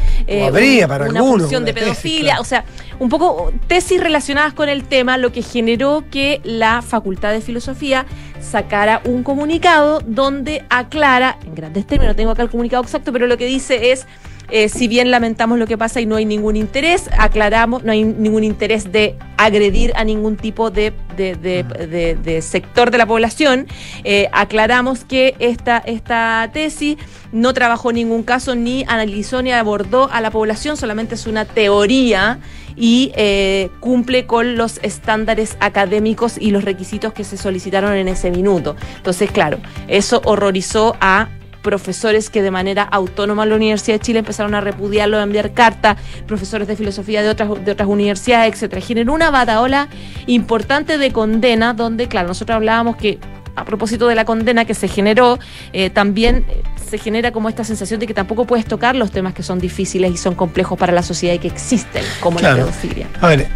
habría 0.48 0.88
para 0.88 1.10
una 1.10 1.20
algunos 1.20 1.42
función 1.44 1.66
de 1.66 1.74
tesis, 1.74 1.88
pedofilia. 1.90 2.22
claro. 2.32 2.42
O 2.42 2.46
sea, 2.46 2.66
un 3.00 3.10
poco 3.10 3.52
tesis 3.68 4.00
relacionadas 4.00 4.54
con 4.54 4.70
el 4.70 4.84
tema, 4.86 5.18
lo 5.18 5.32
que 5.32 5.42
generó 5.42 6.04
que 6.10 6.40
la 6.44 6.82
Facultad 6.82 7.32
de 7.34 7.42
Filosofía 7.42 8.06
sacara 8.46 9.02
un 9.06 9.24
comunicado 9.24 10.00
donde 10.06 10.64
aclara, 10.70 11.38
en 11.46 11.56
grandes 11.56 11.86
términos, 11.86 12.14
no 12.14 12.16
tengo 12.16 12.32
acá 12.32 12.43
el 12.43 12.50
comunicado 12.50 12.84
exacto, 12.84 13.12
pero 13.12 13.28
lo 13.28 13.38
que 13.38 13.46
dice 13.46 13.91
es 13.91 14.06
eh, 14.50 14.70
si 14.70 14.88
bien 14.88 15.12
lamentamos 15.12 15.58
lo 15.60 15.68
que 15.68 15.78
pasa 15.78 16.02
y 16.02 16.06
no 16.06 16.16
hay 16.16 16.26
ningún 16.26 16.56
interés, 16.56 17.10
aclaramos, 17.18 17.84
no 17.84 17.91
hay 17.91 18.04
ningún 18.04 18.43
interés 18.43 18.91
de 18.91 19.16
agredir 19.38 19.91
a 19.96 20.04
ningún 20.04 20.38
tipo 20.38 20.72
de, 20.72 20.93
de- 21.18 21.36
de- 21.36 21.64
de- 21.64 22.16
de 22.16 22.41
sector 22.41 22.91
de 22.91 22.98
la 22.98 23.06
población, 23.06 23.68
eh, 24.04 24.28
aclaramos 24.32 25.04
que 25.06 25.36
esta, 25.39 25.78
esta 25.80 26.50
tesis 26.54 26.98
no 27.32 27.54
trabajó 27.54 27.89
en 27.89 27.96
ningún 27.98 28.24
caso, 28.24 28.56
ni 28.56 28.86
analizó 28.88 29.41
ni 29.41 29.52
abordó 29.52 30.10
a 30.12 30.22
la 30.22 30.32
población, 30.32 30.78
solamente 30.78 31.16
es 31.16 31.28
una 31.28 31.46
teoría 31.46 32.39
y 32.78 33.12
eh, 33.16 33.70
cumple 33.80 34.26
con 34.26 34.58
los 34.58 34.80
estándares 34.84 35.56
académicos 35.60 36.38
y 36.39 36.52
los 36.52 36.64
requisitos 36.66 37.14
que 37.14 37.24
se 37.24 37.38
solicitaron 37.38 37.93
en 37.93 38.08
ese 38.10 38.32
minuto. 38.32 38.76
Entonces, 38.98 39.32
claro, 39.32 39.60
eso 39.88 40.22
horrorizó 40.26 40.96
a 41.00 41.30
profesores 41.66 42.30
que 42.30 42.41
de 42.43 42.51
manera 42.51 42.84
autónoma 42.84 43.43
en 43.43 43.49
la 43.49 43.55
Universidad 43.55 43.95
de 43.95 43.99
Chile 44.05 44.20
empezaron 44.20 44.53
a 44.53 44.61
repudiarlo, 44.61 45.18
a 45.18 45.24
enviar 45.24 45.51
cartas, 45.53 45.97
profesores 46.28 46.68
de 46.68 46.76
filosofía 46.76 47.24
de 47.24 47.30
otras, 47.30 47.66
de 47.66 47.72
otras 47.72 47.89
universidades, 47.89 48.53
etcétera. 48.53 48.82
Generó 48.82 49.13
una 49.13 49.32
bataola 49.32 49.89
importante 50.28 50.97
de 50.99 51.11
condena, 51.11 51.74
donde, 51.74 52.07
claro, 52.07 52.28
nosotros 52.28 52.55
hablábamos 52.55 52.95
que 52.97 53.18
a 53.55 53.66
propósito 53.66 54.07
de 54.07 54.16
la 54.16 54.26
condena 54.26 54.66
que 54.66 54.74
se 54.76 54.88
generó, 54.88 55.39
eh, 55.74 55.89
también 55.89 56.45
eh, 56.49 56.61
se 56.89 56.97
genera 56.99 57.32
como 57.32 57.49
esta 57.49 57.63
sensación 57.63 57.99
de 57.99 58.05
que 58.05 58.13
tampoco 58.13 58.45
puedes 58.45 58.66
tocar 58.66 58.95
los 58.95 59.11
temas 59.11 59.34
que 59.34 59.43
son 59.43 59.59
difíciles 59.59 60.13
y 60.13 60.18
son 60.18 60.36
complejos 60.36 60.78
para 60.78 60.93
la 60.93 61.01
sociedad 61.01 61.34
y 61.34 61.39
que 61.39 61.47
existen, 61.47 62.03
como 62.20 62.39
la 62.39 62.49
Claro. 62.53 62.66
pedofilia. 62.66 63.07
A 63.22 63.28
ver, 63.28 63.47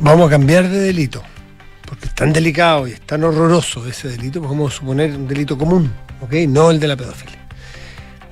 vamos 0.00 0.26
a 0.28 0.30
cambiar 0.30 0.68
de 0.68 0.78
delito, 0.78 1.22
porque 1.84 2.06
es 2.06 2.14
tan 2.14 2.32
delicado 2.32 2.86
y 2.88 2.92
es 2.92 3.00
tan 3.00 3.22
horroroso 3.24 3.86
ese 3.88 4.08
delito, 4.08 4.38
pues 4.40 4.50
vamos 4.50 4.72
a 4.72 4.76
suponer 4.76 5.10
un 5.10 5.26
delito 5.26 5.58
común, 5.58 5.90
¿ok? 6.20 6.32
No 6.48 6.70
el 6.70 6.80
de 6.80 6.88
la 6.88 6.96
pedofilia. 6.96 7.38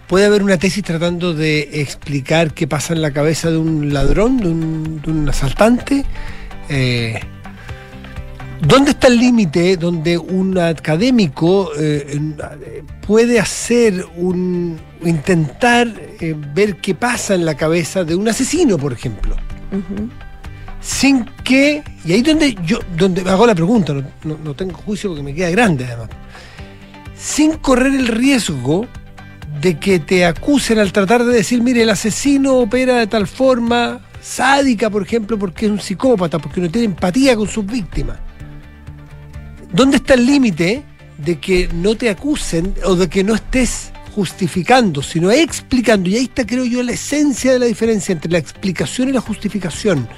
Puede 0.06 0.24
haber 0.26 0.42
una 0.42 0.56
tesis 0.56 0.82
tratando 0.82 1.34
de 1.34 1.80
explicar 1.82 2.54
qué 2.54 2.66
pasa 2.66 2.94
en 2.94 3.02
la 3.02 3.10
cabeza 3.10 3.50
de 3.50 3.58
un 3.58 3.92
ladrón, 3.92 4.38
de 4.38 4.48
un, 4.48 5.02
de 5.02 5.10
un 5.10 5.28
asaltante. 5.28 6.04
Eh, 6.70 7.20
¿Dónde 8.66 8.90
está 8.92 9.06
el 9.06 9.18
límite 9.18 9.76
donde 9.76 10.18
un 10.18 10.58
académico 10.58 11.70
eh, 11.78 12.06
eh, 12.10 12.82
puede 13.06 13.38
hacer 13.38 14.04
un 14.16 14.80
intentar 15.04 15.86
eh, 16.20 16.34
ver 16.54 16.76
qué 16.76 16.94
pasa 16.94 17.34
en 17.34 17.44
la 17.44 17.54
cabeza 17.56 18.02
de 18.02 18.16
un 18.16 18.26
asesino, 18.28 18.76
por 18.78 18.92
ejemplo? 18.92 19.36
Sin 20.80 21.24
que, 21.44 21.82
y 22.04 22.12
ahí 22.12 22.22
donde 22.22 22.56
yo 22.64 22.78
donde 22.96 23.20
hago 23.30 23.46
la 23.46 23.54
pregunta, 23.54 23.92
no, 23.92 24.02
no- 24.24 24.38
no 24.42 24.54
tengo 24.54 24.74
juicio 24.78 25.10
porque 25.10 25.22
me 25.22 25.34
queda 25.34 25.50
grande 25.50 25.84
además, 25.84 26.08
sin 27.18 27.52
correr 27.54 27.94
el 27.94 28.06
riesgo 28.06 28.86
de 29.60 29.78
que 29.78 29.98
te 29.98 30.24
acusen 30.24 30.78
al 30.78 30.92
tratar 30.92 31.24
de 31.24 31.34
decir, 31.34 31.62
mire, 31.62 31.82
el 31.82 31.90
asesino 31.90 32.54
opera 32.54 32.96
de 32.96 33.06
tal 33.06 33.26
forma 33.26 34.00
sádica, 34.22 34.88
por 34.88 35.02
ejemplo, 35.02 35.38
porque 35.38 35.66
es 35.66 35.72
un 35.72 35.80
psicópata, 35.80 36.38
porque 36.38 36.60
no 36.60 36.70
tiene 36.70 36.86
empatía 36.86 37.36
con 37.36 37.48
sus 37.48 37.66
víctimas. 37.66 38.18
¿Dónde 39.72 39.96
está 39.96 40.14
el 40.14 40.26
límite 40.26 40.84
de 41.18 41.40
que 41.40 41.68
no 41.74 41.96
te 41.96 42.08
acusen 42.08 42.74
o 42.84 42.94
de 42.94 43.08
que 43.08 43.24
no 43.24 43.34
estés 43.34 43.90
justificando, 44.14 45.02
sino 45.02 45.30
explicando? 45.30 46.08
Y 46.08 46.16
ahí 46.16 46.24
está, 46.24 46.46
creo 46.46 46.64
yo, 46.64 46.82
la 46.82 46.92
esencia 46.92 47.52
de 47.52 47.58
la 47.58 47.66
diferencia 47.66 48.12
entre 48.12 48.30
la 48.30 48.38
explicación 48.38 49.08
y 49.08 49.12
la 49.12 49.20
justificación. 49.20 50.08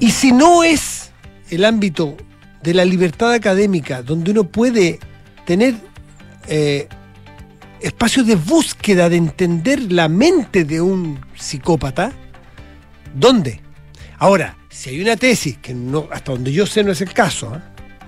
Y 0.00 0.10
si 0.10 0.32
no 0.32 0.64
es 0.64 1.10
el 1.50 1.64
ámbito 1.64 2.16
de 2.62 2.74
la 2.74 2.84
libertad 2.84 3.32
académica, 3.32 4.02
donde 4.02 4.32
uno 4.32 4.44
puede 4.44 4.98
tener 5.48 5.76
eh, 6.46 6.86
espacios 7.80 8.26
de 8.26 8.34
búsqueda 8.34 9.08
de 9.08 9.16
entender 9.16 9.90
la 9.90 10.06
mente 10.06 10.66
de 10.66 10.78
un 10.78 11.18
psicópata, 11.36 12.12
¿dónde? 13.14 13.58
Ahora, 14.18 14.58
si 14.68 14.90
hay 14.90 15.00
una 15.00 15.16
tesis, 15.16 15.56
que 15.56 15.72
no, 15.72 16.06
hasta 16.12 16.32
donde 16.32 16.52
yo 16.52 16.66
sé 16.66 16.84
no 16.84 16.92
es 16.92 17.00
el 17.00 17.14
caso, 17.14 17.54
¿eh? 17.54 17.60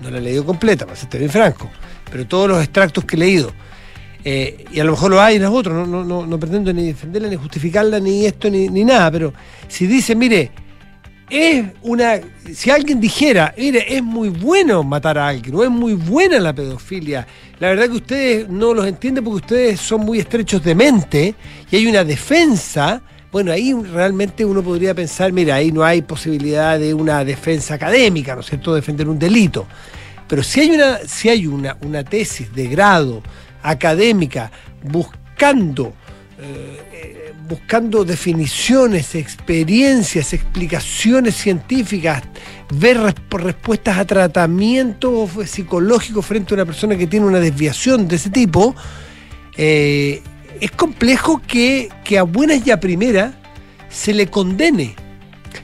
no 0.03 0.11
la 0.11 0.19
he 0.19 0.21
leído 0.21 0.45
completa, 0.45 0.85
para 0.85 0.95
serte 0.95 1.17
bien 1.17 1.31
franco, 1.31 1.67
pero 2.11 2.27
todos 2.27 2.47
los 2.47 2.61
extractos 2.61 3.05
que 3.05 3.15
he 3.15 3.19
leído, 3.19 3.51
eh, 4.23 4.63
y 4.71 4.79
a 4.79 4.83
lo 4.83 4.91
mejor 4.91 5.09
lo 5.09 5.19
hay 5.19 5.37
en 5.37 5.41
los 5.41 5.51
otros, 5.51 5.73
no, 5.73 5.87
no, 5.87 6.03
no, 6.03 6.27
no 6.27 6.39
pretendo 6.39 6.71
ni 6.71 6.85
defenderla, 6.85 7.27
ni 7.27 7.37
justificarla, 7.37 7.99
ni 7.99 8.27
esto, 8.27 8.51
ni, 8.51 8.69
ni 8.69 8.83
nada, 8.83 9.09
pero 9.09 9.33
si 9.67 9.87
dice, 9.87 10.15
mire, 10.15 10.51
es 11.31 11.65
una. 11.81 12.19
Si 12.53 12.69
alguien 12.69 12.99
dijera, 12.99 13.55
mire, 13.57 13.95
es 13.95 14.03
muy 14.03 14.29
bueno 14.29 14.83
matar 14.83 15.17
a 15.17 15.29
alguien, 15.29 15.55
o 15.55 15.63
es 15.63 15.69
muy 15.69 15.93
buena 15.93 16.37
la 16.39 16.53
pedofilia, 16.53 17.25
la 17.59 17.69
verdad 17.69 17.85
que 17.85 17.95
ustedes 17.95 18.49
no 18.49 18.73
los 18.73 18.85
entienden 18.85 19.23
porque 19.23 19.37
ustedes 19.37 19.79
son 19.79 20.01
muy 20.01 20.19
estrechos 20.19 20.61
de 20.63 20.75
mente 20.75 21.35
y 21.71 21.75
hay 21.75 21.87
una 21.87 22.03
defensa. 22.03 23.01
Bueno, 23.31 23.53
ahí 23.53 23.73
realmente 23.73 24.43
uno 24.43 24.61
podría 24.61 24.93
pensar, 24.93 25.31
mira, 25.31 25.55
ahí 25.55 25.71
no 25.71 25.85
hay 25.85 26.01
posibilidad 26.01 26.77
de 26.77 26.93
una 26.93 27.23
defensa 27.23 27.75
académica, 27.75 28.35
¿no 28.35 28.41
es 28.41 28.47
cierto?, 28.47 28.75
defender 28.75 29.07
un 29.07 29.17
delito. 29.17 29.65
Pero 30.27 30.43
si 30.43 30.59
hay 30.59 30.71
una, 30.71 30.97
si 31.07 31.29
hay 31.29 31.47
una, 31.47 31.77
una 31.85 32.03
tesis 32.03 32.53
de 32.53 32.67
grado 32.67 33.23
académica 33.63 34.51
buscando 34.83 35.93
eh, 36.41 37.20
buscando 37.51 38.05
definiciones, 38.05 39.13
experiencias, 39.13 40.31
explicaciones 40.31 41.35
científicas, 41.35 42.23
ver 42.73 42.97
res- 42.97 43.15
respuestas 43.29 43.97
a 43.97 44.05
tratamientos 44.05 45.29
psicológicos 45.45 46.25
frente 46.25 46.53
a 46.53 46.55
una 46.55 46.65
persona 46.65 46.95
que 46.97 47.07
tiene 47.07 47.25
una 47.25 47.41
desviación 47.41 48.07
de 48.07 48.15
ese 48.15 48.29
tipo, 48.29 48.73
eh, 49.57 50.21
es 50.61 50.71
complejo 50.71 51.41
que, 51.45 51.89
que 52.05 52.17
a 52.17 52.23
buenas 52.23 52.65
y 52.65 52.71
a 52.71 52.79
primeras 52.79 53.33
se 53.89 54.13
le 54.13 54.27
condene. 54.27 54.95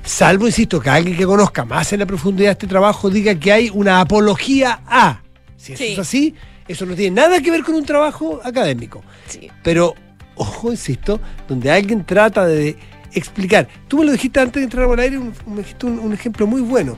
Salvo, 0.03 0.45
insisto, 0.47 0.81
que 0.81 0.89
alguien 0.89 1.15
que 1.15 1.25
conozca 1.25 1.63
más 1.63 1.93
en 1.93 1.99
la 1.99 2.05
profundidad 2.05 2.51
este 2.51 2.67
trabajo 2.67 3.09
diga 3.09 3.33
que 3.35 3.51
hay 3.53 3.69
una 3.73 4.01
apología 4.01 4.81
a. 4.85 5.21
Si 5.55 5.71
eso 5.73 5.83
Sí. 5.83 5.93
es 5.93 5.99
así, 5.99 6.35
eso 6.67 6.85
no 6.85 6.95
tiene 6.95 7.15
nada 7.15 7.39
que 7.41 7.49
ver 7.49 7.63
con 7.63 7.75
un 7.75 7.85
trabajo 7.85 8.41
académico. 8.43 9.01
Sí. 9.27 9.49
Pero, 9.63 9.95
ojo, 10.37 10.71
insisto, 10.71 11.19
donde 11.47 11.69
alguien 11.71 12.05
trata 12.05 12.45
de 12.45 12.77
explicar. 13.13 13.67
Tú 13.87 13.99
me 13.99 14.05
lo 14.05 14.11
dijiste 14.11 14.39
antes 14.39 14.61
de 14.61 14.63
entrar 14.65 14.89
al 14.89 14.99
aire, 14.99 15.17
un- 15.17 15.33
me 15.47 15.57
dijiste 15.57 15.85
un, 15.85 15.99
un 15.99 16.13
ejemplo 16.13 16.45
muy 16.47 16.61
bueno. 16.61 16.97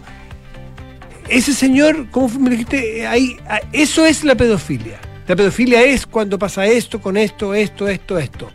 Ese 1.30 1.54
señor, 1.54 2.08
¿cómo 2.12 2.28
me 2.40 2.46
lo 2.46 2.52
dijiste? 2.52 3.06
Ahí, 3.08 3.38
ah, 3.48 3.60
eso 3.72 4.06
es 4.06 4.24
la 4.24 4.36
pedofilia. 4.36 5.00
La 5.28 5.36
pedofilia 5.36 5.84
es 5.84 6.08
cuando 6.08 6.40
pasa 6.40 6.66
esto, 6.66 7.00
con 7.00 7.16
esto, 7.16 7.54
esto, 7.54 7.88
esto, 7.88 8.18
esto. 8.18 8.50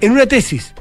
En 0.00 0.12
una 0.12 0.26
tesis, 0.26 0.74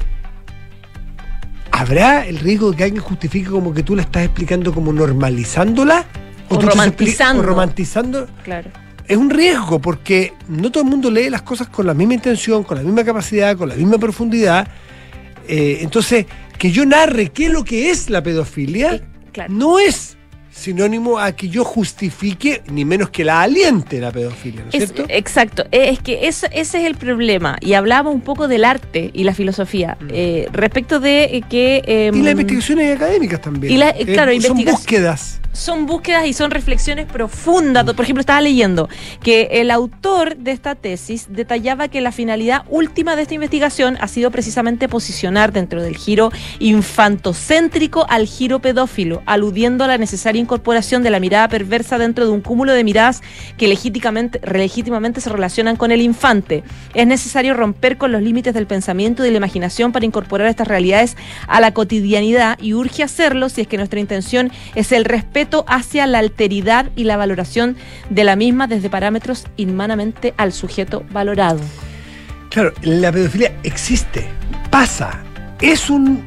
¿habrá 1.72 2.26
el 2.26 2.40
riesgo 2.40 2.72
de 2.72 2.78
que 2.78 2.84
alguien 2.84 3.02
justifique 3.02 3.50
como 3.50 3.74
que 3.74 3.84
tú 3.84 3.96
la 3.96 4.02
estás 4.02 4.26
explicando 4.26 4.74
como 4.74 4.92
normalizándola? 4.94 6.06
O 6.50 6.58
tú 6.58 6.68
estás 6.68 6.76
expli- 6.88 6.90
romantizando. 6.90 7.42
O 7.42 7.46
romantizando. 7.46 8.28
Claro. 8.44 8.70
Es 9.08 9.16
un 9.18 9.30
riesgo 9.30 9.80
porque 9.80 10.34
no 10.50 10.70
todo 10.72 10.84
el 10.84 10.90
mundo 10.90 11.10
lee 11.10 11.30
las 11.30 11.42
cosas 11.42 11.70
con 11.70 11.86
la 11.88 11.94
misma 11.94 12.16
intención, 12.16 12.64
con 12.64 12.78
la 12.78 12.84
misma 12.84 13.04
capacidad, 13.06 13.56
con 13.56 13.70
la 13.70 13.76
misma 13.76 13.98
profundidad. 13.98 14.68
Eh, 15.48 15.80
entonces, 15.82 16.26
que 16.58 16.72
yo 16.72 16.86
narre 16.86 17.30
qué 17.30 17.46
es 17.46 17.52
lo 17.52 17.64
que 17.64 17.90
es 17.90 18.10
la 18.10 18.22
pedofilia 18.22 18.96
Eh, 18.96 19.04
claro. 19.32 19.54
no 19.54 19.80
es 19.80 20.17
sinónimo 20.58 21.20
a 21.20 21.32
que 21.34 21.50
yo 21.50 21.64
justifique, 21.64 22.64
ni 22.72 22.84
menos 22.84 23.10
que 23.12 23.24
la 23.24 23.42
aliente 23.42 24.02
la 24.02 24.12
pedofilia, 24.12 24.62
¿no 24.64 24.70
es 24.70 24.76
Es- 24.76 24.92
cierto? 24.94 25.06
exacto, 25.14 25.64
Eh, 25.72 25.90
es 25.92 26.00
que 26.00 26.28
eso- 26.28 26.48
ese 26.52 26.80
es 26.80 26.86
el 26.86 26.96
problema. 26.96 27.58
Y 27.62 27.74
hablábamos 27.74 28.16
un 28.16 28.22
poco 28.22 28.48
del 28.48 28.66
arte 28.66 29.12
y 29.14 29.24
la 29.24 29.34
filosofía. 29.34 29.98
Eh, 30.10 30.48
respecto 30.52 31.00
de 31.00 31.24
eh, 31.26 31.44
que... 31.50 31.82
eh, 31.86 32.12
Mm. 32.12 32.18
y 32.18 32.22
las 32.24 32.32
investigaciones 32.32 32.96
académicas 32.96 33.42
también. 33.42 33.72
y 33.74 33.78
la- 33.78 33.90
eh, 33.92 34.06
claro, 34.06 34.32
son 34.42 34.64
búsquedas. 34.66 35.42
son 35.54 35.86
búsquedas 35.88 36.28
y 36.28 36.34
son 36.34 36.52
reflexiones 36.52 37.06
profundas. 37.08 37.84
Por 37.86 38.04
ejemplo, 38.04 38.20
estaba 38.22 38.42
leyendo 38.42 38.90
que 39.24 39.48
el 39.54 39.72
autor 39.72 40.38
de 40.38 40.52
esta 40.52 40.76
tesis 40.76 41.28
detallaba 41.30 41.88
que 41.88 42.00
la 42.02 42.12
finalidad 42.12 42.64
última 42.70 43.16
de 43.16 43.24
esta 43.24 43.34
investigación 43.34 43.98
ha 44.00 44.08
sido 44.08 44.30
precisamente 44.32 44.88
posicionar 44.88 45.52
dentro 45.52 45.82
del 45.82 45.98
giro 45.98 46.32
infantocéntrico 46.60 48.06
al 48.10 48.28
giro 48.28 48.60
pedófilo, 48.60 49.22
aludiendo 49.26 49.84
a 49.84 49.88
la 49.88 49.98
necesaria 49.98 50.40
incorporación 50.48 51.04
de 51.04 51.10
la 51.10 51.20
mirada 51.20 51.50
perversa 51.50 51.98
dentro 51.98 52.26
de 52.26 52.32
un 52.32 52.40
cúmulo 52.40 52.72
de 52.72 52.86
miradas 52.86 53.22
que 53.58 53.68
legítimamente, 53.68 54.40
legítimamente 54.40 55.20
se 55.20 55.30
relacionan 55.30 55.76
con 55.76 55.92
el 55.92 56.02
infante. 56.02 56.64
Es 56.94 57.06
necesario 57.06 57.54
romper 57.54 57.98
con 57.98 58.14
los 58.14 58.22
límites 58.22 58.54
del 58.54 58.66
pensamiento 58.66 59.24
y 59.24 59.26
de 59.26 59.32
la 59.32 59.38
imaginación 59.38 59.92
para 59.92 60.06
incorporar 60.06 60.48
estas 60.48 60.70
realidades 60.70 61.18
a 61.48 61.60
la 61.60 61.74
cotidianidad 61.74 62.58
y 62.62 62.74
urge 62.74 63.04
hacerlo 63.04 63.50
si 63.50 63.62
es 63.62 63.68
que 63.68 63.78
nuestra 63.78 64.00
intención 64.00 64.52
es 64.76 64.94
el 64.94 65.04
respeto 65.04 65.66
hacia 65.68 66.08
la 66.08 66.20
alteridad 66.20 66.90
y 66.96 67.04
la 67.04 67.18
valoración 67.18 67.76
de 68.10 68.24
la 68.24 68.38
misma 68.38 68.68
desde 68.68 68.90
parámetros 68.90 69.46
inmanamente 69.58 70.34
al 70.38 70.54
sujeto 70.54 71.04
valorado. 71.12 71.60
Claro, 72.50 72.74
la 72.82 73.12
pedofilia 73.12 73.54
existe, 73.64 74.26
pasa, 74.72 75.20
es 75.60 75.90
un, 75.90 76.24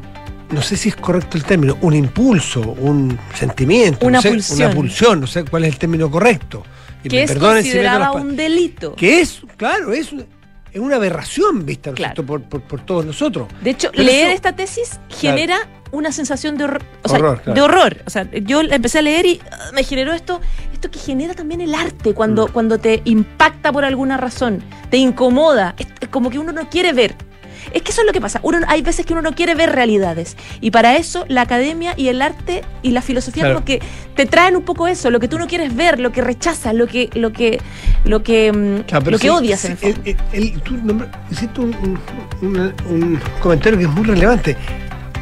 no 0.51 0.62
sé 0.62 0.76
si 0.76 0.88
es 0.90 0.96
correcto 0.96 1.36
el 1.36 1.44
término, 1.44 1.76
un 1.82 1.94
impulso, 1.94 2.61
un 2.61 3.18
sentimiento, 3.34 4.07
Una 4.07 4.18
no 4.18 4.22
sé, 4.22 4.30
pulsión. 4.30 4.59
una 4.66 4.70
pulsión, 4.74 5.20
no 5.20 5.26
sé 5.26 5.44
cuál 5.44 5.64
es 5.64 5.72
el 5.72 5.78
término 5.78 6.11
correcto. 6.11 6.62
Y 7.05 7.09
Que 7.09 7.16
me 7.16 7.22
es 7.24 7.30
si 7.32 7.38
considerada 7.38 8.12
un 8.12 8.36
delito. 8.36 8.94
que 8.94 9.20
es, 9.20 9.40
claro, 9.57 9.92
es 9.92 10.11
es 10.72 10.78
una 10.80 10.96
aberración 10.96 11.66
vista 11.66 11.90
¿no 11.90 11.94
es 11.94 11.96
Claro. 11.96 12.14
cierto? 12.14 12.26
por, 12.26 12.42
por- 12.42 12.61
por 12.62 12.80
todos 12.86 13.05
nosotros. 13.05 13.48
De 13.61 13.70
hecho, 13.70 13.90
Pero 13.90 14.05
leer 14.05 14.26
eso- 14.28 14.34
esta 14.36 14.55
tesis 14.55 15.01
genera 15.09 15.57
una 15.90 16.12
sensación 16.12 16.57
de 16.57 16.62
horror. 16.64 16.82
O 17.03 17.09
sea, 17.09 17.18
Horror, 17.18 17.40
claro. 17.42 17.55
de 17.55 17.61
horror. 17.62 17.96
O 18.07 18.11
sea, 18.11 18.30
yo 18.30 18.62
la 18.62 18.76
empecé 18.76 19.01
a 19.01 19.03
leer 19.03 19.26
y 19.26 19.40
ah, 19.51 19.70
me 19.74 19.82
generó 19.82 20.12
esto, 20.12 20.40
esto 20.72 20.88
que 20.88 21.01
genera 21.01 21.34
también 21.34 21.61
el 21.61 21.74
arte 21.74 22.14
cuando, 22.14 22.46
Mm. 22.46 22.53
cuando 22.53 22.78
te 22.78 23.03
impacta 23.05 23.72
por 23.72 23.84
alguna 23.84 24.16
razón, 24.16 24.62
te 24.90 24.96
incomoda, 24.98 25.74
es 25.76 25.88
como 26.09 26.30
que 26.30 26.38
uno 26.38 26.53
no 26.53 26.68
quiere 26.70 26.92
ver. 26.92 27.16
Es 27.73 27.83
que 27.83 27.91
eso 27.93 28.01
es 28.03 28.07
lo 28.07 28.13
que 28.13 28.21
pasa. 28.21 28.41
Uno, 28.43 28.59
hay 28.69 28.83
veces 28.83 29.07
que 29.07 29.13
uno 29.13 29.23
no 29.23 29.35
quiere 29.35 29.55
ver 29.55 29.71
realidades. 29.73 30.37
Y 30.61 30.71
para 30.71 30.97
eso 30.97 31.25
la 31.29 31.43
academia 31.43 31.95
y 31.97 32.09
el 32.09 32.23
arte 32.23 32.63
y 32.83 32.91
la 32.91 33.03
filosofía 33.03 33.43
Claro. 33.45 33.57
como 33.57 33.65
que 33.65 33.81
te 34.17 34.27
traen 34.27 34.57
un 34.57 34.63
poco 34.63 34.89
eso, 34.89 35.11
lo 35.11 35.21
que 35.21 35.29
tú 35.29 35.39
no 35.39 35.47
quieres 35.47 35.75
ver, 35.75 36.01
lo 36.01 36.13
que 36.13 36.21
rechazas, 36.21 36.75
lo 36.75 36.87
que, 36.87 37.11
lo 37.15 37.33
que, 37.33 37.59
lo 38.05 38.23
que, 38.23 38.53
mm, 38.53 38.83
Claro, 38.87 39.05
pero 39.05 39.11
lo 39.13 39.19
que 39.19 39.31
odias 39.31 39.65
en 39.65 39.73
el 39.73 39.77
fondo. 39.79 40.01
el- 40.05 40.17
el- 40.33 40.43
el- 40.53 40.61
tú 40.63 40.75
nombra- 40.77 41.11
hiciste 41.31 41.61
un, 41.61 41.99
un- 42.43 42.75
un 42.89 43.21
comentario 43.43 43.79
que 43.79 43.85
es 43.85 43.91
muy 43.91 44.05
relevante. 44.05 44.57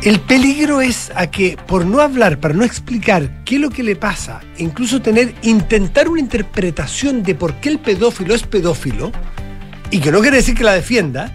El 0.02 0.20
peligro 0.20 0.80
es 0.80 1.10
a 1.16 1.26
que 1.28 1.58
por 1.66 1.84
no 1.84 2.00
hablar, 2.00 2.38
para 2.38 2.54
no 2.54 2.62
explicar 2.64 3.42
qué 3.44 3.56
es 3.56 3.60
lo 3.60 3.68
que 3.70 3.82
le 3.82 3.96
pasa, 3.96 4.40
e 4.56 4.62
incluso 4.62 5.02
tener, 5.02 5.34
intentar 5.42 6.08
una 6.08 6.20
interpretación 6.20 7.24
de 7.24 7.34
por 7.34 7.54
qué 7.54 7.68
el 7.70 7.80
pedófilo 7.80 8.32
es 8.34 8.44
pedófilo, 8.44 9.10
y 9.90 9.98
que 9.98 10.12
no 10.12 10.20
quiere 10.20 10.36
decir 10.36 10.54
que 10.54 10.62
la 10.64 10.74
defienda. 10.74 11.34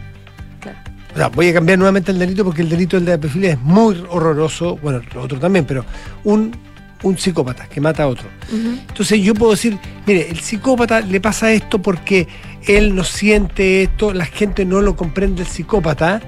O 1.14 1.18
sea, 1.18 1.28
voy 1.30 1.49
a 1.49 1.53
cambiar 1.53 1.78
nuevamente 1.78 2.11
el 2.11 2.20
delito 2.20 2.43
porque 2.43 2.64
el 2.64 2.70
delito 2.70 2.97
del 2.97 3.05
de 3.05 3.11
la 3.11 3.18
pedofilia 3.20 3.51
es 3.51 3.59
muy 3.59 4.03
horroroso, 4.09 4.78
bueno, 4.78 5.01
lo 5.14 5.22
otro 5.22 5.39
también, 5.39 5.66
pero 5.66 5.86
un, 6.24 6.55
un 7.03 7.18
psicópata 7.18 7.68
que 7.68 7.80
mata 7.80 8.03
a 8.03 8.07
otro. 8.07 8.28
Entonces 8.51 9.22
yo 9.22 9.36
puedo 9.36 9.51
decir, 9.51 9.78
mire, 10.07 10.30
el 10.30 10.39
psicópata 10.39 11.01
le 11.01 11.22
pasa 11.22 11.51
esto 11.51 11.80
porque 11.80 12.28
él 12.66 12.95
no 12.95 13.03
siente 13.03 13.84
esto, 13.84 14.14
la 14.14 14.26
gente 14.26 14.66
no 14.66 14.82
lo 14.82 14.95
comprende 14.95 15.43
el 15.43 15.47
psicópata. 15.47 16.22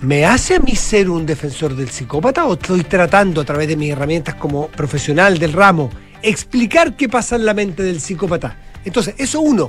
¿Me 0.00 0.24
hace 0.24 0.54
a 0.54 0.60
mí 0.60 0.76
ser 0.76 1.10
un 1.10 1.26
defensor 1.26 1.74
del 1.74 1.88
psicópata 1.88 2.44
o 2.44 2.52
estoy 2.52 2.84
tratando 2.84 3.40
a 3.40 3.44
través 3.44 3.66
de 3.66 3.76
mis 3.76 3.90
herramientas 3.90 4.36
como 4.36 4.68
profesional 4.68 5.38
del 5.38 5.52
ramo 5.52 5.90
explicar 6.22 6.96
qué 6.96 7.08
pasa 7.08 7.34
en 7.34 7.44
la 7.44 7.54
mente 7.54 7.82
del 7.82 8.00
psicópata? 8.00 8.56
Entonces, 8.84 9.16
eso 9.18 9.40
uno. 9.40 9.68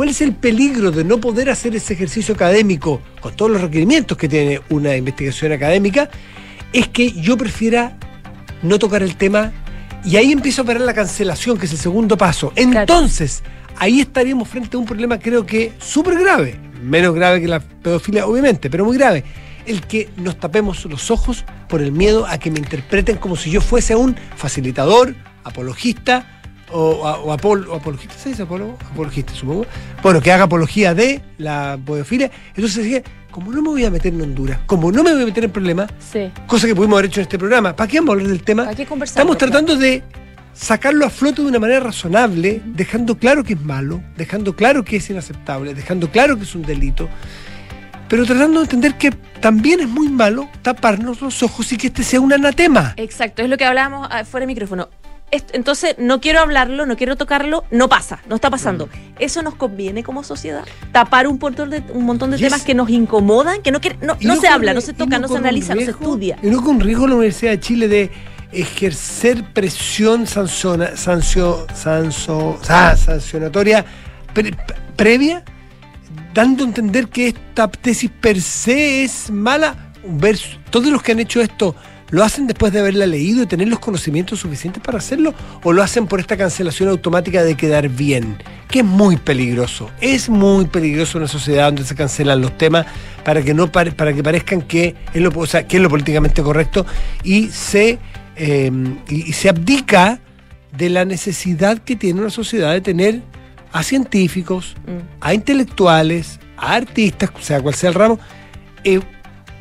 ¿Cuál 0.00 0.08
es 0.08 0.22
el 0.22 0.34
peligro 0.34 0.90
de 0.90 1.04
no 1.04 1.20
poder 1.20 1.50
hacer 1.50 1.76
ese 1.76 1.92
ejercicio 1.92 2.34
académico 2.34 3.02
con 3.20 3.36
todos 3.36 3.50
los 3.50 3.60
requerimientos 3.60 4.16
que 4.16 4.30
tiene 4.30 4.62
una 4.70 4.96
investigación 4.96 5.52
académica? 5.52 6.08
Es 6.72 6.88
que 6.88 7.12
yo 7.12 7.36
prefiera 7.36 7.98
no 8.62 8.78
tocar 8.78 9.02
el 9.02 9.16
tema 9.16 9.52
y 10.02 10.16
ahí 10.16 10.32
empieza 10.32 10.62
a 10.62 10.64
operar 10.64 10.80
la 10.80 10.94
cancelación, 10.94 11.58
que 11.58 11.66
es 11.66 11.72
el 11.72 11.78
segundo 11.78 12.16
paso. 12.16 12.50
Entonces, 12.56 13.42
ahí 13.76 14.00
estaríamos 14.00 14.48
frente 14.48 14.74
a 14.74 14.80
un 14.80 14.86
problema 14.86 15.18
creo 15.18 15.44
que 15.44 15.74
súper 15.78 16.18
grave, 16.18 16.58
menos 16.82 17.14
grave 17.14 17.42
que 17.42 17.48
la 17.48 17.60
pedofilia 17.60 18.24
obviamente, 18.24 18.70
pero 18.70 18.86
muy 18.86 18.96
grave, 18.96 19.22
el 19.66 19.82
que 19.82 20.08
nos 20.16 20.40
tapemos 20.40 20.86
los 20.86 21.10
ojos 21.10 21.44
por 21.68 21.82
el 21.82 21.92
miedo 21.92 22.26
a 22.26 22.38
que 22.38 22.50
me 22.50 22.58
interpreten 22.58 23.18
como 23.18 23.36
si 23.36 23.50
yo 23.50 23.60
fuese 23.60 23.94
un 23.96 24.16
facilitador, 24.34 25.14
apologista 25.44 26.39
o, 26.72 27.06
a- 27.06 27.18
o 27.20 27.32
apol- 27.32 27.66
o 27.68 27.74
apologista, 27.76 28.14
¿se 28.14 28.30
dice 28.30 28.42
apólogo? 28.42 28.76
Apologista, 28.92 29.32
supongo. 29.34 29.66
Bueno, 30.02 30.20
que 30.20 30.32
haga 30.32 30.44
apología 30.44 30.94
de 30.94 31.20
la 31.38 31.78
pedofilia. 31.84 32.30
Entonces 32.54 32.84
dije, 32.84 33.02
como 33.30 33.52
no 33.52 33.62
me 33.62 33.68
voy 33.68 33.84
a 33.84 33.90
meter 33.90 34.12
en 34.12 34.20
Honduras, 34.22 34.58
como 34.66 34.90
no 34.90 35.02
me 35.02 35.12
voy 35.12 35.22
a 35.22 35.26
meter 35.26 35.44
en 35.44 35.50
problemas, 35.52 35.90
Sí. 35.98 36.30
cosa 36.46 36.66
que 36.66 36.74
pudimos 36.74 36.94
haber 36.98 37.06
hecho 37.10 37.20
en 37.20 37.22
este 37.22 37.38
programa. 37.38 37.76
¿Para 37.76 37.88
qué 37.88 37.98
vamos 37.98 38.10
a 38.10 38.12
hablar 38.14 38.28
del 38.28 38.42
tema? 38.42 38.64
¿Para 38.64 38.76
qué 38.76 38.86
conversar? 38.86 39.18
Estamos 39.20 39.38
tratando 39.38 39.76
de 39.76 40.02
sacarlo 40.52 41.06
a 41.06 41.10
flote 41.10 41.40
de 41.42 41.48
una 41.48 41.58
manera 41.60 41.80
razonable, 41.80 42.60
dejando 42.66 43.16
claro 43.18 43.44
que 43.44 43.52
es 43.54 43.60
malo, 43.62 44.02
dejando 44.16 44.54
claro 44.56 44.84
que 44.84 44.96
es 44.96 45.08
inaceptable, 45.10 45.74
dejando 45.74 46.10
claro 46.10 46.36
que 46.36 46.42
es 46.42 46.54
un 46.54 46.62
delito, 46.62 47.08
pero 48.08 48.26
tratando 48.26 48.58
de 48.58 48.64
entender 48.64 48.98
que 48.98 49.10
también 49.40 49.80
es 49.80 49.88
muy 49.88 50.08
malo 50.08 50.48
taparnos 50.62 51.20
los 51.22 51.42
ojos 51.44 51.72
y 51.72 51.76
que 51.76 51.86
este 51.86 52.02
sea 52.02 52.20
un 52.20 52.32
anatema. 52.32 52.94
Exacto, 52.96 53.42
es 53.42 53.48
lo 53.48 53.56
que 53.56 53.64
hablábamos 53.64 54.08
ah, 54.10 54.24
fuera 54.24 54.42
de 54.42 54.48
micrófono. 54.48 54.88
Entonces, 55.30 55.94
no 55.98 56.20
quiero 56.20 56.40
hablarlo, 56.40 56.86
no 56.86 56.96
quiero 56.96 57.16
tocarlo, 57.16 57.64
no 57.70 57.88
pasa, 57.88 58.20
no 58.28 58.34
está 58.34 58.50
pasando. 58.50 58.86
Mm. 58.86 58.90
¿Eso 59.20 59.42
nos 59.42 59.54
conviene 59.54 60.02
como 60.02 60.24
sociedad? 60.24 60.64
Tapar 60.92 61.28
un 61.28 61.38
montón 61.38 61.70
de, 61.70 61.82
un 61.92 62.04
montón 62.04 62.30
de 62.32 62.38
temas 62.38 62.62
que 62.64 62.74
nos 62.74 62.90
incomodan, 62.90 63.62
que 63.62 63.70
no, 63.70 63.80
quiere- 63.80 63.98
no, 64.02 64.16
no 64.20 64.36
se 64.36 64.48
habla, 64.48 64.74
no 64.74 64.80
se 64.80 64.92
toca, 64.92 65.18
no, 65.18 65.28
se 65.28 65.36
analiza, 65.36 65.74
no 65.74 65.80
se 65.82 65.90
estudia. 65.92 66.38
Y 66.42 66.48
no 66.48 66.62
con 66.64 66.80
riesgo 66.80 67.06
la 67.06 67.14
Universidad 67.14 67.52
de 67.52 67.60
Chile 67.60 67.86
de 67.88 68.10
ejercer 68.52 69.44
presión 69.52 70.26
sanciona- 70.26 70.96
sancio- 70.96 71.66
sanso- 71.74 72.58
sa- 72.62 72.96
sancionatoria 72.96 73.84
pre- 74.34 74.56
previa, 74.96 75.44
dando 76.34 76.64
a 76.64 76.66
entender 76.66 77.08
que 77.08 77.28
esta 77.28 77.68
tesis 77.70 78.10
per 78.20 78.40
se 78.40 79.04
es 79.04 79.30
mala. 79.30 79.76
Versus- 80.02 80.58
todos 80.70 80.86
los 80.86 81.02
que 81.02 81.12
han 81.12 81.20
hecho 81.20 81.40
esto 81.42 81.74
lo 82.10 82.24
hacen 82.24 82.46
después 82.46 82.72
de 82.72 82.80
haberla 82.80 83.06
leído 83.06 83.42
y 83.42 83.46
tener 83.46 83.68
los 83.68 83.78
conocimientos 83.78 84.40
suficientes 84.40 84.82
para 84.82 84.98
hacerlo, 84.98 85.34
o 85.62 85.72
lo 85.72 85.82
hacen 85.82 86.06
por 86.06 86.20
esta 86.20 86.36
cancelación 86.36 86.88
automática 86.88 87.42
de 87.42 87.56
quedar 87.56 87.88
bien, 87.88 88.36
que 88.68 88.80
es 88.80 88.84
muy 88.84 89.16
peligroso. 89.16 89.90
Es 90.00 90.28
muy 90.28 90.66
peligroso 90.66 91.18
una 91.18 91.28
sociedad 91.28 91.66
donde 91.66 91.84
se 91.84 91.94
cancelan 91.94 92.40
los 92.40 92.56
temas 92.58 92.86
para 93.24 93.42
que 93.42 93.54
no 93.54 93.70
para 93.70 94.12
que 94.12 94.22
parezcan 94.22 94.62
que 94.62 94.94
es 95.12 95.22
lo, 95.22 95.30
o 95.34 95.46
sea, 95.46 95.66
que 95.66 95.76
es 95.76 95.82
lo 95.82 95.88
políticamente 95.88 96.42
correcto 96.42 96.86
y 97.22 97.48
se 97.48 97.98
eh, 98.36 98.70
y, 99.08 99.28
y 99.28 99.32
se 99.32 99.48
abdica 99.48 100.20
de 100.76 100.88
la 100.88 101.04
necesidad 101.04 101.78
que 101.78 101.96
tiene 101.96 102.20
una 102.20 102.30
sociedad 102.30 102.72
de 102.72 102.80
tener 102.80 103.22
a 103.72 103.82
científicos, 103.82 104.74
Mm. 104.86 104.98
a 105.20 105.34
intelectuales, 105.34 106.40
a 106.56 106.74
artistas, 106.74 107.30
sea 107.40 107.60
cual 107.60 107.74
sea 107.74 107.90
el 107.90 107.94
ramo, 107.94 108.18
eh, 108.84 109.00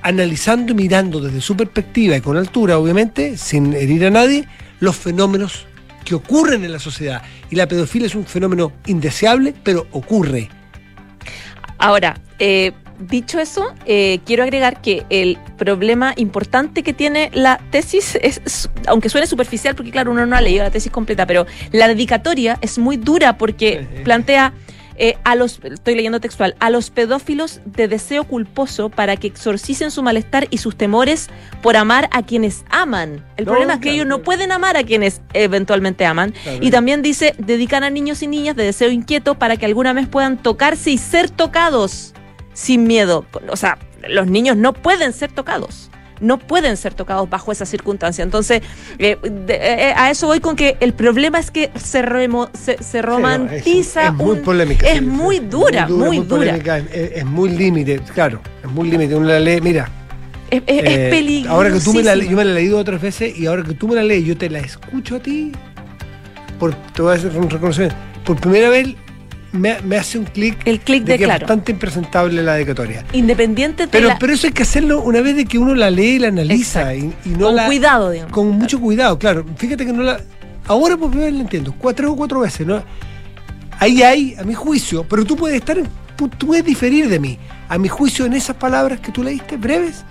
analizando 0.02 0.72
y 0.72 0.76
mirando 0.76 1.20
desde 1.20 1.42
su 1.42 1.56
perspectiva 1.56 2.16
y 2.16 2.22
con 2.22 2.38
altura, 2.38 2.78
obviamente, 2.78 3.38
sin 3.38 3.74
herir 3.74 4.06
a 4.06 4.10
nadie, 4.10 4.48
los 4.80 4.96
fenómenos 4.96 5.66
que 6.06 6.16
ocurren 6.16 6.64
en 6.64 6.72
la 6.72 6.80
sociedad. 6.80 7.22
Y 7.50 7.56
la 7.56 7.68
pedofilia 7.68 8.08
es 8.08 8.16
un 8.16 8.26
fenómeno 8.26 8.72
indeseable, 8.86 9.54
pero 9.64 9.88
ocurre. 9.92 10.50
Ahora, 11.78 12.20
eh, 12.40 12.74
dicho 13.00 13.40
eso, 13.40 13.74
eh, 13.86 14.20
quiero 14.26 14.44
agregar 14.44 14.82
que 14.82 15.06
el 15.10 15.38
problema 15.58 16.14
importante 16.18 16.84
que 16.84 16.94
tiene 16.94 17.32
la 17.34 17.60
tesis 17.72 18.18
es, 18.22 18.70
aunque 18.88 19.10
suene 19.10 19.28
superficial, 19.28 19.76
porque 19.76 19.92
claro, 19.92 20.12
uno 20.12 20.26
no 20.26 20.36
ha 20.36 20.42
leído 20.42 20.64
la 20.64 20.72
tesis 20.72 20.92
completa, 20.92 21.26
pero 21.26 21.46
la 21.72 21.88
dedicatoria 21.88 22.58
es 22.62 22.78
muy 22.78 22.98
dura 22.98 23.38
porque 23.38 23.88
plantea 24.04 24.54
eh, 25.02 25.18
a 25.24 25.36
los, 25.36 25.62
estoy 25.64 25.96
leyendo 25.96 26.20
textual, 26.20 26.56
a 26.60 26.70
los 26.70 26.90
pedófilos 26.90 27.62
de 27.66 27.88
deseo 27.88 28.26
culposo 28.26 28.90
para 28.90 29.16
que 29.16 29.28
exorcicen 29.28 29.92
su 29.92 30.04
malestar 30.04 30.48
y 30.50 30.58
sus 30.58 30.76
temores 30.76 31.30
por 31.62 31.78
amar 31.78 32.10
a 32.12 32.22
quienes 32.24 32.66
aman. 32.70 33.26
El 33.38 33.46
No, 33.46 33.52
problema 33.52 33.74
es 33.76 33.80
que 33.80 33.84
claro, 33.84 33.96
ellos 33.96 34.08
no 34.08 34.22
pueden 34.22 34.52
amar 34.52 34.76
a 34.76 34.84
quienes 34.84 35.22
eventualmente 35.34 36.06
aman. 36.06 36.34
Claro. 36.44 36.60
Y 36.62 36.70
también 36.70 37.02
dice, 37.02 37.34
dedican 37.38 37.86
a 37.86 37.90
niños 37.90 38.22
y 38.24 38.28
niñas 38.28 38.58
de 38.58 38.66
deseo 38.66 38.92
inquieto 38.92 39.36
para 39.36 39.56
que 39.56 39.66
alguna 39.66 39.94
vez 39.94 40.08
puedan 40.08 40.38
tocarse 40.38 40.92
y 40.92 40.98
ser 40.98 41.30
tocados 41.30 42.14
sin 42.54 42.84
miedo. 42.84 43.26
O 43.50 43.56
sea, 43.56 43.78
los 44.10 44.28
niños 44.28 44.58
no 44.58 44.74
pueden 44.74 45.14
ser 45.14 45.32
tocados. 45.32 45.90
No 46.20 46.38
pueden 46.38 46.76
ser 46.78 46.94
tocados 46.94 47.30
bajo 47.30 47.52
esa 47.52 47.66
circunstancia. 47.66 48.24
Entonces, 48.24 48.62
eh, 48.98 49.18
de- 49.22 49.56
eh, 49.56 49.94
a 49.96 50.10
eso 50.12 50.28
voy 50.28 50.40
con 50.40 50.56
que 50.56 50.78
el 50.80 50.94
problema 50.94 51.40
es 51.40 51.52
que 51.52 51.72
se, 51.76 52.02
remo- 52.04 52.50
se, 52.54 52.78
se 52.78 52.84
Sí, 52.84 52.98
no, 52.98 53.02
romantiza. 53.04 54.02
es, 54.04 54.08
es 54.10 54.14
muy 54.14 54.38
un- 54.38 54.44
polémica. 54.44 54.88
es 54.88 55.00
sí, 55.00 55.02
muy 55.02 55.40
dura, 55.40 55.88
muy 55.88 56.18
dura. 56.18 56.28
polémica, 56.30 56.78
es, 56.80 57.12
es 57.16 57.26
muy 57.26 57.50
límite, 57.50 58.00
claro, 58.14 58.42
es 58.64 58.70
muy 58.70 58.90
límite. 58.90 59.16
Uno 59.16 59.28
la 59.28 59.40
lee, 59.40 59.62
mira, 59.62 59.90
Es, 60.52 60.62
es 60.68 60.84
eh, 60.84 61.46
ahora 61.48 61.72
que 61.72 61.80
tú 61.80 61.94
me 61.94 62.04
la 62.04 62.16
yo 62.16 62.36
me 62.36 62.44
la 62.44 62.52
he 62.52 62.56
leído 62.56 62.78
otras 62.80 63.02
veces 63.02 63.38
y 63.38 63.46
ahora 63.46 63.64
que 63.64 63.74
tú 63.74 63.88
me 63.88 63.96
la 63.96 64.04
lees, 64.04 64.26
yo 64.26 64.36
te 64.38 64.50
la 64.50 64.60
escucho 64.60 65.16
a 65.18 65.20
ti, 65.20 65.52
por, 66.60 66.74
te 66.76 67.02
voy 67.02 67.12
a 67.14 67.16
hacer 67.16 67.38
un 67.38 67.50
reconocimiento. 67.50 67.96
Por 68.26 68.40
primera 68.40 68.70
vez 68.70 68.90
me, 69.52 69.82
me 69.82 69.98
hace 69.98 70.18
un 70.20 70.26
clic 70.26 70.58
El 70.66 70.80
clic 70.80 71.04
de 71.04 71.14
de 71.14 71.18
que 71.18 71.24
es 71.24 71.30
bastante 71.30 71.72
impresentable 71.72 72.44
la 72.44 72.54
dedicatoria. 72.56 73.04
Independiente 73.14 73.84
de 73.84 73.90
Pero, 73.90 74.08
la- 74.10 74.20
pero 74.20 74.34
eso 74.34 74.48
hay 74.48 74.54
que 74.54 74.64
hacerlo 74.64 75.02
una 75.02 75.22
vez 75.22 75.36
de 75.36 75.46
que 75.46 75.58
uno 75.58 75.74
la 75.76 75.90
lee 75.90 76.16
y 76.16 76.20
la 76.20 76.28
analiza 76.30 76.94
y, 76.96 77.14
y 77.26 77.30
no 77.30 77.48
con 77.48 77.56
la, 77.56 77.66
cuidado, 77.66 78.12
digamos. 78.12 78.32
con 78.34 78.48
mucho 78.52 78.80
cuidado, 78.80 79.18
claro. 79.18 79.46
Fíjate 79.58 79.86
que 79.86 79.94
no 79.94 80.04
la. 80.04 80.20
Ahora 80.68 80.98
por 80.98 81.10
primera 81.10 81.30
vez 81.32 81.36
la 81.36 81.42
entiendo. 81.42 81.74
Cuatro 81.78 82.12
o 82.12 82.16
cuatro 82.16 82.42
veces, 82.42 82.66
¿no? 82.68 82.84
Ahí 83.80 84.04
hay, 84.04 84.36
a 84.40 84.44
mi 84.44 84.54
juicio, 84.54 85.04
pero 85.10 85.24
tú 85.26 85.36
puedes 85.36 85.58
estar, 85.58 85.78
tú 86.16 86.48
puedes 86.48 86.66
diferir 86.66 87.08
de 87.10 87.20
mí. 87.20 87.40
A 87.70 87.78
mi 87.78 87.88
juicio, 87.88 88.26
en 88.26 88.34
esas 88.34 88.56
palabras 88.56 89.00
que 89.00 89.12
tú 89.12 89.24
leíste, 89.24 89.56
breves, 89.58 90.04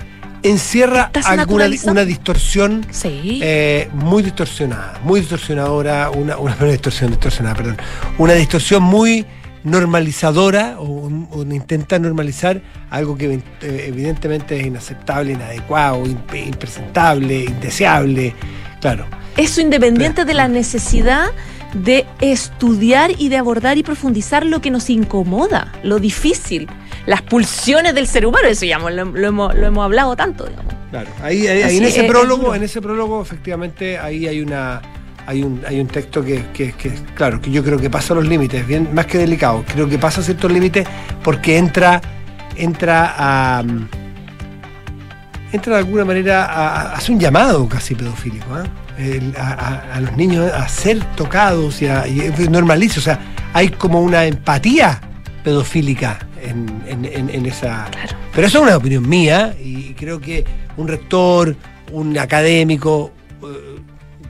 encierra 0.42 1.10
alguna 1.24 1.66
una 1.84 2.04
distorsión 2.04 2.86
Sí. 2.90 3.40
eh, 3.42 3.88
muy 3.94 4.22
distorsionada, 4.22 5.00
muy 5.04 5.20
distorsionadora, 5.20 6.10
una, 6.10 6.36
una 6.38 6.54
distorsión, 6.64 7.10
distorsionada, 7.10 7.56
perdón, 7.56 7.76
una 8.18 8.34
distorsión 8.34 8.82
muy 8.82 9.26
normalizadora 9.64 10.76
o, 10.78 11.08
o 11.30 11.42
intenta 11.42 11.98
normalizar 11.98 12.60
algo 12.90 13.16
que 13.16 13.34
eh, 13.62 13.84
evidentemente 13.88 14.58
es 14.60 14.66
inaceptable, 14.66 15.32
inadecuado, 15.32 16.04
imp- 16.04 16.46
impresentable, 16.46 17.44
indeseable, 17.44 18.34
claro. 18.80 19.06
Eso 19.36 19.60
independiente 19.60 20.24
de 20.24 20.34
la 20.34 20.48
necesidad 20.48 21.26
de 21.74 22.06
estudiar 22.20 23.12
y 23.18 23.28
de 23.28 23.36
abordar 23.36 23.76
y 23.78 23.82
profundizar 23.82 24.44
lo 24.46 24.60
que 24.60 24.70
nos 24.70 24.88
incomoda, 24.90 25.72
lo 25.82 25.98
difícil, 25.98 26.66
las 27.08 27.22
pulsiones 27.22 27.94
del 27.94 28.06
ser 28.06 28.26
humano, 28.26 28.46
eso 28.48 28.66
ya 28.66 28.78
lo, 28.78 28.90
lo 28.90 29.26
hemos, 29.28 29.54
lo 29.54 29.66
hemos 29.66 29.82
hablado 29.84 30.14
tanto, 30.14 30.44
digamos. 30.46 30.74
Claro, 30.90 31.08
ahí, 31.22 31.46
ahí- 31.46 31.62
ahí 31.62 31.76
en 31.78 31.84
ese 31.84 32.00
es, 32.02 32.06
prólogo, 32.06 32.52
es 32.52 32.58
en 32.58 32.64
ese 32.64 32.82
prólogo, 32.82 33.22
efectivamente, 33.22 33.98
ahí 33.98 34.26
hay 34.26 34.40
una 34.42 34.82
hay 35.26 35.42
un, 35.42 35.60
hay 35.66 35.78
un 35.80 35.86
texto 35.88 36.22
que, 36.24 36.44
que- 36.54 36.72
que, 36.72 36.90
claro, 37.14 37.40
que 37.40 37.50
yo 37.50 37.62
creo 37.64 37.78
que 37.78 37.90
pasa 37.90 38.14
los 38.14 38.26
límites, 38.26 38.66
bien, 38.66 38.88
más 38.94 39.04
que 39.06 39.18
delicado, 39.18 39.64
creo 39.72 39.88
que 39.88 39.98
pasa 39.98 40.22
ciertos 40.22 40.50
límites 40.52 40.86
porque 41.22 41.58
entra, 41.58 42.00
entra 42.56 43.14
a 43.18 43.62
entra 45.52 45.74
de 45.74 45.78
alguna 45.80 46.04
manera 46.04 46.44
a, 46.44 46.92
hace 46.94 47.12
un 47.12 47.20
llamado 47.20 47.68
casi 47.68 47.94
pedofílico, 47.94 48.46
¿ah? 48.54 48.64
El- 48.98 49.34
a, 49.36 49.52
a- 49.52 49.94
a 49.96 50.00
los 50.00 50.12
niños 50.16 50.52
a 50.52 50.68
ser 50.68 50.98
tocados 51.16 51.80
y, 51.82 51.86
a, 51.86 52.06
y 52.06 52.20
o 52.20 53.00
sea, 53.00 53.18
hay 53.54 53.68
como 53.70 54.00
una 54.02 54.24
empatía 54.26 55.00
pedofílica 55.52 56.18
en, 56.42 56.66
en- 56.86 57.04
en- 57.06 57.30
en 57.30 57.46
esa. 57.46 57.90
Pero 58.34 58.46
eso 58.46 58.58
es 58.58 58.64
una 58.64 58.76
opinión 58.76 59.08
mía 59.08 59.56
y 59.62 59.94
creo 59.94 60.20
que 60.20 60.44
un 60.76 60.86
rector, 60.88 61.56
un 61.90 62.18
académico, 62.18 63.12
eh, 63.42 63.80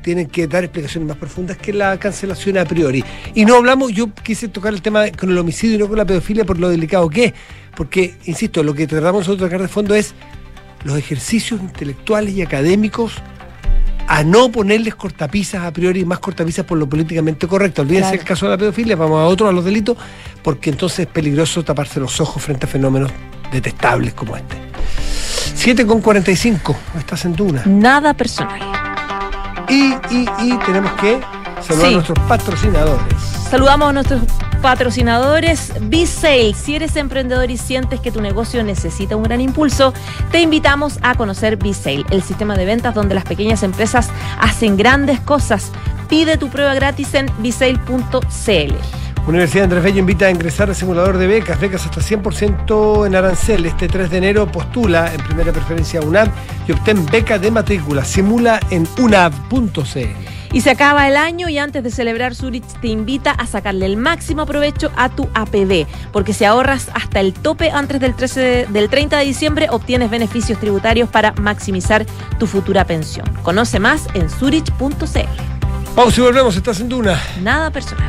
tienen 0.02 0.28
que 0.28 0.46
dar 0.46 0.62
explicaciones 0.62 1.08
más 1.08 1.16
profundas 1.16 1.56
que 1.56 1.72
la 1.72 1.98
cancelación 1.98 2.56
a 2.56 2.64
priori. 2.64 3.04
Y 3.34 3.44
no 3.44 3.56
hablamos, 3.56 3.92
yo 3.92 4.14
quise 4.14 4.46
tocar 4.48 4.72
el 4.72 4.80
tema 4.80 5.10
con 5.10 5.28
el 5.30 5.38
homicidio 5.38 5.74
y 5.74 5.78
no 5.78 5.88
con 5.88 5.98
la 5.98 6.04
pedofilia 6.06 6.44
por 6.44 6.58
lo 6.58 6.68
delicado 6.68 7.10
que 7.10 7.24
es, 7.26 7.32
porque, 7.76 8.14
insisto, 8.26 8.62
lo 8.62 8.74
que 8.74 8.86
tratamos 8.86 9.22
nosotros 9.22 9.40
de 9.40 9.46
tocar 9.46 9.60
de 9.62 9.68
fondo 9.68 9.94
es 9.96 10.14
los 10.84 10.96
ejercicios 10.96 11.60
intelectuales 11.60 12.32
y 12.34 12.42
académicos 12.42 13.14
a 14.10 14.24
no 14.24 14.50
ponerles 14.50 14.94
cortapisas 14.94 15.64
a 15.64 15.70
priori, 15.72 16.04
más 16.04 16.18
cortapisas 16.18 16.64
por 16.64 16.78
lo 16.78 16.88
políticamente 16.88 17.46
correcto. 17.46 17.82
Olvídense 17.82 18.08
Claro. 18.10 18.22
el 18.22 18.26
caso 18.26 18.46
de 18.46 18.50
la 18.52 18.58
pedofilia, 18.58 18.96
vamos 18.96 19.20
a 19.20 19.24
otro, 19.26 19.48
a 19.48 19.52
los 19.52 19.64
delitos, 19.64 19.96
porque 20.42 20.70
entonces 20.70 21.00
es 21.00 21.06
peligroso 21.06 21.62
taparse 21.62 22.00
los 22.00 22.18
ojos 22.20 22.42
frente 22.42 22.64
a 22.66 22.68
fenómenos 22.68 23.10
detestables 23.52 24.14
como 24.14 24.34
este. 24.36 24.56
7 25.54 25.86
con 25.86 26.00
45, 26.00 26.76
estás 26.98 27.24
en 27.26 27.34
Duna. 27.36 27.62
Nada 27.66 28.14
personal. 28.14 28.60
Y, 29.68 29.92
y, 30.10 30.26
y 30.42 30.58
tenemos 30.64 30.92
que 30.92 31.20
saludar 31.66 31.86
Sí. 31.88 31.92
a 31.92 31.96
nuestros 31.96 32.18
patrocinadores. 32.26 33.14
Saludamos 33.50 33.90
a 33.90 33.92
nuestros 33.92 34.22
patrocinadores 34.62 35.72
B-Sale. 35.80 36.54
Si 36.54 36.76
eres 36.76 36.96
emprendedor 36.96 37.50
y 37.50 37.56
sientes 37.56 38.00
que 38.00 38.10
tu 38.10 38.20
negocio 38.20 38.62
necesita 38.62 39.16
un 39.16 39.22
gran 39.22 39.40
impulso, 39.40 39.92
te 40.30 40.40
invitamos 40.40 40.98
a 41.02 41.14
conocer 41.14 41.56
B-Sale, 41.56 42.04
el 42.10 42.22
sistema 42.22 42.56
de 42.56 42.64
ventas 42.64 42.94
donde 42.94 43.14
las 43.14 43.24
pequeñas 43.24 43.62
empresas 43.62 44.10
hacen 44.38 44.76
grandes 44.76 45.20
cosas. 45.20 45.72
Pide 46.08 46.36
tu 46.36 46.48
prueba 46.48 46.74
gratis 46.74 47.14
en 47.14 47.26
bsale.cl. 47.38 48.74
Universidad 49.26 49.64
Andrés 49.64 49.84
Bello 49.84 49.98
invita 49.98 50.26
a 50.26 50.30
ingresar 50.30 50.70
al 50.70 50.74
simulador 50.74 51.18
de 51.18 51.26
becas, 51.26 51.60
becas 51.60 51.84
hasta 51.84 52.00
100% 52.00 53.06
en 53.06 53.14
arancel. 53.14 53.66
Este 53.66 53.86
3 53.86 54.10
de 54.10 54.16
enero 54.16 54.50
postula 54.50 55.12
en 55.12 55.20
primera 55.22 55.52
preferencia 55.52 56.00
a 56.00 56.02
UNAV 56.02 56.28
y 56.66 56.72
obtén 56.72 57.04
beca 57.06 57.38
de 57.38 57.50
matrícula. 57.50 58.06
Simula 58.06 58.58
en 58.70 58.88
unav.cl. 58.98 60.37
Y 60.52 60.60
se 60.62 60.70
acaba 60.70 61.06
el 61.08 61.16
año 61.16 61.48
y 61.48 61.58
antes 61.58 61.82
de 61.84 61.90
celebrar 61.90 62.34
Zurich 62.34 62.64
te 62.80 62.88
invita 62.88 63.30
a 63.32 63.46
sacarle 63.46 63.86
el 63.86 63.96
máximo 63.96 64.46
provecho 64.46 64.90
a 64.96 65.08
tu 65.08 65.28
APB, 65.34 65.86
porque 66.12 66.32
si 66.32 66.44
ahorras 66.44 66.90
hasta 66.94 67.20
el 67.20 67.32
tope 67.34 67.70
antes 67.70 68.00
del, 68.00 68.14
13 68.14 68.40
de- 68.40 68.66
del 68.66 68.88
30 68.88 69.18
de 69.18 69.24
diciembre 69.24 69.68
obtienes 69.70 70.10
beneficios 70.10 70.58
tributarios 70.58 71.08
para 71.08 71.32
maximizar 71.32 72.06
tu 72.38 72.46
futura 72.46 72.84
pensión. 72.84 73.26
Conoce 73.42 73.78
más 73.78 74.06
en 74.14 74.30
zurich.cl. 74.30 75.18
Pausa 75.94 76.20
y 76.20 76.24
volvemos, 76.24 76.56
estás 76.56 76.80
en 76.80 76.88
Duna. 76.88 77.20
Nada 77.42 77.70
personal. 77.70 78.08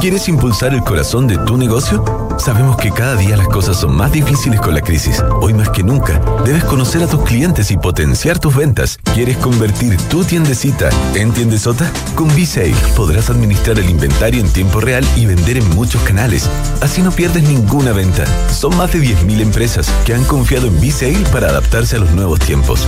¿Quieres 0.00 0.30
impulsar 0.30 0.72
el 0.72 0.80
corazón 0.80 1.26
de 1.26 1.36
tu 1.36 1.58
negocio? 1.58 2.02
Sabemos 2.38 2.78
que 2.78 2.90
cada 2.90 3.16
día 3.16 3.36
las 3.36 3.48
cosas 3.48 3.78
son 3.78 3.94
más 3.94 4.10
difíciles 4.10 4.58
con 4.58 4.72
la 4.74 4.80
crisis. 4.80 5.22
Hoy 5.42 5.52
más 5.52 5.68
que 5.68 5.82
nunca, 5.82 6.22
debes 6.42 6.64
conocer 6.64 7.02
a 7.02 7.06
tus 7.06 7.22
clientes 7.22 7.70
y 7.70 7.76
potenciar 7.76 8.38
tus 8.38 8.56
ventas. 8.56 8.98
¿Quieres 9.12 9.36
convertir 9.36 9.98
tu 10.08 10.24
tiendecita 10.24 10.88
en 11.14 11.32
tiendesota? 11.32 11.92
Con 12.14 12.28
B-Sale 12.34 12.74
podrás 12.96 13.28
administrar 13.28 13.78
el 13.78 13.90
inventario 13.90 14.40
en 14.40 14.50
tiempo 14.50 14.80
real 14.80 15.04
y 15.16 15.26
vender 15.26 15.58
en 15.58 15.68
muchos 15.76 16.00
canales. 16.00 16.48
Así 16.80 17.02
no 17.02 17.10
pierdes 17.10 17.42
ninguna 17.42 17.92
venta. 17.92 18.24
Son 18.50 18.74
más 18.78 18.94
de 18.94 19.00
10.000 19.00 19.42
empresas 19.42 19.90
que 20.06 20.14
han 20.14 20.24
confiado 20.24 20.66
en 20.66 20.80
B-Sale 20.80 21.26
para 21.30 21.50
adaptarse 21.50 21.96
a 21.96 22.00
los 22.00 22.10
nuevos 22.12 22.40
tiempos. 22.40 22.86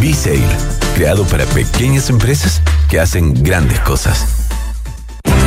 B-Sale, 0.00 0.48
creado 0.94 1.24
para 1.24 1.44
pequeñas 1.44 2.08
empresas 2.08 2.62
que 2.88 2.98
hacen 2.98 3.34
grandes 3.42 3.78
cosas. 3.80 4.45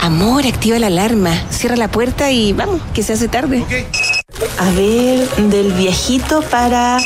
Amor, 0.00 0.46
activa 0.46 0.78
la 0.78 0.86
alarma, 0.86 1.32
cierra 1.50 1.76
la 1.76 1.88
puerta 1.88 2.30
y 2.30 2.52
vamos, 2.52 2.80
que 2.94 3.02
se 3.02 3.14
hace 3.14 3.26
tarde. 3.28 3.64
A 4.58 4.70
ver, 4.70 5.28
del 5.36 5.72
viejito 5.72 6.42
para... 6.42 6.98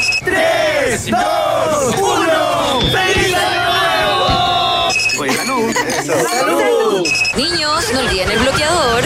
Niños, 7.36 7.84
no 7.92 8.00
olviden 8.00 8.30
el 8.30 8.38
bloqueador. 8.38 9.02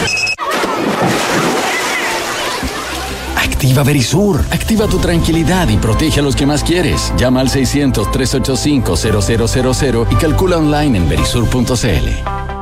Activa 3.37 3.83
Verisur. 3.83 4.41
Activa 4.51 4.87
tu 4.87 4.99
tranquilidad 4.99 5.67
y 5.69 5.77
protege 5.77 6.19
a 6.19 6.23
los 6.23 6.35
que 6.35 6.45
más 6.45 6.63
quieres. 6.63 7.11
Llama 7.17 7.39
al 7.41 7.49
600-385-0000 7.49 10.07
y 10.11 10.15
calcula 10.15 10.57
online 10.57 10.97
en 10.97 11.09
verisur.cl. 11.09 12.56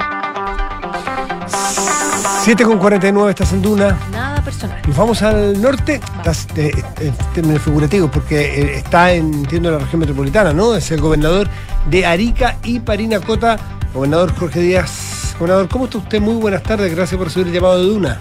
7 2.45 2.63
con 2.63 2.77
49, 2.77 3.31
estás 3.31 3.53
en 3.53 3.61
Duna. 3.63 3.97
Nada 4.11 4.39
personal. 4.43 4.79
Nos 4.85 4.95
vamos 4.95 5.19
al 5.23 5.59
norte, 5.59 5.95
estás, 5.95 6.47
eh, 6.55 6.71
en 6.99 7.13
términos 7.33 7.63
figurativos, 7.63 8.11
porque 8.11 8.35
eh, 8.39 8.77
está 8.77 9.11
en, 9.13 9.33
entiendo, 9.33 9.71
la 9.71 9.79
región 9.79 10.01
metropolitana, 10.01 10.53
¿no? 10.53 10.75
Es 10.75 10.91
el 10.91 11.01
gobernador 11.01 11.47
de 11.89 12.05
Arica 12.05 12.59
y 12.63 12.81
Parinacota, 12.81 13.57
gobernador 13.95 14.31
Jorge 14.35 14.59
Díaz. 14.59 15.35
Gobernador, 15.39 15.69
¿cómo 15.69 15.85
está 15.85 15.97
usted? 15.97 16.21
Muy 16.21 16.35
buenas 16.35 16.61
tardes, 16.61 16.95
gracias 16.95 17.17
por 17.17 17.29
recibir 17.29 17.47
el 17.47 17.53
llamado 17.53 17.79
de 17.79 17.89
Duna. 17.89 18.19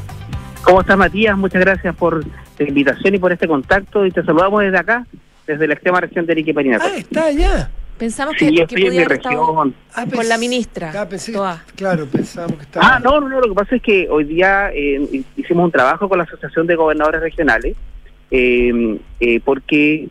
¿Cómo 0.62 0.80
estás, 0.80 0.96
Matías? 0.96 1.36
Muchas 1.36 1.60
gracias 1.60 1.94
por 1.94 2.24
la 2.24 2.66
invitación 2.66 3.14
y 3.14 3.18
por 3.18 3.30
este 3.30 3.46
contacto. 3.46 4.06
Y 4.06 4.10
te 4.10 4.24
saludamos 4.24 4.62
desde 4.62 4.78
acá, 4.78 5.06
desde 5.46 5.66
la 5.66 5.74
extrema 5.74 6.00
región 6.00 6.24
de 6.24 6.32
Arica 6.32 6.50
y 6.50 6.54
Parinacota. 6.54 6.90
Ah, 6.94 6.96
está 6.96 7.24
allá. 7.26 7.70
Pensamos 7.98 8.34
Sí, 8.38 8.46
que, 8.46 8.52
yo 8.52 8.66
que 8.66 8.74
estoy 8.74 8.82
en 8.82 8.82
mi 8.82 8.88
podía 8.90 9.06
haber 9.06 9.18
estado 9.18 9.46
región. 9.46 9.74
Ah, 9.94 10.06
con 10.12 10.28
la 10.28 10.38
ministra. 10.38 10.92
Ah, 10.96 11.08
pensé- 11.08 11.32
claro, 11.76 12.06
pensábamos 12.06 12.56
que 12.58 12.62
estaba. 12.64 12.96
Ah, 12.96 12.98
no, 12.98 13.20
no, 13.20 13.28
no, 13.28 13.40
lo 13.40 13.48
que 13.48 13.54
pasa 13.54 13.76
es 13.76 13.82
que 13.82 14.08
hoy 14.10 14.24
día 14.24 14.70
eh, 14.74 15.22
hicimos 15.36 15.64
un 15.64 15.70
trabajo 15.70 16.08
con 16.08 16.18
la 16.18 16.24
Asociación 16.24 16.66
de 16.66 16.74
Gobernadores 16.74 17.20
Regionales 17.20 17.76
eh, 18.30 18.98
eh, 19.20 19.40
porque 19.44 20.08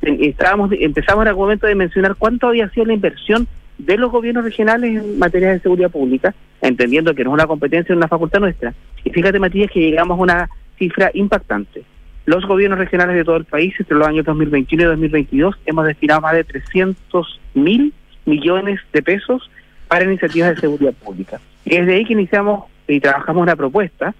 estábamos 0.00 0.70
empezamos 0.78 1.22
en 1.22 1.28
algún 1.28 1.44
momento 1.44 1.66
de 1.66 1.74
mencionar 1.74 2.16
cuánto 2.16 2.48
había 2.48 2.68
sido 2.70 2.86
la 2.86 2.94
inversión 2.94 3.46
de 3.78 3.96
los 3.98 4.10
gobiernos 4.10 4.44
regionales 4.44 4.96
en 5.02 5.18
materia 5.18 5.50
de 5.52 5.60
seguridad 5.60 5.90
pública, 5.90 6.34
entendiendo 6.60 7.14
que 7.14 7.24
no 7.24 7.30
es 7.30 7.34
una 7.34 7.46
competencia, 7.46 7.92
es 7.92 7.96
una 7.96 8.08
facultad 8.08 8.40
nuestra. 8.40 8.74
Y 9.04 9.10
fíjate, 9.10 9.38
Matías, 9.38 9.70
que 9.70 9.80
llegamos 9.80 10.18
a 10.18 10.22
una 10.22 10.50
cifra 10.78 11.10
impactante. 11.14 11.82
Los 12.24 12.46
gobiernos 12.46 12.78
regionales 12.78 13.16
de 13.16 13.24
todo 13.24 13.36
el 13.36 13.44
país, 13.44 13.74
entre 13.78 13.96
los 13.96 14.06
años 14.06 14.24
2021 14.24 14.82
y 14.82 14.86
2022, 14.86 15.56
hemos 15.66 15.86
destinado 15.86 16.20
más 16.20 16.34
de 16.34 16.44
300 16.44 17.40
mil 17.54 17.92
millones 18.24 18.80
de 18.92 19.02
pesos 19.02 19.50
para 19.88 20.04
iniciativas 20.04 20.54
de 20.54 20.60
seguridad 20.60 20.94
pública. 20.94 21.40
Y 21.64 21.76
desde 21.76 21.94
ahí 21.94 22.04
que 22.04 22.12
iniciamos 22.12 22.64
y 22.86 23.00
trabajamos 23.00 23.42
una 23.42 23.56
propuesta 23.56 24.14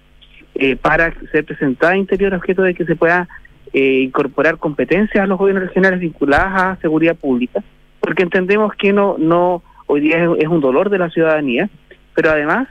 eh, 0.55 0.75
para 0.75 1.13
ser 1.31 1.45
presentada 1.45 1.93
a 1.93 1.97
Interior 1.97 2.33
objeto 2.33 2.61
de 2.61 2.73
que 2.73 2.85
se 2.85 2.95
pueda 2.95 3.27
eh, 3.71 4.01
incorporar 4.01 4.57
competencias 4.57 5.23
a 5.23 5.27
los 5.27 5.39
gobiernos 5.39 5.67
regionales 5.67 5.99
vinculadas 5.99 6.61
a 6.61 6.81
seguridad 6.81 7.15
pública, 7.15 7.63
porque 7.99 8.23
entendemos 8.23 8.73
que 8.75 8.93
no, 8.93 9.15
no 9.17 9.63
hoy 9.87 10.01
día 10.01 10.29
es, 10.37 10.47
un 10.47 10.61
dolor 10.61 10.89
de 10.89 10.99
la 10.99 11.09
ciudadanía, 11.09 11.69
pero 12.13 12.31
además 12.31 12.67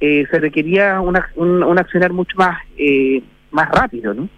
eh, 0.00 0.26
se 0.30 0.38
requería 0.38 1.00
un, 1.00 1.16
un 1.36 1.78
accionar 1.78 2.12
mucho 2.12 2.36
más, 2.36 2.58
eh, 2.78 3.22
más 3.50 3.70
rápido, 3.70 4.14
¿no? 4.14 4.28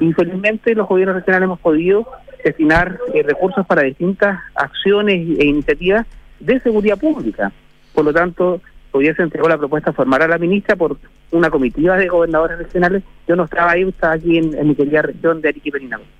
Infelizmente 0.00 0.74
los 0.74 0.88
gobiernos 0.88 1.16
regionales 1.16 1.46
hemos 1.46 1.60
podido 1.60 2.06
destinar 2.44 2.98
eh, 3.14 3.22
recursos 3.22 3.66
para 3.66 3.82
distintas 3.82 4.40
acciones 4.54 5.14
e 5.38 5.44
iniciativas 5.44 6.06
de 6.40 6.60
seguridad 6.60 6.98
pública. 6.98 7.52
Por 7.94 8.04
lo 8.04 8.12
tanto, 8.12 8.60
hoy 8.92 9.12
se 9.14 9.22
entregó 9.22 9.48
la 9.48 9.58
propuesta 9.58 9.90
de 9.90 9.96
formar 9.96 10.22
a 10.22 10.28
la 10.28 10.38
ministra 10.38 10.76
por 10.76 10.98
una 11.30 11.50
comitiva 11.50 11.96
de 11.96 12.08
gobernadores 12.08 12.58
regionales. 12.58 13.02
Yo 13.26 13.36
no 13.36 13.44
estaba 13.44 13.72
ahí, 13.72 13.82
estaba 13.82 14.14
aquí 14.14 14.38
en, 14.38 14.54
en 14.54 14.68
mi 14.68 14.74
querida 14.74 15.02
región 15.02 15.40
de 15.40 15.48
Arica 15.48 15.68
y 15.68 15.72
Parinacota. 15.72 16.10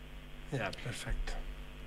Ya, 0.53 0.71
perfecto. 0.71 1.26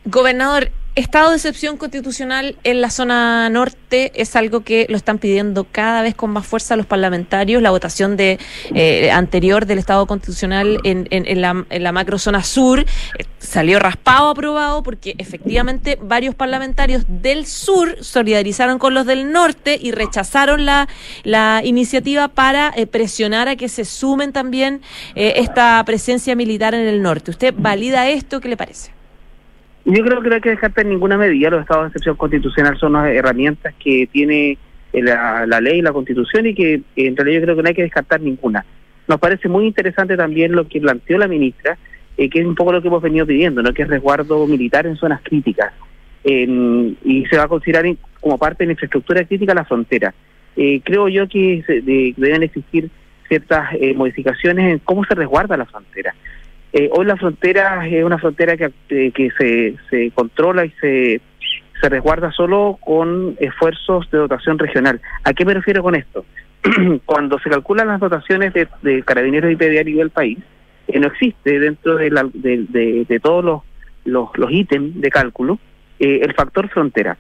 Gobernador, 0.06 0.72
estado 0.96 1.30
de 1.30 1.36
excepción 1.36 1.78
constitucional 1.78 2.58
en 2.64 2.82
la 2.82 2.90
zona 2.90 3.48
norte 3.50 4.12
es 4.16 4.36
algo 4.36 4.62
que 4.62 4.86
lo 4.90 4.98
están 4.98 5.18
pidiendo 5.18 5.66
cada 5.72 6.02
vez 6.02 6.16
con 6.16 6.32
más 6.32 6.48
fuerza 6.48 6.76
los 6.76 6.86
parlamentarios. 6.86 7.62
La 7.62 7.70
votación 7.70 8.18
de 8.18 8.40
eh, 8.74 9.12
anterior 9.12 9.66
del 9.66 9.78
estado 9.78 10.08
constitucional 10.08 10.80
en, 10.84 11.08
en- 11.12 11.28
en 11.28 11.42
la, 11.42 11.66
en 11.70 11.84
la 11.84 11.92
macrozona 11.92 12.44
sur 12.44 12.80
eh, 12.80 12.86
salió 13.40 13.78
raspado 13.80 14.30
aprobado 14.30 14.84
porque 14.84 15.16
efectivamente 15.20 15.98
varios 16.02 16.34
parlamentarios 16.34 17.04
del 17.08 17.46
sur 17.46 17.98
solidarizaron 18.04 18.80
con 18.80 18.94
los 18.94 19.06
del 19.06 19.32
norte 19.32 19.78
y 19.80 19.92
rechazaron 19.92 20.66
la, 20.66 20.88
la 21.24 21.62
iniciativa 21.64 22.30
para 22.30 22.74
eh, 22.76 22.88
presionar 22.88 23.48
a 23.48 23.56
que 23.58 23.70
se 23.70 23.86
sumen 23.86 24.32
también 24.34 24.82
eh, 25.16 25.34
esta 25.38 25.82
presencia 25.86 26.36
militar 26.36 26.74
en 26.74 26.88
el 26.88 27.02
norte. 27.02 27.32
¿Usted 27.32 27.54
valida 27.56 28.10
esto? 28.10 28.40
¿Qué 28.42 28.48
le 28.50 28.58
parece? 28.58 28.92
Yo 29.92 30.04
creo 30.06 30.22
que 30.22 30.30
no 30.30 30.36
hay 30.36 30.42
que 30.42 30.50
descartar 30.52 30.86
ninguna 30.86 31.18
medida. 31.18 31.50
Los 31.50 31.62
estados 31.62 31.84
de 31.86 31.88
excepción 31.88 32.16
constitucional 32.16 32.78
son 32.78 32.94
las 32.94 33.08
herramientas 33.10 33.74
que 33.84 34.08
tiene 34.12 34.58
eh, 34.94 35.02
la, 35.02 35.46
la 35.48 35.60
ley 35.60 35.80
y 35.80 35.82
la 35.82 35.92
constitución 35.94 36.46
y 36.46 36.54
que 36.54 36.74
eh, 36.76 36.82
en 36.96 37.16
realidad 37.16 37.40
yo 37.40 37.44
creo 37.46 37.56
que 37.56 37.64
no 37.64 37.68
hay 37.70 37.76
que 37.76 37.82
descartar 37.84 38.22
ninguna. 38.22 38.64
Nos 39.08 39.20
parece 39.20 39.50
muy 39.50 39.66
interesante 39.66 40.16
también 40.16 40.52
lo 40.52 40.68
que 40.68 40.80
planteó 40.80 41.18
la 41.18 41.28
ministra, 41.28 41.78
eh, 42.18 42.30
que 42.30 42.40
es 42.40 42.46
un 42.46 42.54
poco 42.54 42.72
lo 42.72 42.82
que 42.82 42.88
hemos 42.88 43.02
venido 43.02 43.26
pidiendo, 43.26 43.64
¿no? 43.64 43.74
que 43.74 43.82
es 43.82 43.88
resguardo 43.88 44.46
militar 44.46 44.86
en 44.86 44.96
zonas 44.96 45.22
críticas. 45.24 45.74
En- 46.24 46.96
y 47.04 47.26
se 47.26 47.38
va 47.38 47.44
a 47.46 47.48
considerar 47.48 47.86
como 48.20 48.38
parte 48.38 48.64
de 48.64 48.68
la 48.68 48.72
infraestructura 48.74 49.24
crítica 49.24 49.54
la 49.56 49.66
frontera. 49.66 50.14
Eh, 50.56 50.82
creo 50.84 51.08
yo 51.08 51.28
que 51.28 51.64
se- 51.66 51.82
de- 51.82 52.14
deben 52.18 52.44
existir 52.44 52.90
ciertas 53.28 53.70
eh, 53.80 53.94
modificaciones 53.96 54.72
en 54.74 54.80
cómo 54.80 55.04
se 55.06 55.16
resguarda 55.16 55.56
la 55.58 55.66
frontera. 55.66 56.14
Eh, 56.74 56.90
hoy 56.94 57.06
la 57.06 57.18
frontera 57.18 57.88
es 57.88 58.04
una 58.04 58.18
frontera 58.20 58.56
que, 58.56 58.72
eh, 58.90 59.12
que 59.12 59.32
se, 59.38 59.76
se 59.90 60.12
controla 60.12 60.66
y 60.66 60.70
se, 60.82 61.20
se 61.82 61.90
resguarda 61.90 62.32
solo 62.32 62.78
con 62.80 63.36
esfuerzos 63.40 64.10
de 64.12 64.20
dotación 64.20 64.60
regional. 64.60 65.02
¿A 65.24 65.34
qué 65.34 65.46
me 65.46 65.54
refiero 65.56 65.82
con 65.82 65.96
esto? 65.96 66.26
Cuando 67.06 67.40
se 67.40 67.50
calculan 67.50 67.88
las 67.88 68.00
dotaciones 68.00 68.54
de, 68.54 68.68
de 68.84 69.02
carabineros 69.04 69.52
y 69.52 69.56
PDA 69.56 69.82
a 69.82 69.84
nivel 69.84 70.10
país, 70.12 70.38
eh, 70.88 71.00
no 71.00 71.08
existe 71.08 71.60
dentro 71.60 71.96
de, 71.96 72.12
la- 72.12 72.30
de, 72.34 72.66
de- 72.70 73.06
de 73.08 73.20
todos 73.20 73.44
los, 73.44 73.62
los, 74.06 74.30
los 74.38 74.52
ítems 74.52 75.00
de 75.02 75.10
cálculo 75.10 75.58
eh, 76.00 76.20
el 76.24 76.34
factor 76.34 76.70
frontera. 76.70 77.18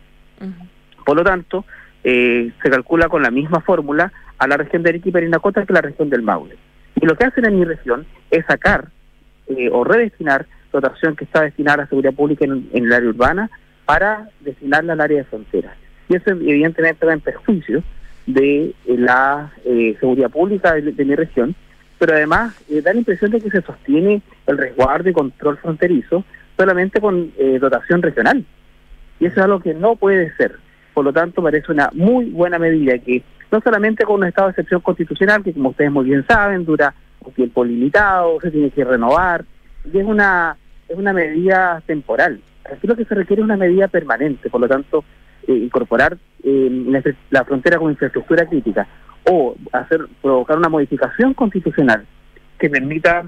Por 1.05 1.17
lo 1.17 1.23
tanto, 1.23 1.65
eh, 2.03 2.51
se 2.61 2.69
calcula 2.69 3.09
con 3.09 3.23
la 3.23 3.31
misma 3.31 3.61
fórmula 3.61 4.11
a 4.37 4.47
la 4.47 4.57
región 4.57 4.83
de 4.83 4.89
Arica 4.89 5.09
y 5.09 5.11
Parinacota 5.11 5.65
que 5.65 5.73
la 5.73 5.81
región 5.81 6.09
del 6.09 6.21
Maule. 6.21 6.55
Y 7.01 7.05
lo 7.05 7.15
que 7.15 7.25
hacen 7.25 7.45
en 7.45 7.57
mi 7.59 7.65
región 7.65 8.05
es 8.31 8.45
sacar 8.45 8.89
eh, 9.49 9.69
o 9.71 9.83
redestinar 9.83 10.45
dotación 10.71 11.15
que 11.15 11.25
está 11.25 11.41
destinada 11.41 11.83
a 11.83 11.87
seguridad 11.87 12.13
pública 12.13 12.45
en, 12.45 12.69
el 12.73 12.93
área 12.93 13.09
urbana 13.09 13.49
para 13.85 14.29
destinarla 14.41 14.93
al 14.93 15.01
área 15.01 15.17
de 15.19 15.23
frontera. 15.23 15.75
Y 16.07 16.15
eso 16.15 16.31
evidentemente 16.31 17.05
va 17.05 17.13
en 17.13 17.21
perjuicio 17.21 17.83
de 18.25 18.65
eh, 18.65 18.73
la 18.97 19.51
eh, 19.65 19.95
seguridad 19.99 20.29
pública 20.29 20.73
de, 20.73 21.05
mi 21.05 21.15
región, 21.15 21.55
pero 21.97 22.13
además 22.13 22.53
eh, 22.69 22.81
da 22.81 22.93
la 22.93 22.99
impresión 22.99 23.31
de 23.31 23.41
que 23.41 23.49
se 23.49 23.61
sostiene 23.61 24.21
el 24.47 24.57
resguardo 24.57 25.09
y 25.09 25.13
control 25.13 25.57
fronterizo 25.57 26.23
solamente 26.55 26.99
con 26.99 27.31
dotación 27.61 28.01
regional. 28.01 28.43
Y 29.17 29.25
eso 29.25 29.35
es 29.35 29.45
algo 29.45 29.61
que 29.61 29.73
no 29.73 29.95
puede 29.95 30.35
ser. 30.35 30.57
Por 30.93 31.05
lo 31.05 31.13
tanto, 31.13 31.41
parece 31.41 31.71
una 31.71 31.89
muy 31.93 32.25
buena 32.31 32.59
medida 32.59 32.97
que 32.97 33.23
no 33.49 33.61
solamente 33.61 34.03
con 34.03 34.17
un 34.17 34.27
estado 34.27 34.47
de 34.47 34.51
excepción 34.51 34.81
constitucional, 34.81 35.41
que 35.41 35.53
como 35.53 35.69
ustedes 35.69 35.89
muy 35.89 36.03
bien 36.03 36.25
saben, 36.27 36.65
dura 36.65 36.93
un 37.25 37.33
tiempo 37.33 37.63
limitado, 37.65 38.39
se 38.41 38.51
tiene 38.51 38.69
que 38.71 38.83
renovar, 38.83 39.45
y 39.91 39.97
es 39.97 40.05
una, 40.05 40.57
es 40.87 40.97
una 40.97 41.13
medida 41.13 41.81
temporal. 41.85 42.39
Aquí 42.65 42.87
lo 42.87 42.95
que 42.95 43.05
se 43.05 43.15
requiere 43.15 43.41
es 43.41 43.45
una 43.45 43.57
medida 43.57 43.87
permanente, 43.87 44.49
por 44.49 44.61
lo 44.61 44.67
tanto, 44.67 45.03
eh, 45.47 45.53
incorporar 45.53 46.17
eh, 46.43 46.69
la, 46.87 47.01
la 47.31 47.45
frontera 47.45 47.77
como 47.77 47.89
infraestructura 47.89 48.45
crítica 48.45 48.87
o 49.29 49.55
hacer 49.73 50.07
provocar 50.21 50.57
una 50.57 50.69
modificación 50.69 51.33
constitucional 51.33 52.05
que 52.57 52.69
permita 52.69 53.25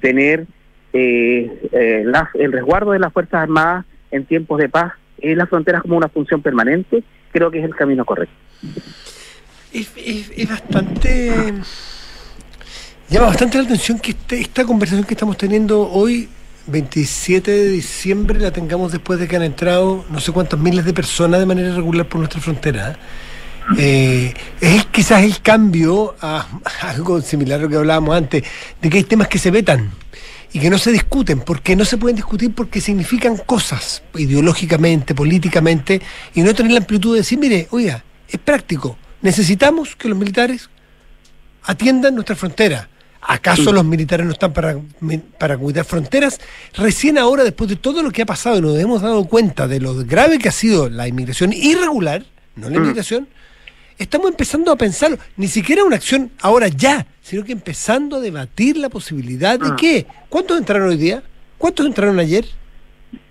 tener 0.00 0.46
eh, 0.92 1.68
eh, 1.72 2.04
el 2.34 2.52
resguardo 2.52 2.92
de 2.92 2.98
las 2.98 3.12
Fuerzas 3.12 3.42
Armadas 3.42 3.84
en 4.10 4.24
tiempos 4.26 4.58
de 4.58 4.68
paz 4.68 4.92
en 5.18 5.38
las 5.38 5.48
fronteras 5.48 5.82
como 5.82 5.96
una 5.96 6.08
función 6.08 6.42
permanente, 6.42 7.02
creo 7.32 7.50
que 7.50 7.58
es 7.60 7.64
el 7.64 7.74
camino 7.74 8.04
correcto. 8.04 8.34
Es- 9.72 10.30
es 10.36 10.48
bastante. 10.48 11.54
Llama 13.12 13.26
bastante 13.26 13.58
la 13.58 13.64
atención 13.64 13.98
que 13.98 14.12
este- 14.12 14.40
esta 14.40 14.64
conversación 14.64 15.04
que 15.04 15.12
estamos 15.12 15.36
teniendo 15.36 15.86
hoy, 15.90 16.30
27 16.66 17.50
de 17.50 17.68
diciembre, 17.68 18.40
la 18.40 18.52
tengamos 18.52 18.90
después 18.90 19.20
de 19.20 19.28
que 19.28 19.36
han 19.36 19.42
entrado 19.42 20.06
no 20.08 20.18
sé 20.18 20.32
cuántos 20.32 20.58
miles 20.58 20.86
de 20.86 20.94
personas 20.94 21.38
de 21.38 21.44
manera 21.44 21.68
irregular 21.68 22.08
por 22.08 22.20
nuestra 22.20 22.40
frontera. 22.40 22.96
Eh, 23.76 24.32
es 24.62 24.86
quizás 24.86 25.24
el 25.24 25.42
cambio 25.42 26.16
a, 26.22 26.46
a 26.64 26.88
algo 26.88 27.20
similar 27.20 27.60
a 27.60 27.64
lo 27.64 27.68
que 27.68 27.76
hablábamos 27.76 28.16
antes, 28.16 28.44
de 28.80 28.88
que 28.88 28.96
hay 28.96 29.04
temas 29.04 29.28
que 29.28 29.38
se 29.38 29.50
vetan 29.50 29.90
y 30.54 30.58
que 30.58 30.70
no 30.70 30.78
se 30.78 30.90
discuten, 30.90 31.40
porque 31.40 31.76
no 31.76 31.84
se 31.84 31.98
pueden 31.98 32.16
discutir 32.16 32.54
porque 32.54 32.80
significan 32.80 33.36
cosas 33.36 34.02
ideológicamente, 34.16 35.14
políticamente, 35.14 36.00
y 36.34 36.40
no 36.40 36.54
tener 36.54 36.72
la 36.72 36.78
amplitud 36.78 37.12
de 37.12 37.18
decir, 37.18 37.38
mire, 37.38 37.68
oiga, 37.72 38.02
es 38.26 38.40
práctico, 38.40 38.96
necesitamos 39.20 39.96
que 39.96 40.08
los 40.08 40.16
militares 40.16 40.70
atiendan 41.64 42.14
nuestra 42.14 42.36
frontera. 42.36 42.88
¿Acaso 43.24 43.72
los 43.72 43.84
militares 43.84 44.26
no 44.26 44.32
están 44.32 44.52
para, 44.52 44.76
para 45.38 45.56
cuidar 45.56 45.84
fronteras? 45.84 46.40
Recién 46.76 47.18
ahora, 47.18 47.44
después 47.44 47.70
de 47.70 47.76
todo 47.76 48.02
lo 48.02 48.10
que 48.10 48.22
ha 48.22 48.26
pasado 48.26 48.58
y 48.58 48.60
nos 48.60 48.76
hemos 48.78 49.00
dado 49.00 49.24
cuenta 49.26 49.68
de 49.68 49.78
lo 49.80 49.94
grave 50.04 50.38
que 50.38 50.48
ha 50.48 50.52
sido 50.52 50.88
la 50.88 51.06
inmigración 51.06 51.52
irregular, 51.52 52.24
no 52.56 52.68
la 52.68 52.78
Mm. 52.80 52.82
inmigración, 52.84 53.28
estamos 53.96 54.28
empezando 54.28 54.72
a 54.72 54.76
pensarlo. 54.76 55.18
Ni 55.36 55.46
siquiera 55.46 55.84
una 55.84 55.96
acción 55.96 56.32
ahora 56.40 56.66
ya, 56.66 57.06
sino 57.20 57.44
que 57.44 57.52
empezando 57.52 58.16
a 58.16 58.20
debatir 58.20 58.76
la 58.76 58.88
posibilidad 58.88 59.58
de 59.58 59.68
Ah. 59.68 59.76
qué. 59.78 60.04
¿Cuántos 60.28 60.58
entraron 60.58 60.88
hoy 60.88 60.96
día? 60.96 61.22
¿Cuántos 61.58 61.86
entraron 61.86 62.18
ayer? 62.18 62.44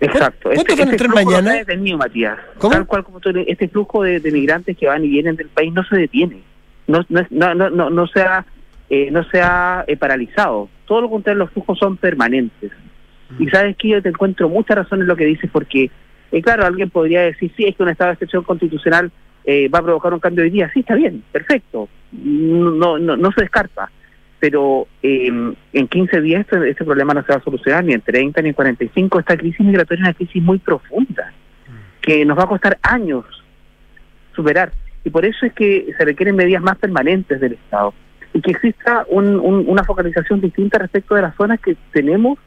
Exacto. 0.00 0.50
¿Cuántos 0.54 0.78
van 0.78 0.88
a 0.88 0.92
entrar 0.92 1.10
flujo 1.10 1.24
no 1.24 1.30
mañana? 1.30 1.52
detenido, 1.58 1.98
Matías. 1.98 2.38
Tal 2.60 2.86
cual 2.86 3.04
como 3.04 3.20
tú, 3.20 3.30
este 3.46 3.68
flujo 3.68 4.02
de, 4.04 4.20
de 4.20 4.30
migrantes 4.30 4.76
que 4.78 4.86
van 4.86 5.04
y 5.04 5.08
vienen 5.08 5.36
del 5.36 5.48
país 5.48 5.72
no 5.72 5.84
se 5.84 5.96
detiene. 5.96 6.42
No, 6.86 7.04
no, 7.10 7.26
no, 7.30 7.54
no, 7.54 7.68
no, 7.70 7.90
no 7.90 8.06
se 8.06 8.20
ha 8.22 8.46
eh, 8.90 9.10
no 9.10 9.24
se 9.24 9.40
ha 9.40 9.84
eh, 9.86 9.96
paralizado. 9.96 10.68
Todo 10.86 11.02
lo 11.02 11.10
contrario, 11.10 11.40
los 11.40 11.50
flujos 11.50 11.78
son 11.78 11.96
permanentes. 11.96 12.70
Y 13.38 13.48
sabes 13.48 13.76
que 13.76 13.88
yo 13.88 14.02
te 14.02 14.10
encuentro 14.10 14.48
mucha 14.48 14.74
razón 14.74 15.00
en 15.00 15.06
lo 15.06 15.16
que 15.16 15.24
dices, 15.24 15.50
porque, 15.50 15.90
eh, 16.30 16.42
claro, 16.42 16.66
alguien 16.66 16.90
podría 16.90 17.22
decir, 17.22 17.50
sí, 17.56 17.64
es 17.64 17.76
que 17.76 17.82
un 17.82 17.88
estado 17.88 18.08
de 18.08 18.14
excepción 18.14 18.44
constitucional 18.44 19.10
eh, 19.44 19.68
va 19.68 19.80
a 19.80 19.82
provocar 19.82 20.12
un 20.12 20.20
cambio 20.20 20.44
hoy 20.44 20.50
día. 20.50 20.70
Sí, 20.72 20.80
está 20.80 20.94
bien, 20.94 21.22
perfecto. 21.32 21.88
No, 22.12 22.98
no, 22.98 23.16
no 23.16 23.32
se 23.32 23.42
descarta. 23.42 23.90
Pero 24.38 24.88
eh, 25.02 25.30
en 25.72 25.88
15 25.88 26.20
días 26.20 26.40
este, 26.40 26.68
este 26.68 26.84
problema 26.84 27.14
no 27.14 27.22
se 27.22 27.32
va 27.32 27.38
a 27.38 27.44
solucionar, 27.44 27.84
ni 27.84 27.92
en 27.92 28.00
30 28.00 28.42
ni 28.42 28.48
en 28.48 28.54
45. 28.54 29.20
Esta 29.20 29.36
crisis 29.36 29.60
migratoria 29.60 30.02
es 30.02 30.08
una 30.08 30.14
crisis 30.14 30.42
muy 30.42 30.58
profunda, 30.58 31.32
que 32.00 32.24
nos 32.24 32.36
va 32.36 32.42
a 32.44 32.48
costar 32.48 32.78
años 32.82 33.24
superar. 34.34 34.72
Y 35.04 35.10
por 35.10 35.24
eso 35.24 35.46
es 35.46 35.52
que 35.52 35.94
se 35.96 36.04
requieren 36.04 36.36
medidas 36.36 36.62
más 36.62 36.76
permanentes 36.76 37.40
del 37.40 37.52
Estado 37.52 37.94
y 38.34 38.40
que 38.40 38.52
exista 38.52 39.04
un- 39.08 39.38
un- 39.38 39.64
una 39.68 39.84
focalización 39.84 40.40
distinta 40.40 40.78
respecto 40.78 41.14
de 41.14 41.22
las 41.22 41.36
zonas 41.36 41.60
que 41.60 41.76
tenemos 41.92 42.38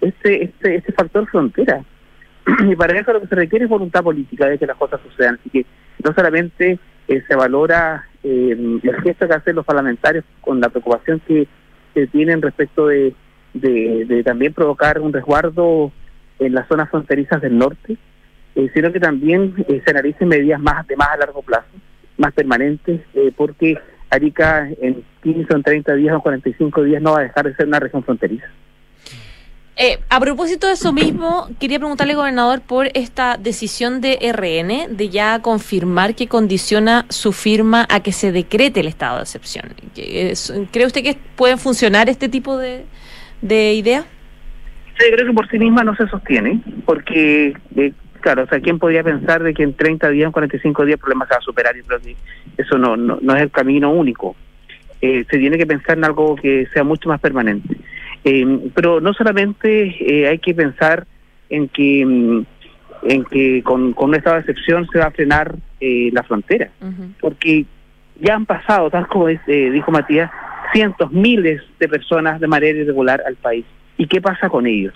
este, 0.00 0.44
este, 0.44 0.76
este 0.76 0.92
factor 0.92 1.26
frontera. 1.28 1.82
y 2.70 2.76
para 2.76 2.98
eso 2.98 3.12
lo 3.12 3.20
que 3.20 3.26
se 3.28 3.34
requiere 3.34 3.64
es 3.64 3.70
voluntad 3.70 4.02
política 4.02 4.46
de 4.46 4.58
que 4.58 4.66
las 4.66 4.76
cosas 4.76 5.00
sucedan. 5.08 5.38
Así 5.40 5.50
que 5.50 5.66
no 6.04 6.14
solamente 6.14 6.78
eh, 7.08 7.22
se 7.26 7.36
valora 7.36 8.04
eh, 8.22 8.56
el 8.82 9.02
gesto 9.02 9.26
que 9.26 9.34
hacen 9.34 9.56
los 9.56 9.64
parlamentarios 9.64 10.24
con 10.40 10.60
la 10.60 10.68
preocupación 10.68 11.20
que, 11.26 11.46
tienen 12.12 12.40
respecto 12.40 12.86
de, 12.86 13.12
de, 13.52 14.22
también 14.24 14.54
provocar 14.54 15.00
un 15.00 15.12
resguardo 15.12 15.92
en 16.38 16.54
las 16.54 16.66
zonas 16.68 16.88
fronterizas 16.88 17.42
del 17.42 17.58
norte, 17.58 17.96
eh, 18.54 18.70
sino 18.72 18.92
que 18.92 19.00
también 19.00 19.54
eh, 19.68 19.82
se 19.84 19.90
analicen 19.90 20.28
medidas 20.28 20.60
más 20.60 20.86
de 20.86 20.96
más 20.96 21.08
a 21.08 21.16
largo 21.18 21.42
plazo, 21.42 21.66
más 22.16 22.32
permanentes, 22.32 23.00
porque 23.36 23.76
Arica 24.10 24.68
en 24.80 25.02
15 25.22 25.46
o 25.52 25.56
en 25.56 25.62
30 25.62 25.94
días 25.94 26.16
o 26.16 26.20
45 26.20 26.82
días 26.82 27.00
no 27.00 27.12
va 27.12 27.20
a 27.20 27.22
dejar 27.22 27.46
de 27.46 27.54
ser 27.54 27.66
una 27.66 27.80
región 27.80 28.02
fronteriza. 28.02 28.46
Eh, 29.82 29.98
a 30.10 30.20
propósito 30.20 30.66
de 30.66 30.74
eso 30.74 30.92
mismo, 30.92 31.48
quería 31.58 31.78
preguntarle, 31.78 32.14
gobernador, 32.14 32.60
por 32.60 32.88
esta 32.92 33.38
decisión 33.38 34.02
de 34.02 34.18
RN 34.20 34.94
de 34.94 35.08
ya 35.08 35.40
confirmar 35.40 36.14
que 36.14 36.26
condiciona 36.26 37.06
su 37.08 37.32
firma 37.32 37.86
a 37.88 38.00
que 38.00 38.12
se 38.12 38.30
decrete 38.30 38.80
el 38.80 38.88
estado 38.88 39.16
de 39.16 39.22
excepción. 39.22 39.72
¿Cree 40.70 40.84
usted 40.84 41.02
que 41.02 41.16
pueden 41.34 41.56
funcionar 41.56 42.10
este 42.10 42.28
tipo 42.28 42.58
de, 42.58 42.84
de 43.40 43.72
ideas? 43.72 44.04
Sí, 44.98 45.06
creo 45.10 45.26
que 45.26 45.32
por 45.32 45.48
sí 45.48 45.58
misma 45.58 45.82
no 45.82 45.96
se 45.96 46.06
sostiene, 46.08 46.60
porque, 46.84 47.54
eh, 47.76 47.92
claro, 48.20 48.44
o 48.44 48.46
sea, 48.46 48.60
¿quién 48.60 48.78
podría 48.78 49.02
pensar 49.02 49.42
de 49.42 49.54
que 49.54 49.62
en 49.62 49.74
30 49.74 50.10
días, 50.10 50.26
en 50.26 50.32
45 50.32 50.84
días 50.84 50.94
el 50.94 51.00
problema 51.00 51.26
se 51.26 51.34
va 51.34 51.38
a 51.38 51.42
superar? 51.42 51.76
Yo 51.76 51.84
creo 51.84 52.00
que 52.00 52.16
eso 52.56 52.78
no, 52.78 52.96
no, 52.96 53.18
no 53.20 53.36
es 53.36 53.42
el 53.42 53.50
camino 53.50 53.90
único. 53.90 54.36
Eh, 55.00 55.24
se 55.30 55.38
tiene 55.38 55.56
que 55.56 55.66
pensar 55.66 55.96
en 55.96 56.04
algo 56.04 56.36
que 56.36 56.66
sea 56.72 56.84
mucho 56.84 57.08
más 57.08 57.20
permanente. 57.20 57.76
Eh, 58.24 58.70
pero 58.74 59.00
no 59.00 59.14
solamente 59.14 59.96
eh, 59.98 60.28
hay 60.28 60.38
que 60.38 60.54
pensar 60.54 61.06
en 61.48 61.68
que 61.68 62.04
mm, 62.04 62.44
en 63.02 63.24
que 63.24 63.62
con, 63.62 63.92
con 63.92 64.10
un 64.10 64.16
estado 64.16 64.36
de 64.36 64.40
excepción 64.40 64.86
se 64.92 64.98
va 64.98 65.06
a 65.06 65.10
frenar 65.10 65.56
eh, 65.80 66.10
la 66.12 66.22
frontera, 66.22 66.70
porque 67.20 67.64
ya 68.20 68.34
han 68.34 68.46
pasado, 68.46 68.90
tal 68.90 69.06
como 69.06 69.28
es, 69.28 69.40
eh, 69.46 69.70
dijo 69.70 69.90
Matías, 69.90 70.30
cientos, 70.72 71.10
miles 71.10 71.62
de 71.78 71.88
personas 71.88 72.40
de 72.40 72.46
manera 72.46 72.78
irregular 72.78 73.22
al 73.26 73.36
país. 73.36 73.64
¿Y 73.96 74.06
qué 74.06 74.20
pasa 74.20 74.48
con 74.48 74.66
ellos? 74.66 74.94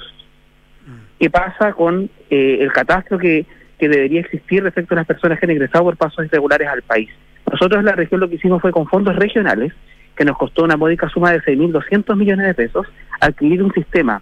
¿Qué 1.25 1.31
pasa 1.31 1.73
con 1.73 2.11
eh, 2.29 2.59
el 2.61 2.71
catastro 2.71 3.17
que, 3.19 3.47
que 3.79 3.89
debería 3.89 4.21
existir 4.21 4.63
respecto 4.63 4.93
a 4.93 4.99
las 4.99 5.07
personas 5.07 5.41
que 5.41 5.47
han 5.47 5.53
ingresado 5.53 5.85
por 5.85 5.97
pasos 5.97 6.27
irregulares 6.27 6.69
al 6.69 6.83
país? 6.83 7.09
Nosotros 7.51 7.79
en 7.79 7.87
la 7.87 7.93
región 7.93 8.21
lo 8.21 8.29
que 8.29 8.35
hicimos 8.35 8.61
fue 8.61 8.73
con 8.73 8.87
fondos 8.87 9.17
regionales, 9.17 9.73
que 10.15 10.27
nos 10.27 10.37
costó 10.37 10.65
una 10.65 10.77
módica 10.77 11.09
suma 11.09 11.33
de 11.33 11.41
6.200 11.41 12.15
millones 12.15 12.47
de 12.47 12.53
pesos, 12.53 12.87
adquirir 13.23 13.63
un 13.63 13.73
sistema, 13.73 14.21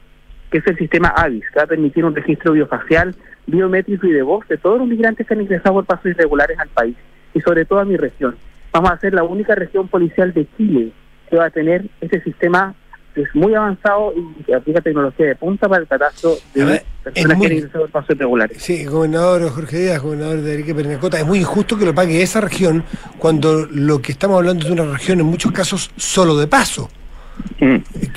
que 0.48 0.58
es 0.58 0.66
el 0.68 0.78
sistema 0.78 1.08
AVIS, 1.08 1.42
que 1.50 1.58
va 1.58 1.64
a 1.64 1.66
permitir 1.66 2.04
un 2.04 2.14
registro 2.14 2.52
biofacial, 2.52 3.16
biométrico 3.48 4.06
y 4.06 4.12
de 4.12 4.22
voz 4.22 4.46
de 4.46 4.58
todos 4.58 4.78
los 4.78 4.86
migrantes 4.86 5.26
que 5.26 5.34
han 5.34 5.40
ingresado 5.40 5.74
por 5.74 5.86
pasos 5.86 6.06
irregulares 6.06 6.56
al 6.56 6.68
país, 6.68 6.94
y 7.34 7.40
sobre 7.40 7.64
todo 7.64 7.80
a 7.80 7.84
mi 7.84 7.96
región. 7.96 8.36
Vamos 8.70 8.92
a 8.92 8.98
ser 8.98 9.12
la 9.12 9.24
única 9.24 9.56
región 9.56 9.88
policial 9.88 10.32
de 10.32 10.46
Chile 10.56 10.92
que 11.28 11.36
va 11.36 11.46
a 11.46 11.50
tener 11.50 11.82
este 12.00 12.22
sistema 12.22 12.76
es 13.16 13.28
muy 13.34 13.54
avanzado 13.54 14.12
y 14.46 14.52
aplica 14.52 14.80
tecnología 14.80 15.26
de 15.26 15.36
punta 15.36 15.68
para 15.68 15.82
el 15.82 15.88
catastro 15.88 16.34
de 16.54 16.64
ver, 16.64 16.84
personas 17.02 17.36
muy- 17.36 17.46
que 17.46 17.52
han 17.52 17.58
ingresado 17.58 17.84
por 17.84 17.90
pasos 17.90 18.10
irregulares. 18.16 18.62
Sí, 18.62 18.84
gobernador 18.84 19.50
Jorge 19.50 19.78
Díaz, 19.78 20.02
gobernador 20.02 20.40
de 20.40 20.60
y 20.60 20.72
Pernacota, 20.74 21.18
es 21.18 21.26
muy 21.26 21.40
injusto 21.40 21.76
que 21.78 21.84
lo 21.84 21.94
pague 21.94 22.22
esa 22.22 22.40
región 22.40 22.84
cuando 23.18 23.66
lo 23.70 24.00
que 24.00 24.12
estamos 24.12 24.38
hablando 24.38 24.62
es 24.62 24.74
de 24.74 24.80
una 24.80 24.92
región 24.92 25.20
en 25.20 25.26
muchos 25.26 25.52
casos 25.52 25.90
solo 25.96 26.36
de 26.36 26.46
paso. 26.46 26.88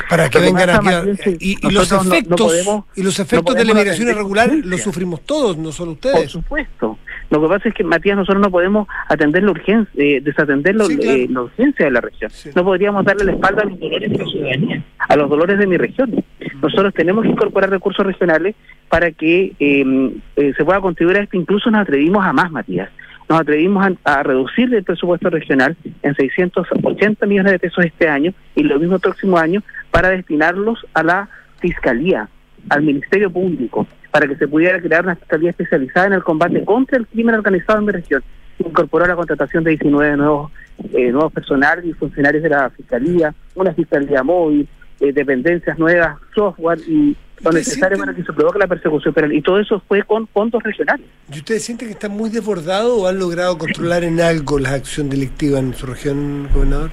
Para 0.10 0.30
que 0.30 0.40
vengan 0.40 0.70
aquí 0.70 0.88
a- 0.90 1.04
y, 1.40 1.58
y 1.68 1.72
los 1.72 1.74
nosotros 1.92 2.06
no- 2.06 2.10
no 2.12 2.16
efectos 2.16 2.42
podemos- 2.42 2.84
y 2.96 3.04
los 3.04 3.18
no 3.20 3.24
efectos 3.24 3.56
de 3.56 3.66
la 3.66 3.72
inmigración 3.72 4.08
irregular 4.10 4.52
los 4.64 4.82
sufrimos 4.82 5.22
todos, 5.22 5.58
no 5.58 5.72
solo 5.72 5.92
ustedes. 5.94 6.16
Por 6.16 6.30
supuesto. 6.30 6.98
Lo 7.32 7.42
que 7.42 7.48
pasa 7.48 7.70
es 7.70 7.76
que, 7.76 7.84
Matías, 7.84 8.16
nosotros 8.18 8.42
no 8.42 8.52
podemos 8.52 8.88
atender 9.10 9.42
la 9.44 9.52
urgencia, 9.52 9.90
eh, 9.98 10.22
desatender 10.22 10.76
lo- 10.76 10.86
Sí, 10.86 10.98
claro. 10.98 11.18
eh, 11.18 11.28
la 11.30 11.42
urgencia 11.42 11.86
de 11.86 11.92
la 11.92 12.02
región. 12.02 12.32
No 12.56 12.64
podríamos 12.64 13.04
darle 13.04 13.24
la 13.26 13.32
espalda 13.32 13.64
a 13.64 13.66
los 13.66 13.80
dolores 13.80 14.12
de 14.12 14.18
la 14.18 14.26
ciudadanía, 14.26 14.84
a 15.00 15.16
los 15.16 15.30
dolores 15.30 15.58
de 15.58 15.66
mi 15.68 15.78
región. 15.78 16.24
Nosotros 16.62 16.94
tenemos 16.94 17.24
que 17.24 17.30
incorporar 17.32 17.70
recursos 17.72 18.06
regionales 18.06 18.56
para 18.90 19.12
que 19.12 19.54
eh, 19.60 20.12
eh, 20.36 20.54
se 20.56 20.64
pueda 20.64 20.80
contribuir 20.82 21.18
a 21.18 21.24
esto. 21.24 21.36
Incluso 21.36 21.72
nos 21.72 21.82
atrevimos 21.82 22.24
a 22.24 22.32
más, 22.32 22.52
Matías. 22.52 22.90
Nos 23.28 23.42
atrevimos 23.42 23.84
a, 24.06 24.20
a 24.20 24.22
reducir 24.22 24.72
el 24.72 24.84
presupuesto 24.84 25.32
regional 25.32 25.76
en 26.04 26.14
680 26.14 27.26
millones 27.26 27.54
de 27.54 27.60
pesos 27.60 27.84
este 27.84 28.08
año 28.08 28.34
y 28.56 28.62
lo 28.62 28.78
mismo 28.80 28.96
el 28.96 29.02
próximo 29.02 29.38
año 29.40 29.64
para 29.96 30.10
destinarlos 30.10 30.86
a 30.94 31.04
la 31.04 31.30
fiscalía, 31.62 32.28
al 32.68 32.84
Ministerio 32.84 33.32
Público, 33.32 33.88
para 34.12 34.28
que 34.28 34.36
se 34.36 34.46
pudiera 34.46 34.82
crear 34.82 35.06
una 35.06 35.16
fiscalía 35.16 35.52
especializada 35.52 36.08
en 36.08 36.14
el 36.14 36.24
combate 36.24 36.66
contra 36.66 36.98
el 36.98 37.08
crimen 37.08 37.36
organizado 37.36 37.80
en 37.80 37.86
mi 37.86 37.94
región. 37.94 38.22
Incorporó 38.60 39.06
la 39.06 39.16
contratación 39.16 39.64
de 39.64 39.70
19 39.72 40.18
nuevos, 40.18 40.52
eh, 40.92 41.12
nuevos 41.14 41.32
personal 41.32 41.86
y 41.86 41.94
funcionarios 41.94 42.44
de 42.44 42.50
la 42.50 42.70
fiscalía, 42.72 43.34
una 43.56 43.74
fiscalía 43.74 44.22
móvil, 44.22 44.68
eh, 45.00 45.14
dependencias 45.14 45.80
nuevas, 45.80 46.18
software 46.34 46.80
y 46.86 47.16
lo 47.42 47.52
necesario 47.54 47.98
para 47.98 48.14
que 48.14 48.24
se 48.24 48.34
provoque 48.34 48.60
la 48.60 48.68
persecución 48.68 49.14
penal. 49.14 49.32
Y 49.32 49.42
todo 49.42 49.62
eso 49.62 49.82
fue 49.88 50.04
con 50.04 50.28
fondos 50.28 50.62
regionales. 50.62 51.08
¿Y 51.32 51.38
ustedes 51.38 51.64
sienten 51.64 51.88
que 51.88 51.94
están 51.94 52.12
muy 52.12 52.30
desbordados 52.30 53.02
o 53.02 53.08
han 53.08 53.18
logrado 53.18 53.58
controlar 53.58 54.04
en 54.04 54.20
algo 54.20 54.60
la 54.60 54.74
acción 54.74 55.10
delictiva 55.10 55.58
en 55.58 55.74
su 55.74 55.86
región, 55.86 56.50
gobernador? 56.54 56.92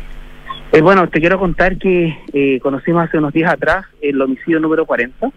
Eh, 0.73 0.81
bueno, 0.81 1.09
te 1.09 1.21
quiero 1.21 1.39
contar 1.39 1.77
que 1.77 2.17
eh, 2.33 2.59
conocimos 2.61 3.05
hace 3.05 3.19
unos 3.19 3.33
días 3.33 3.53
atrás 3.53 3.85
el 4.01 4.21
homicidio 4.21 4.59
número 4.59 4.87
40. 4.87 5.29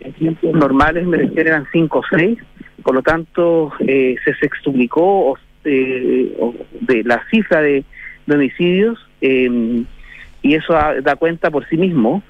En 0.00 0.12
tiempos 0.14 0.52
normales 0.54 1.06
mi 1.06 1.16
región 1.16 1.46
eran 1.46 1.66
5 1.72 1.98
o 1.98 2.02
6, 2.16 2.38
por 2.82 2.94
lo 2.94 3.02
tanto 3.02 3.72
eh, 3.80 4.16
se 4.24 4.34
sextuplicó 4.36 5.32
o, 5.32 5.38
eh, 5.64 6.32
de 6.80 7.04
la 7.04 7.22
cifra 7.30 7.60
de, 7.60 7.84
de 8.26 8.34
homicidios 8.34 8.98
eh, 9.20 9.82
y 10.42 10.54
eso 10.54 10.72
da- 10.72 11.16
cuenta 11.16 11.50
por 11.50 11.68
sí 11.68 11.76
mismo 11.76 12.22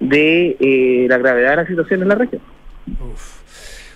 de 0.00 0.56
eh, 0.60 1.06
la 1.08 1.18
gravedad 1.18 1.50
de 1.50 1.56
la 1.56 1.66
situación 1.66 2.02
en 2.02 2.08
la 2.08 2.14
región. 2.16 2.42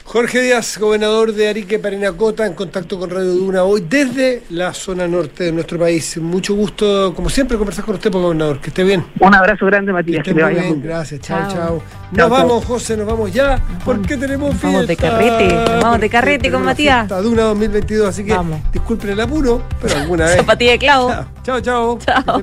Jorge 0.05 0.43
Díaz, 0.43 0.79
gobernador 0.79 1.33
de 1.33 1.49
Arica 1.49 1.75
y 1.77 1.79
Parinacota, 1.79 2.47
en 2.47 2.53
contacto 2.53 2.99
con 3.01 3.09
Radio 3.11 3.33
Duna 3.35 3.65
hoy 3.65 3.85
desde 3.89 4.43
la 4.51 4.73
zona 4.75 5.09
norte 5.09 5.45
de 5.45 5.53
nuestro 5.53 5.79
país. 5.79 6.19
Mucho 6.19 6.55
gusto, 6.55 7.13
como 7.17 7.31
siempre, 7.31 7.57
conversar 7.57 7.85
con 7.87 7.95
usted, 7.95 8.11
pues, 8.13 8.23
gobernador. 8.23 8.61
Que 8.61 8.69
esté 8.69 8.85
bien. 8.85 9.05
Un 9.19 9.35
abrazo 9.35 9.65
grande, 9.67 9.93
Matías. 9.93 10.23
Que 10.23 10.31
esté 10.31 10.41
que 10.41 10.45
muy 10.47 10.55
bien, 10.61 10.83
gracias. 10.83 11.21
Chao, 11.23 11.41
Chao. 11.49 11.53
chao. 11.53 11.83
Nos 12.11 12.17
Chao, 12.19 12.29
vamos, 12.31 12.63
chao. 12.63 12.75
José, 12.75 12.97
nos 12.99 13.07
vamos 13.07 13.33
ya, 13.33 13.59
porque 13.85 14.17
tenemos 14.19 14.51
fiesta. 14.51 14.69
vamos 14.69 14.87
de 14.87 14.97
carrete, 14.97 15.55
nos 15.55 15.83
vamos 15.83 16.01
de 16.01 16.11
carrete 16.11 16.51
con 16.53 16.63
Matías. 16.65 17.09
Duna 17.09 17.43
2022, 17.45 18.09
así 18.09 18.25
que 18.25 18.35
Vamos. 18.35 18.61
disculpen 18.73 19.11
el 19.11 19.21
apuro, 19.21 19.63
pero 19.81 19.97
alguna 19.97 20.27
vez. 20.27 20.37
Zapatilla 20.37 20.73
de 20.73 20.79
clavo. 20.79 21.15
Chao, 21.43 21.61
chao. 21.61 21.99
Chao. 21.99 22.43